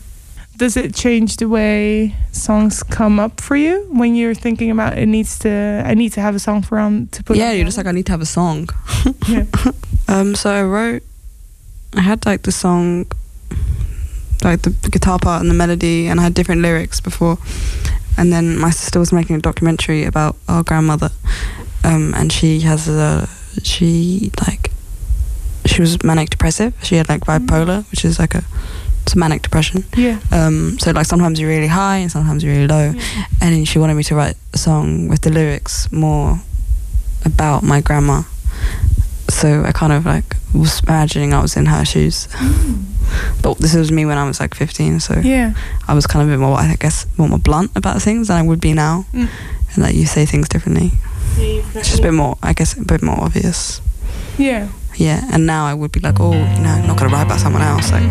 Does 0.57 0.77
it 0.77 0.93
change 0.93 1.37
the 1.37 1.49
way 1.49 2.17
songs 2.33 2.83
come 2.83 3.21
up 3.21 3.41
for 3.41 3.55
you 3.57 3.87
when 3.91 4.17
you're 4.17 4.35
thinking 4.35 4.73
about 4.73 4.99
it 4.99 5.07
needs 5.07 5.39
to? 5.41 5.49
I 5.87 5.95
need 5.95 6.13
to 6.15 6.21
have 6.21 6.35
a 6.35 6.41
song 6.41 6.63
for 6.63 6.79
on 6.81 7.07
to 7.13 7.23
put. 7.23 7.37
yeah, 7.37 7.51
on 7.51 7.57
you're 7.57 7.65
just 7.65 7.77
like 7.77 7.87
I 7.87 7.93
need 7.93 8.07
to 8.07 8.13
have 8.13 8.23
a 8.23 8.27
song. 8.27 8.69
Yeah. 9.29 9.45
Um, 10.09 10.35
so 10.35 10.49
I 10.51 10.63
wrote. 10.63 11.03
I 11.95 12.01
had 12.01 12.25
like 12.25 12.43
the 12.43 12.51
song, 12.53 13.05
like 14.43 14.63
the, 14.63 14.71
the 14.71 14.89
guitar 14.91 15.19
part 15.19 15.43
and 15.43 15.51
the 15.51 15.55
melody, 15.55 16.09
and 16.09 16.19
I 16.19 16.23
had 16.23 16.33
different 16.35 16.63
lyrics 16.63 16.99
before. 17.01 17.37
And 18.19 18.33
then 18.33 18.59
my 18.59 18.71
sister 18.71 18.99
was 18.99 19.13
making 19.13 19.37
a 19.37 19.41
documentary 19.41 20.05
about 20.05 20.37
our 20.49 20.63
grandmother, 20.65 21.11
um, 21.85 22.13
and 22.15 22.33
she 22.33 22.61
has 22.61 22.89
a 22.89 23.29
she 23.63 24.31
like 24.47 24.73
she 25.67 25.81
was 25.81 26.03
manic 26.03 26.31
depressive. 26.31 26.75
She 26.83 26.97
had 26.97 27.09
like 27.09 27.23
bipolar, 27.23 27.89
which 27.91 28.05
is 28.05 28.19
like 28.19 28.35
a 28.35 28.43
it's 29.05 29.17
manic 29.17 29.41
depression. 29.43 29.85
yeah. 29.97 30.19
Um, 30.31 30.79
so 30.79 30.91
like 30.91 31.07
sometimes 31.07 31.41
you're 31.41 31.49
really 31.49 31.69
high 31.69 31.99
and 31.99 32.11
sometimes 32.11 32.45
you're 32.45 32.53
really 32.55 32.67
low. 32.67 32.93
And 33.41 33.55
then 33.55 33.65
she 33.65 33.79
wanted 33.79 33.95
me 33.95 34.03
to 34.05 34.15
write 34.15 34.37
a 34.53 34.59
song 34.59 35.09
with 35.09 35.23
the 35.23 35.31
lyrics 35.31 35.91
more 35.91 36.41
about 37.25 37.63
my 37.63 37.81
grandma. 37.81 38.23
So 39.31 39.65
I 39.65 39.73
kind 39.73 39.93
of 39.93 40.05
like 40.05 40.37
was 40.53 40.81
imagining 40.81 41.33
I 41.33 41.41
was 41.41 41.57
in 41.57 41.67
her 41.67 41.85
shoes. 41.85 42.29
But 43.43 43.59
this 43.59 43.75
was 43.75 43.91
me 43.91 44.05
when 44.07 44.19
I 44.19 44.27
was 44.27 44.41
like 44.41 44.55
15, 44.55 45.01
so 45.01 45.15
Yeah. 45.23 45.55
I 45.87 45.95
was 45.95 46.07
kind 46.07 46.23
of 46.23 46.29
a 46.29 46.33
bit 46.33 46.41
more, 46.41 46.59
I 46.59 46.77
guess, 46.79 47.07
more, 47.17 47.29
more 47.29 47.39
blunt 47.39 47.71
about 47.77 48.03
things 48.03 48.29
than 48.29 48.37
I 48.37 48.43
would 48.43 48.61
be 48.61 48.73
now. 48.75 49.05
Mm. 49.13 49.29
And 49.75 49.85
like 49.85 49.95
you 49.95 50.07
say 50.07 50.27
things 50.27 50.49
differently. 50.49 50.93
It's 51.37 51.89
just 51.91 52.01
a 52.01 52.03
bit 52.03 52.15
more, 52.15 52.37
I 52.43 52.53
guess, 52.53 52.77
a 52.77 52.85
bit 52.85 53.03
more 53.03 53.21
obvious. 53.21 53.81
Yeah. 54.39 54.69
Yeah, 54.97 55.23
and 55.33 55.47
now 55.47 55.67
I 55.67 55.75
would 55.75 55.93
be 55.93 56.01
like, 56.01 56.19
oh, 56.19 56.33
you 56.33 56.61
know, 56.61 56.71
I'm 56.71 56.87
not 56.87 56.97
gonna 56.99 57.13
write 57.13 57.27
about 57.27 57.39
someone 57.39 57.63
else. 57.63 57.93
Like, 57.93 58.11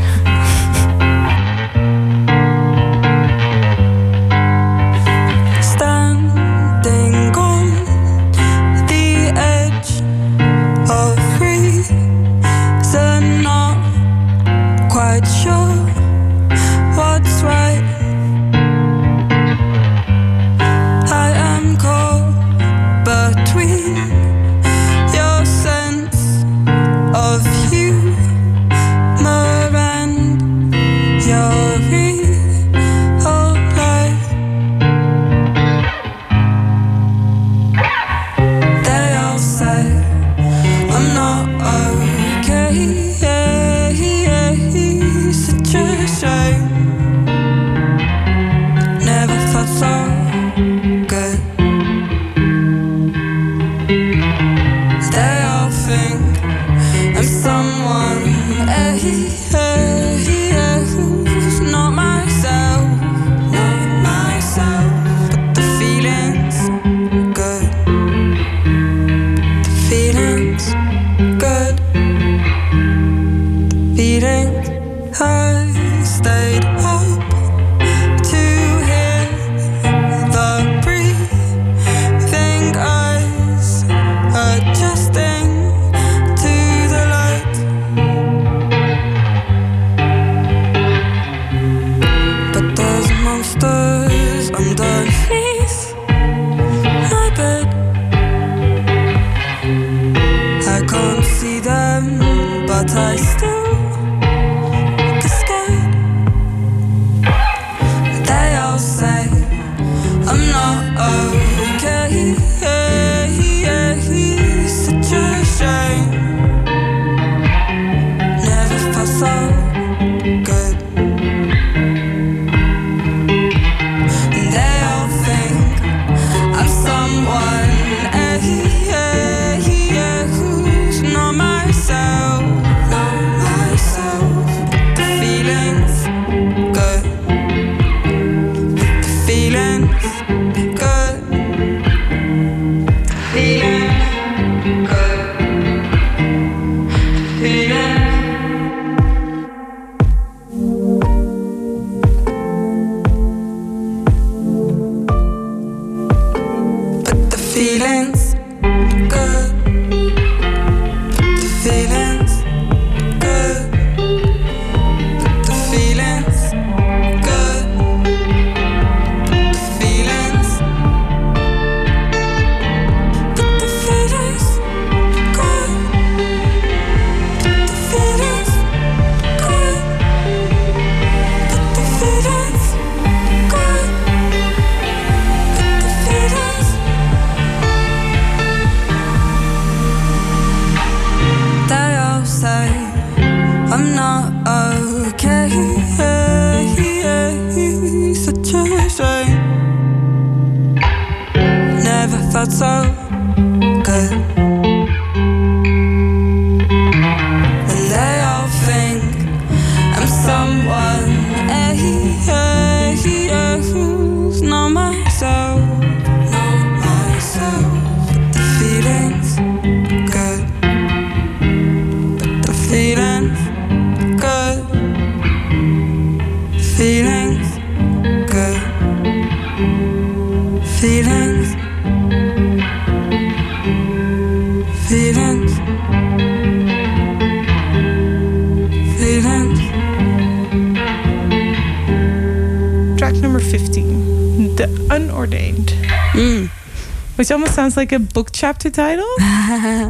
sounds 247.58 247.76
like 247.76 247.92
a 247.92 248.00
book 248.00 248.30
chapter 248.32 248.70
title 248.70 249.10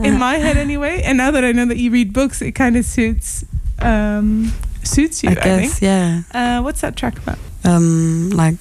in 0.08 0.18
my 0.18 0.38
head, 0.40 0.56
anyway. 0.68 1.02
And 1.04 1.18
now 1.18 1.32
that 1.32 1.44
I 1.44 1.52
know 1.52 1.66
that 1.66 1.78
you 1.78 1.92
read 1.92 2.14
books, 2.14 2.42
it 2.42 2.54
kind 2.56 2.78
of 2.78 2.86
suits 2.86 3.44
um, 3.80 4.52
suits 4.84 5.22
you. 5.24 5.30
I 5.30 5.34
I, 5.34 5.36
guess, 5.36 5.80
think. 5.80 5.82
yeah. 5.82 6.22
Uh, 6.32 6.62
what's 6.64 6.80
that 6.82 6.96
track 6.96 7.18
about? 7.20 7.38
Um, 7.66 8.30
like 8.32 8.56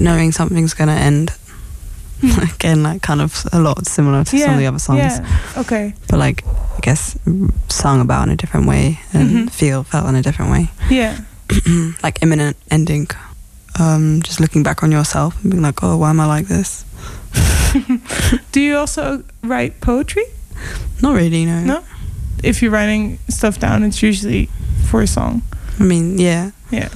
knowing 0.00 0.32
something's 0.32 0.74
gonna 0.74 0.96
end. 1.10 1.30
Again, 2.54 2.82
like 2.84 3.02
kind 3.02 3.20
of 3.20 3.44
a 3.52 3.58
lot 3.60 3.84
similar 3.86 4.24
to 4.24 4.38
some 4.38 4.52
of 4.54 4.58
the 4.58 4.66
other 4.66 4.78
songs, 4.78 4.98
Yeah. 4.98 5.26
Okay. 5.58 5.92
but 6.08 6.18
like 6.18 6.44
I 6.76 6.80
guess 6.80 7.18
mm, 7.26 7.50
sung 7.68 8.00
about 8.00 8.28
in 8.28 8.32
a 8.32 8.36
different 8.36 8.66
way 8.68 8.98
and 9.12 9.30
Mhm. 9.30 9.50
feel 9.50 9.82
felt 9.82 10.08
in 10.08 10.14
a 10.14 10.22
different 10.22 10.52
way. 10.52 10.70
Yeah. 10.88 11.18
like 12.02 12.22
imminent 12.22 12.56
ending. 12.70 13.08
Um, 13.80 14.20
just 14.22 14.38
looking 14.38 14.62
back 14.62 14.82
on 14.82 14.92
yourself 14.92 15.34
and 15.42 15.50
being 15.50 15.62
like, 15.64 15.82
oh, 15.82 15.96
why 15.96 16.10
am 16.10 16.20
I 16.20 16.26
like 16.26 16.46
this? 16.46 16.81
Do 18.52 18.60
you 18.60 18.76
also 18.76 19.24
write 19.42 19.80
poetry? 19.80 20.24
Not 21.02 21.14
really, 21.14 21.44
no. 21.46 21.60
No? 21.64 21.84
If 22.42 22.60
you're 22.62 22.70
writing 22.70 23.18
stuff 23.28 23.58
down, 23.58 23.82
it's 23.82 24.02
usually 24.02 24.48
for 24.90 25.02
a 25.02 25.06
song. 25.06 25.42
I 25.80 25.84
mean, 25.84 26.18
yeah, 26.18 26.50
Yeah. 26.70 26.88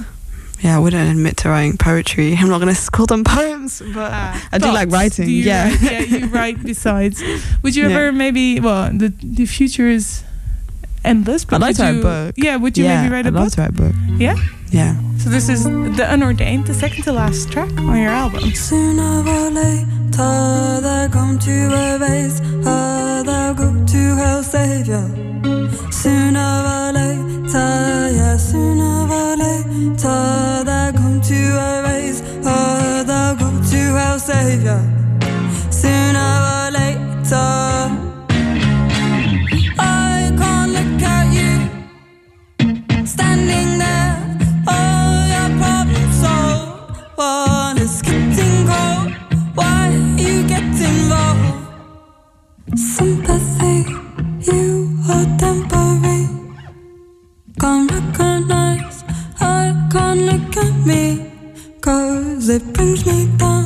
yeah. 0.61 0.75
I 0.75 0.79
wouldn't 0.79 1.09
admit 1.09 1.37
to 1.37 1.49
writing 1.49 1.77
poetry. 1.77 2.35
I'm 2.39 2.49
not 2.49 2.59
gonna 2.59 2.75
call 2.91 3.05
them 3.07 3.23
poems, 3.23 3.81
but 3.93 4.11
uh, 4.11 4.37
I 4.51 4.57
do 4.59 4.67
like 4.71 4.89
writing. 4.91 5.25
Do 5.25 5.31
you 5.31 5.43
yeah, 5.43 5.69
write- 5.69 5.81
yeah, 5.81 5.99
you 6.01 6.25
write 6.37 6.63
besides. 6.63 7.23
Would 7.63 7.75
you 7.75 7.87
Yeah. 7.89 7.95
ever 7.95 8.11
maybe? 8.11 8.59
Well, 8.59 8.91
the 8.93 9.09
the 9.23 9.45
future 9.45 9.87
is 9.87 10.23
endless. 11.03 11.43
But 11.45 11.55
I'd 11.57 11.61
like 11.61 11.75
to 11.77 11.83
write 11.83 11.93
a 11.93 11.95
you- 11.97 12.01
book. 12.03 12.35
Yeah. 12.37 12.55
Would 12.57 12.77
you 12.77 12.83
yeah, 12.85 13.01
maybe 13.01 13.13
write 13.13 13.25
a 13.25 13.29
I'd 13.29 13.33
book? 13.33 13.43
love 13.43 13.51
to 13.55 13.61
write 13.61 13.69
a 13.69 13.73
book. 13.73 13.95
Yeah. 14.19 14.35
Yeah. 14.69 14.95
So 15.17 15.29
this 15.29 15.47
is 15.49 15.63
the 15.63 16.03
Unordained, 16.13 16.67
the 16.67 16.73
second 16.73 17.03
to 17.03 17.13
last 17.13 17.49
track 17.51 17.71
on 17.79 17.97
your 17.97 18.11
album. 18.11 18.53
Sooner 18.53 19.23
or 19.25 19.49
later, 19.49 19.87
they're 20.11 21.09
going 21.09 21.39
to 21.39 21.51
erase 21.51 22.39
her. 22.63 23.23
They'll 23.23 23.53
go 23.53 23.85
to 23.85 24.15
her 24.15 24.43
savior. 24.43 25.05
Sooner 25.91 26.63
or 26.75 26.91
later, 26.93 28.11
yeah, 28.17 28.37
sooner 28.37 29.07
or 29.11 29.35
later, 29.35 30.63
they're 30.63 30.91
going 30.93 31.21
to 31.21 31.39
erase 31.75 32.21
her. 32.43 33.03
They'll 33.03 33.35
go 33.35 33.49
to 33.71 33.81
her 33.99 34.19
savior. 34.19 34.81
Or 36.19 36.71
later, 36.71 38.06
Can't 57.67 57.91
recognize, 57.91 59.03
I 59.41 59.75
can't 59.91 60.21
look 60.21 60.55
at 60.55 60.73
me. 60.87 61.33
Cause 61.81 62.47
it 62.47 62.63
brings 62.71 63.05
me 63.05 63.27
down 63.35 63.56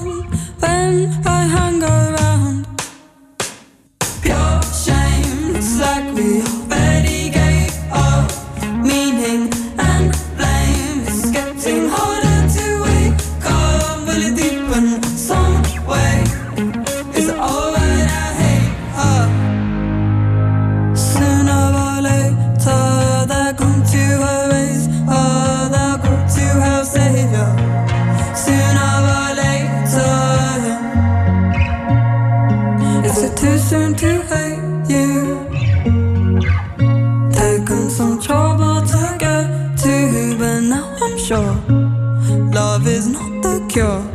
not 43.77 44.03
the 44.05 44.10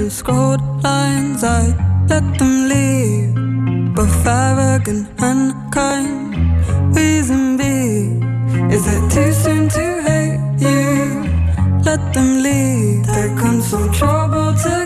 you 0.00 0.08
scrolled 0.08 0.62
lines, 0.82 1.44
I 1.44 1.62
let 2.08 2.24
them 2.38 2.68
leave, 2.72 3.94
both 3.94 4.26
arrogant 4.26 5.06
and 5.18 5.52
kind. 5.70 6.96
Reason 6.96 7.58
B, 7.58 7.64
is 8.74 8.84
it 8.94 9.02
too 9.14 9.30
soon 9.42 9.68
to 9.76 9.84
hate 10.06 10.40
you? 10.66 10.88
Let 11.88 12.02
them 12.14 12.42
leave. 12.42 13.04
There 13.06 13.36
comes 13.36 13.66
some 13.66 13.92
trouble 13.92 14.54
to 14.64 14.79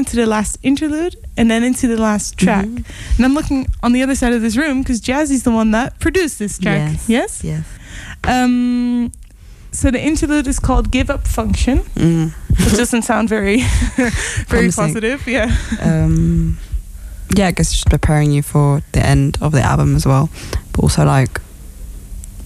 into 0.00 0.16
the 0.16 0.26
last 0.26 0.58
interlude 0.62 1.14
and 1.36 1.50
then 1.50 1.62
into 1.62 1.86
the 1.86 1.96
last 1.96 2.36
track. 2.36 2.66
Mhm. 2.66 2.84
And 3.16 3.22
I'm 3.26 3.34
looking 3.34 3.66
on 3.82 3.92
the 3.92 4.02
other 4.02 4.14
side 4.14 4.32
of 4.36 4.42
this 4.42 4.56
room 4.56 4.82
because 4.82 5.00
Jazzi's 5.00 5.42
the 5.42 5.50
one 5.60 5.70
that 5.72 5.98
produced 6.00 6.38
this 6.38 6.58
track. 6.58 6.98
Yes. 7.06 7.40
Yes. 7.44 7.64
Um. 8.24 9.12
So 9.72 9.90
the 9.90 10.00
interlude 10.00 10.46
is 10.48 10.58
called 10.58 10.90
"Give 10.90 11.10
Up 11.10 11.28
Function," 11.28 11.78
Mm. 11.94 12.32
which 12.64 12.76
doesn't 12.76 13.02
sound 13.02 13.28
very, 13.28 13.58
very 13.96 14.10
Promising. 14.48 14.84
positive. 14.86 15.26
Yeah. 15.28 15.48
um, 15.80 16.58
yeah, 17.36 17.46
I 17.46 17.52
guess 17.52 17.70
just 17.70 17.88
preparing 17.88 18.32
you 18.32 18.42
for 18.42 18.82
the 18.92 19.06
end 19.06 19.38
of 19.40 19.52
the 19.52 19.62
album 19.62 19.94
as 19.94 20.04
well, 20.06 20.28
but 20.72 20.82
also 20.82 21.04
like 21.04 21.40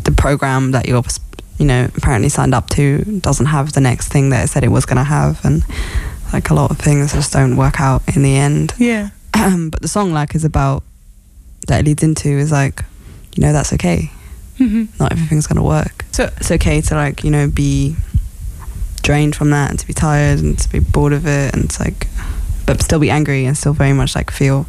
the 0.04 0.12
program 0.12 0.72
that 0.72 0.86
you're, 0.86 1.02
you 1.58 1.64
know, 1.64 1.88
apparently 1.96 2.28
signed 2.28 2.54
up 2.54 2.68
to 2.76 2.98
doesn't 3.22 3.46
have 3.46 3.72
the 3.72 3.80
next 3.80 4.08
thing 4.12 4.28
that 4.30 4.44
it 4.44 4.48
said 4.48 4.62
it 4.62 4.70
was 4.70 4.84
going 4.84 4.98
to 4.98 5.04
have, 5.18 5.42
and 5.44 5.64
like 6.34 6.50
a 6.50 6.54
lot 6.54 6.70
of 6.70 6.78
things 6.78 7.12
just 7.12 7.32
don't 7.32 7.56
work 7.56 7.80
out 7.80 8.02
in 8.16 8.22
the 8.22 8.36
end. 8.36 8.74
Yeah. 8.78 9.10
but 9.32 9.80
the 9.80 9.88
song 9.88 10.12
like 10.12 10.34
is 10.34 10.44
about 10.44 10.82
that 11.68 11.80
it 11.80 11.86
leads 11.86 12.02
into 12.02 12.28
is 12.28 12.50
like, 12.52 12.84
you 13.36 13.40
know, 13.42 13.52
that's 13.52 13.72
okay. 13.72 14.10
hmm 14.58 14.84
Not 15.00 15.12
everything's 15.12 15.46
going 15.46 15.56
to 15.56 15.62
work. 15.62 16.04
So 16.12 16.24
It's 16.36 16.50
okay 16.50 16.80
to 16.82 16.94
like, 16.94 17.24
you 17.24 17.30
know, 17.30 17.48
be 17.48 17.96
drained 19.02 19.34
from 19.36 19.50
that 19.50 19.70
and 19.70 19.78
to 19.78 19.86
be 19.86 19.92
tired 19.92 20.40
and 20.40 20.58
to 20.58 20.68
be 20.68 20.78
bored 20.80 21.12
of 21.12 21.26
it 21.26 21.54
and 21.54 21.64
it's 21.64 21.78
like, 21.80 22.08
but 22.66 22.82
still 22.82 22.98
be 22.98 23.10
angry 23.10 23.44
and 23.46 23.56
still 23.56 23.72
very 23.72 23.92
much 23.92 24.14
like 24.14 24.30
feel 24.30 24.66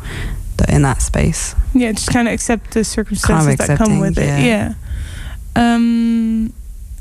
that 0.57 0.69
in 0.69 0.81
that 0.83 1.01
space. 1.01 1.55
yeah, 1.73 1.91
just 1.91 2.11
kind 2.11 2.27
of 2.27 2.33
accept 2.33 2.71
the 2.73 2.83
circumstances 2.83 3.57
that 3.57 3.77
come 3.77 3.99
with 3.99 4.17
it. 4.17 4.25
yeah. 4.25 4.39
Yeah. 4.39 4.73
Um. 5.75 6.53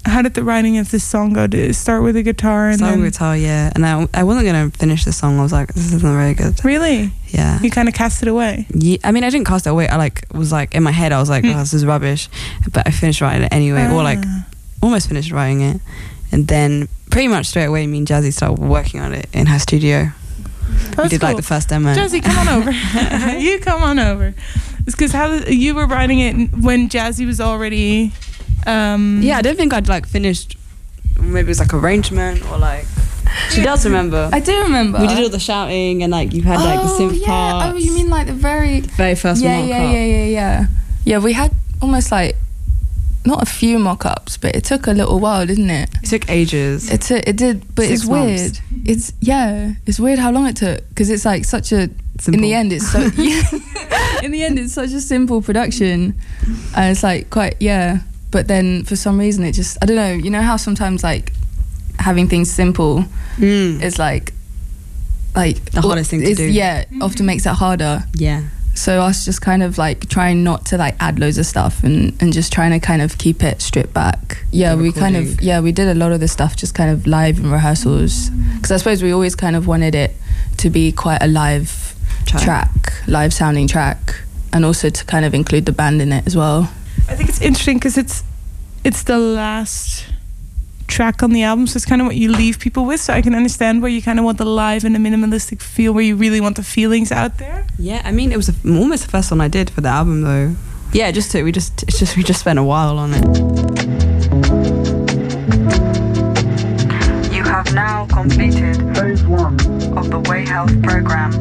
How 0.07 0.21
did 0.23 0.35
the 0.35 0.45
writing 0.45 0.77
of 0.79 0.91
this 0.91 1.03
song 1.03 1.33
go? 1.33 1.47
Did 1.47 1.71
it 1.71 1.75
start 1.75 2.03
with 2.03 2.15
a 2.17 2.23
guitar 2.23 2.69
and 2.69 2.79
Song 2.79 2.91
then 3.01 3.03
guitar, 3.03 3.37
yeah. 3.37 3.73
And 3.75 3.87
I, 3.87 4.07
I 4.13 4.23
wasn't 4.23 4.47
gonna 4.47 4.71
finish 4.71 5.05
the 5.05 5.13
song. 5.13 5.39
I 5.39 5.43
was 5.43 5.53
like, 5.53 5.73
this 5.73 5.87
isn't 5.93 6.03
very 6.03 6.35
good. 6.35 6.63
really 6.65 7.11
Yeah. 7.29 7.59
you 7.61 7.71
kind 7.71 7.89
of 7.89 7.95
cast 7.95 8.21
it 8.23 8.29
away? 8.29 8.67
yeah. 8.75 8.99
I 9.03 9.13
mean, 9.13 9.25
I 9.25 9.31
didn't 9.31 9.47
cast 9.47 9.67
it 9.67 9.71
away. 9.71 9.89
I 9.89 9.97
like 9.97 10.27
was 10.33 10.53
like 10.53 10.75
in 10.75 10.83
my 10.83 10.91
head. 10.93 11.13
I 11.13 11.21
was 11.21 11.31
like, 11.31 11.45
Hmm. 11.45 11.53
oh, 11.53 11.59
this 11.61 11.73
is 11.73 11.85
rubbish. 11.87 12.29
But 12.73 12.87
I 12.87 12.91
finished 12.91 13.21
writing 13.23 13.45
it 13.45 13.53
anyway, 13.53 13.87
or 13.87 14.03
like 14.03 14.21
Ah. 14.27 14.47
almost 14.83 15.09
finished 15.09 15.33
writing 15.33 15.63
it, 15.63 15.81
and 16.33 16.47
then 16.49 16.89
pretty 17.11 17.29
much 17.29 17.47
straight 17.47 17.65
away, 17.67 17.87
me 17.87 17.99
and 17.99 18.07
Jazzi 18.07 18.33
started 18.33 18.59
working 18.61 19.01
on 19.01 19.15
it 19.15 19.27
in 19.33 19.47
her 19.47 19.59
studio. 19.59 20.11
we 20.69 20.95
That's 20.97 21.09
did 21.11 21.23
like 21.23 21.37
the 21.37 21.43
first 21.43 21.69
demo. 21.71 21.95
Jazzi, 21.95 22.23
come 22.23 22.37
on 22.49 22.49
over. 22.61 22.71
you 23.39 23.59
come 23.61 23.83
on 23.83 23.99
over. 23.99 24.35
It's 24.87 24.95
because 24.95 25.13
how 25.13 25.33
you 25.49 25.75
were 25.75 25.87
writing 25.87 26.19
it 26.21 26.53
when 26.53 26.91
Jazzi 26.91 27.25
was 27.27 27.41
already. 27.41 28.13
Um, 28.67 29.21
Yeah, 29.23 29.39
I 29.39 29.43
don't 29.43 29.57
think 29.57 29.73
I'd 29.73 29.89
like 29.89 30.07
finished. 30.07 30.57
Maybe 31.21 31.41
it 31.41 31.49
was 31.49 31.61
like 31.61 31.75
arrangement 31.75 32.45
or 32.51 32.59
like. 32.59 32.87
She 33.51 33.63
does 33.63 33.85
remember. 33.85 34.31
I 34.33 34.41
do 34.41 34.63
remember. 34.63 35.01
we 35.01 35.07
did 35.07 35.19
all 35.19 35.29
the 35.29 35.41
shouting 35.41 36.03
and 36.03 36.13
like 36.13 36.33
you 36.33 36.43
had 36.43 36.61
like 36.61 36.81
the 36.81 36.87
oh, 36.87 36.99
synth 37.01 37.21
yeah. 37.21 37.27
part. 37.27 37.75
Oh, 37.75 37.77
you 37.77 37.95
mean 37.95 38.09
like 38.09 38.27
the 38.27 38.33
very 38.33 38.81
very 38.81 39.15
first 39.15 39.43
yeah, 39.43 39.61
mock 39.61 39.69
yeah, 39.69 39.77
up. 39.77 39.93
yeah, 39.93 40.05
yeah, 40.05 40.25
yeah. 40.25 40.67
Yeah, 41.05 41.19
we 41.19 41.33
had 41.33 41.53
almost 41.83 42.13
like 42.13 42.37
not 43.27 43.43
a 43.43 43.47
few 43.47 43.79
mock-ups, 43.79 44.37
but 44.37 44.55
it 44.55 44.65
took 44.65 44.87
a 44.87 44.93
little 44.93 45.19
while, 45.19 45.47
didn't 45.47 45.71
it? 45.71 45.89
It 46.03 46.07
took 46.07 46.31
ages. 46.31 46.91
It 46.91 47.01
took, 47.01 47.27
it 47.27 47.37
did, 47.37 47.75
but 47.75 47.87
Six 47.87 48.03
it's 48.03 48.09
months. 48.09 48.43
weird. 48.43 48.87
It's 48.87 49.13
yeah, 49.21 49.75
it's 49.87 49.99
weird 49.99 50.19
how 50.19 50.31
long 50.31 50.47
it 50.47 50.57
took 50.57 50.87
because 50.91 51.11
it's 51.11 51.25
like 51.25 51.45
such 51.45 51.73
a. 51.73 51.89
In 52.29 52.41
the 52.41 52.55
end, 52.55 52.73
it's 52.73 52.91
so. 52.91 53.01
Yeah, 53.17 53.43
in 54.23 54.31
the 54.31 54.45
end, 54.45 54.59
it's 54.59 54.75
such 54.75 54.93
a 54.93 55.01
simple 55.01 55.43
production, 55.43 56.15
and 56.77 56.93
it's 56.93 57.03
like 57.03 57.31
quite 57.31 57.57
yeah. 57.61 58.01
But 58.35 58.49
then 58.49 58.85
for 58.85 58.97
some 58.97 59.17
reason, 59.25 59.45
it 59.45 59.53
just 59.53 59.79
I 59.81 59.87
don't 59.87 59.97
know. 59.97 60.13
You 60.13 60.31
know 60.31 60.43
how 60.43 60.57
sometimes 60.57 61.05
like 61.05 61.33
having 62.01 62.27
things 62.29 62.51
simple 62.51 63.05
Mm. 63.39 63.81
is 63.81 63.97
like 63.99 64.33
like 65.37 65.57
The 65.71 65.81
hardest 65.83 66.11
thing 66.11 66.21
to 66.21 66.31
is- 66.31 66.37
do. 66.37 66.45
Yeah, 66.63 66.85
often 67.01 67.27
makes 67.27 67.47
it 67.47 67.55
harder. 67.55 68.05
yeah. 68.15 68.43
So 68.77 68.91
I 69.03 69.07
was 69.07 69.25
just 69.25 69.41
kind 69.41 69.63
of 69.63 69.79
like 69.79 70.09
trying 70.09 70.43
not 70.43 70.67
to 70.67 70.77
like 70.77 70.97
add 70.99 71.21
loads 71.21 71.39
of 71.39 71.47
stuff 71.47 71.85
and, 71.85 72.13
and 72.21 72.33
just 72.33 72.53
trying 72.53 72.73
to 72.73 72.81
kind 72.81 73.03
of 73.03 73.19
keep 73.19 73.45
it 73.45 73.63
stripped 73.63 73.95
back. 73.95 74.45
Yeah, 74.51 74.75
The 74.75 74.83
we 74.83 74.91
kind 74.93 75.17
of 75.17 75.41
yeah 75.41 75.61
we 75.61 75.71
did 75.71 75.87
a 75.87 75.95
lot 75.95 76.11
of 76.11 76.19
the 76.19 76.27
stuff 76.27 76.57
just 76.57 76.75
kind 76.75 76.91
of 76.91 77.07
live 77.07 77.39
in 77.39 77.53
rehearsals 77.53 78.31
because 78.57 78.73
I 78.73 78.77
suppose 78.79 79.01
we 79.01 79.13
always 79.13 79.37
kind 79.37 79.55
of 79.55 79.69
wanted 79.69 79.95
it 79.95 80.17
to 80.63 80.71
be 80.71 80.91
quite 80.91 81.23
a 81.23 81.29
live 81.29 81.95
Track. 82.27 82.43
track, 82.43 82.93
live 83.07 83.33
sounding 83.33 83.69
track, 83.69 84.01
and 84.53 84.65
also 84.65 84.91
to 84.91 85.05
kind 85.05 85.25
of 85.25 85.35
include 85.35 85.67
the 85.67 85.73
band 85.73 86.03
in 86.03 86.11
it 86.13 86.27
as 86.27 86.35
well. 86.37 86.69
I 87.09 87.17
think 87.17 87.29
it's 87.29 87.41
interesting 87.41 87.77
because 87.77 87.99
it's 87.99 88.25
it's 88.85 89.03
the 89.03 89.19
last 89.19 90.07
track 90.87 91.23
on 91.23 91.33
the 91.33 91.43
album, 91.43 91.67
so 91.67 91.77
it's 91.77 91.87
kind 91.87 92.01
of 92.01 92.07
what 92.07 92.17
you 92.17 92.31
leave 92.31 92.59
people 92.59 92.85
with. 92.85 93.01
So 93.01 93.13
I 93.13 93.23
can 93.23 93.35
understand 93.35 93.83
where 93.83 93.91
you 93.91 94.03
kind 94.03 94.19
of 94.19 94.25
want 94.25 94.39
the 94.39 94.45
live 94.45 94.85
and 94.85 94.95
the 94.95 94.99
minimalistic 94.99 95.61
feel, 95.61 95.93
where 95.93 96.05
you 96.05 96.17
really 96.17 96.41
want 96.41 96.57
the 96.57 96.63
feelings 96.63 97.11
out 97.11 97.39
there. 97.39 97.67
Yeah, 97.79 98.03
I 98.05 98.13
mean, 98.13 98.33
it 98.33 98.37
was 98.37 98.49
a, 98.49 98.55
almost 98.65 99.05
the 99.05 99.11
first 99.11 99.31
one 99.31 99.41
I 99.41 99.49
did 99.49 99.71
for 99.71 99.81
the 99.81 99.89
album, 99.89 100.23
though. 100.23 100.55
Yeah, 100.93 101.11
just 101.11 101.33
to, 101.33 101.43
we 101.43 101.53
just 101.53 101.83
it's 101.85 101.99
just 101.99 102.17
we 102.17 102.23
just 102.23 102.41
spent 102.41 102.59
a 102.59 102.63
while 102.63 102.99
on 102.99 103.13
it. 103.15 103.25
You 107.35 107.43
have 107.43 107.75
now 107.75 108.07
completed 108.07 108.77
phase 108.97 109.25
one 109.25 109.55
of 109.99 110.11
the 110.11 110.25
Way 110.29 110.47
Health 110.47 110.81
program. 110.83 111.33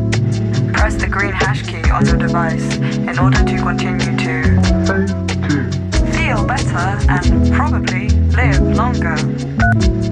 Press 0.73 0.95
the 0.95 1.07
green 1.07 1.33
hash 1.33 1.61
key 1.63 1.87
on 1.91 2.05
your 2.05 2.17
device 2.17 2.77
in 2.77 3.19
order 3.19 3.43
to 3.43 3.57
continue 3.57 4.17
to 4.17 4.61
phase 4.87 5.13
two. 5.13 5.32
Feel 6.33 6.47
better 6.47 6.97
and 7.09 7.53
probably 7.53 8.09
live 8.09 8.59
longer. 8.75 9.15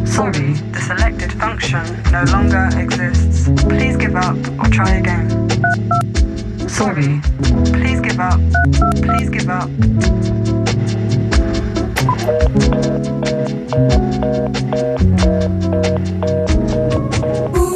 Sorry, 0.06 0.54
the 0.54 0.80
selected 0.80 1.34
function 1.34 1.84
no 2.12 2.24
longer 2.26 2.70
exists. 2.78 3.50
Please 3.64 3.98
give 3.98 4.16
up 4.16 4.38
or 4.60 4.70
try 4.70 4.98
again. 4.98 5.50
Sorry, 6.70 7.20
please 7.74 8.02
give 8.02 8.20
up. 8.20 8.40
Please 9.02 9.30
give 9.32 9.50
up. 9.50 9.72
This 17.54 17.71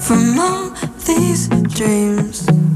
from 0.00 0.38
all 0.38 0.70
these 1.04 1.48
dreams. 1.74 2.67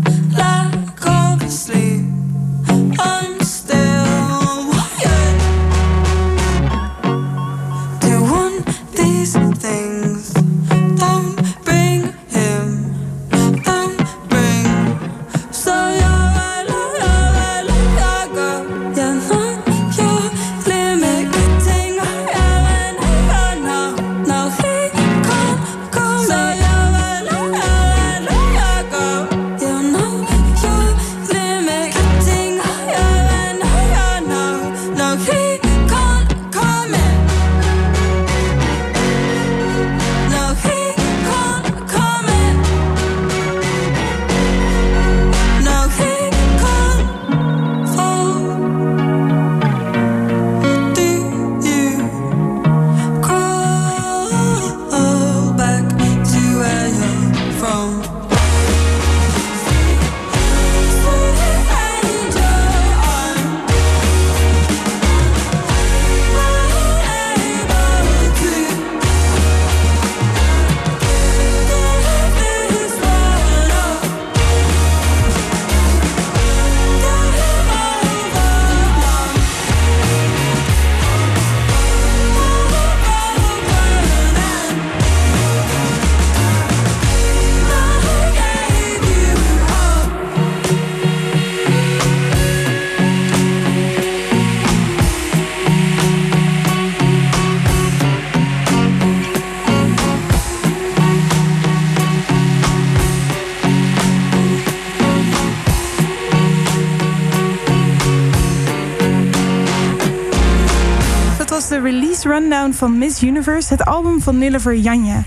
Van 112.52 112.98
Miss 112.98 113.22
Universe, 113.22 113.72
het 113.72 113.84
album 113.84 114.20
van 114.20 114.38
Nilliver 114.38 114.76
Janja. 114.76 115.22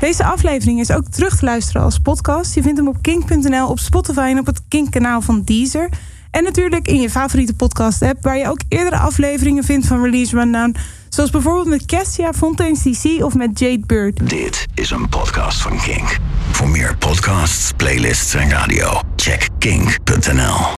Deze 0.00 0.24
aflevering 0.24 0.80
is 0.80 0.90
ook 0.90 1.08
terug 1.08 1.36
te 1.36 1.44
luisteren 1.44 1.82
als 1.82 1.98
podcast. 1.98 2.54
Je 2.54 2.62
vindt 2.62 2.78
hem 2.78 2.88
op 2.88 3.02
kink.nl, 3.02 3.68
op 3.68 3.78
Spotify 3.78 4.28
en 4.30 4.38
op 4.38 4.46
het 4.46 4.60
Kink-kanaal 4.68 5.20
van 5.20 5.42
Deezer. 5.44 5.88
En 6.30 6.42
natuurlijk 6.42 6.88
in 6.88 7.00
je 7.00 7.10
favoriete 7.10 7.54
podcast-app, 7.54 8.22
waar 8.22 8.38
je 8.38 8.48
ook 8.48 8.60
eerdere 8.68 8.96
afleveringen 8.96 9.64
vindt 9.64 9.86
van 9.86 10.02
Release 10.02 10.36
Rundown. 10.36 10.76
Zoals 11.08 11.30
bijvoorbeeld 11.30 11.68
met 11.68 11.86
Kessia, 11.86 12.32
Fontaine's 12.32 12.82
DC 12.82 13.24
of 13.24 13.34
met 13.34 13.58
Jade 13.58 13.86
Bird. 13.86 14.28
Dit 14.28 14.66
is 14.74 14.90
een 14.90 15.08
podcast 15.08 15.60
van 15.60 15.80
Kink. 15.80 16.18
Voor 16.50 16.68
meer 16.68 16.96
podcasts, 16.96 17.72
playlists 17.76 18.34
en 18.34 18.50
radio, 18.50 19.00
check 19.16 19.48
kink.nl. 19.58 20.60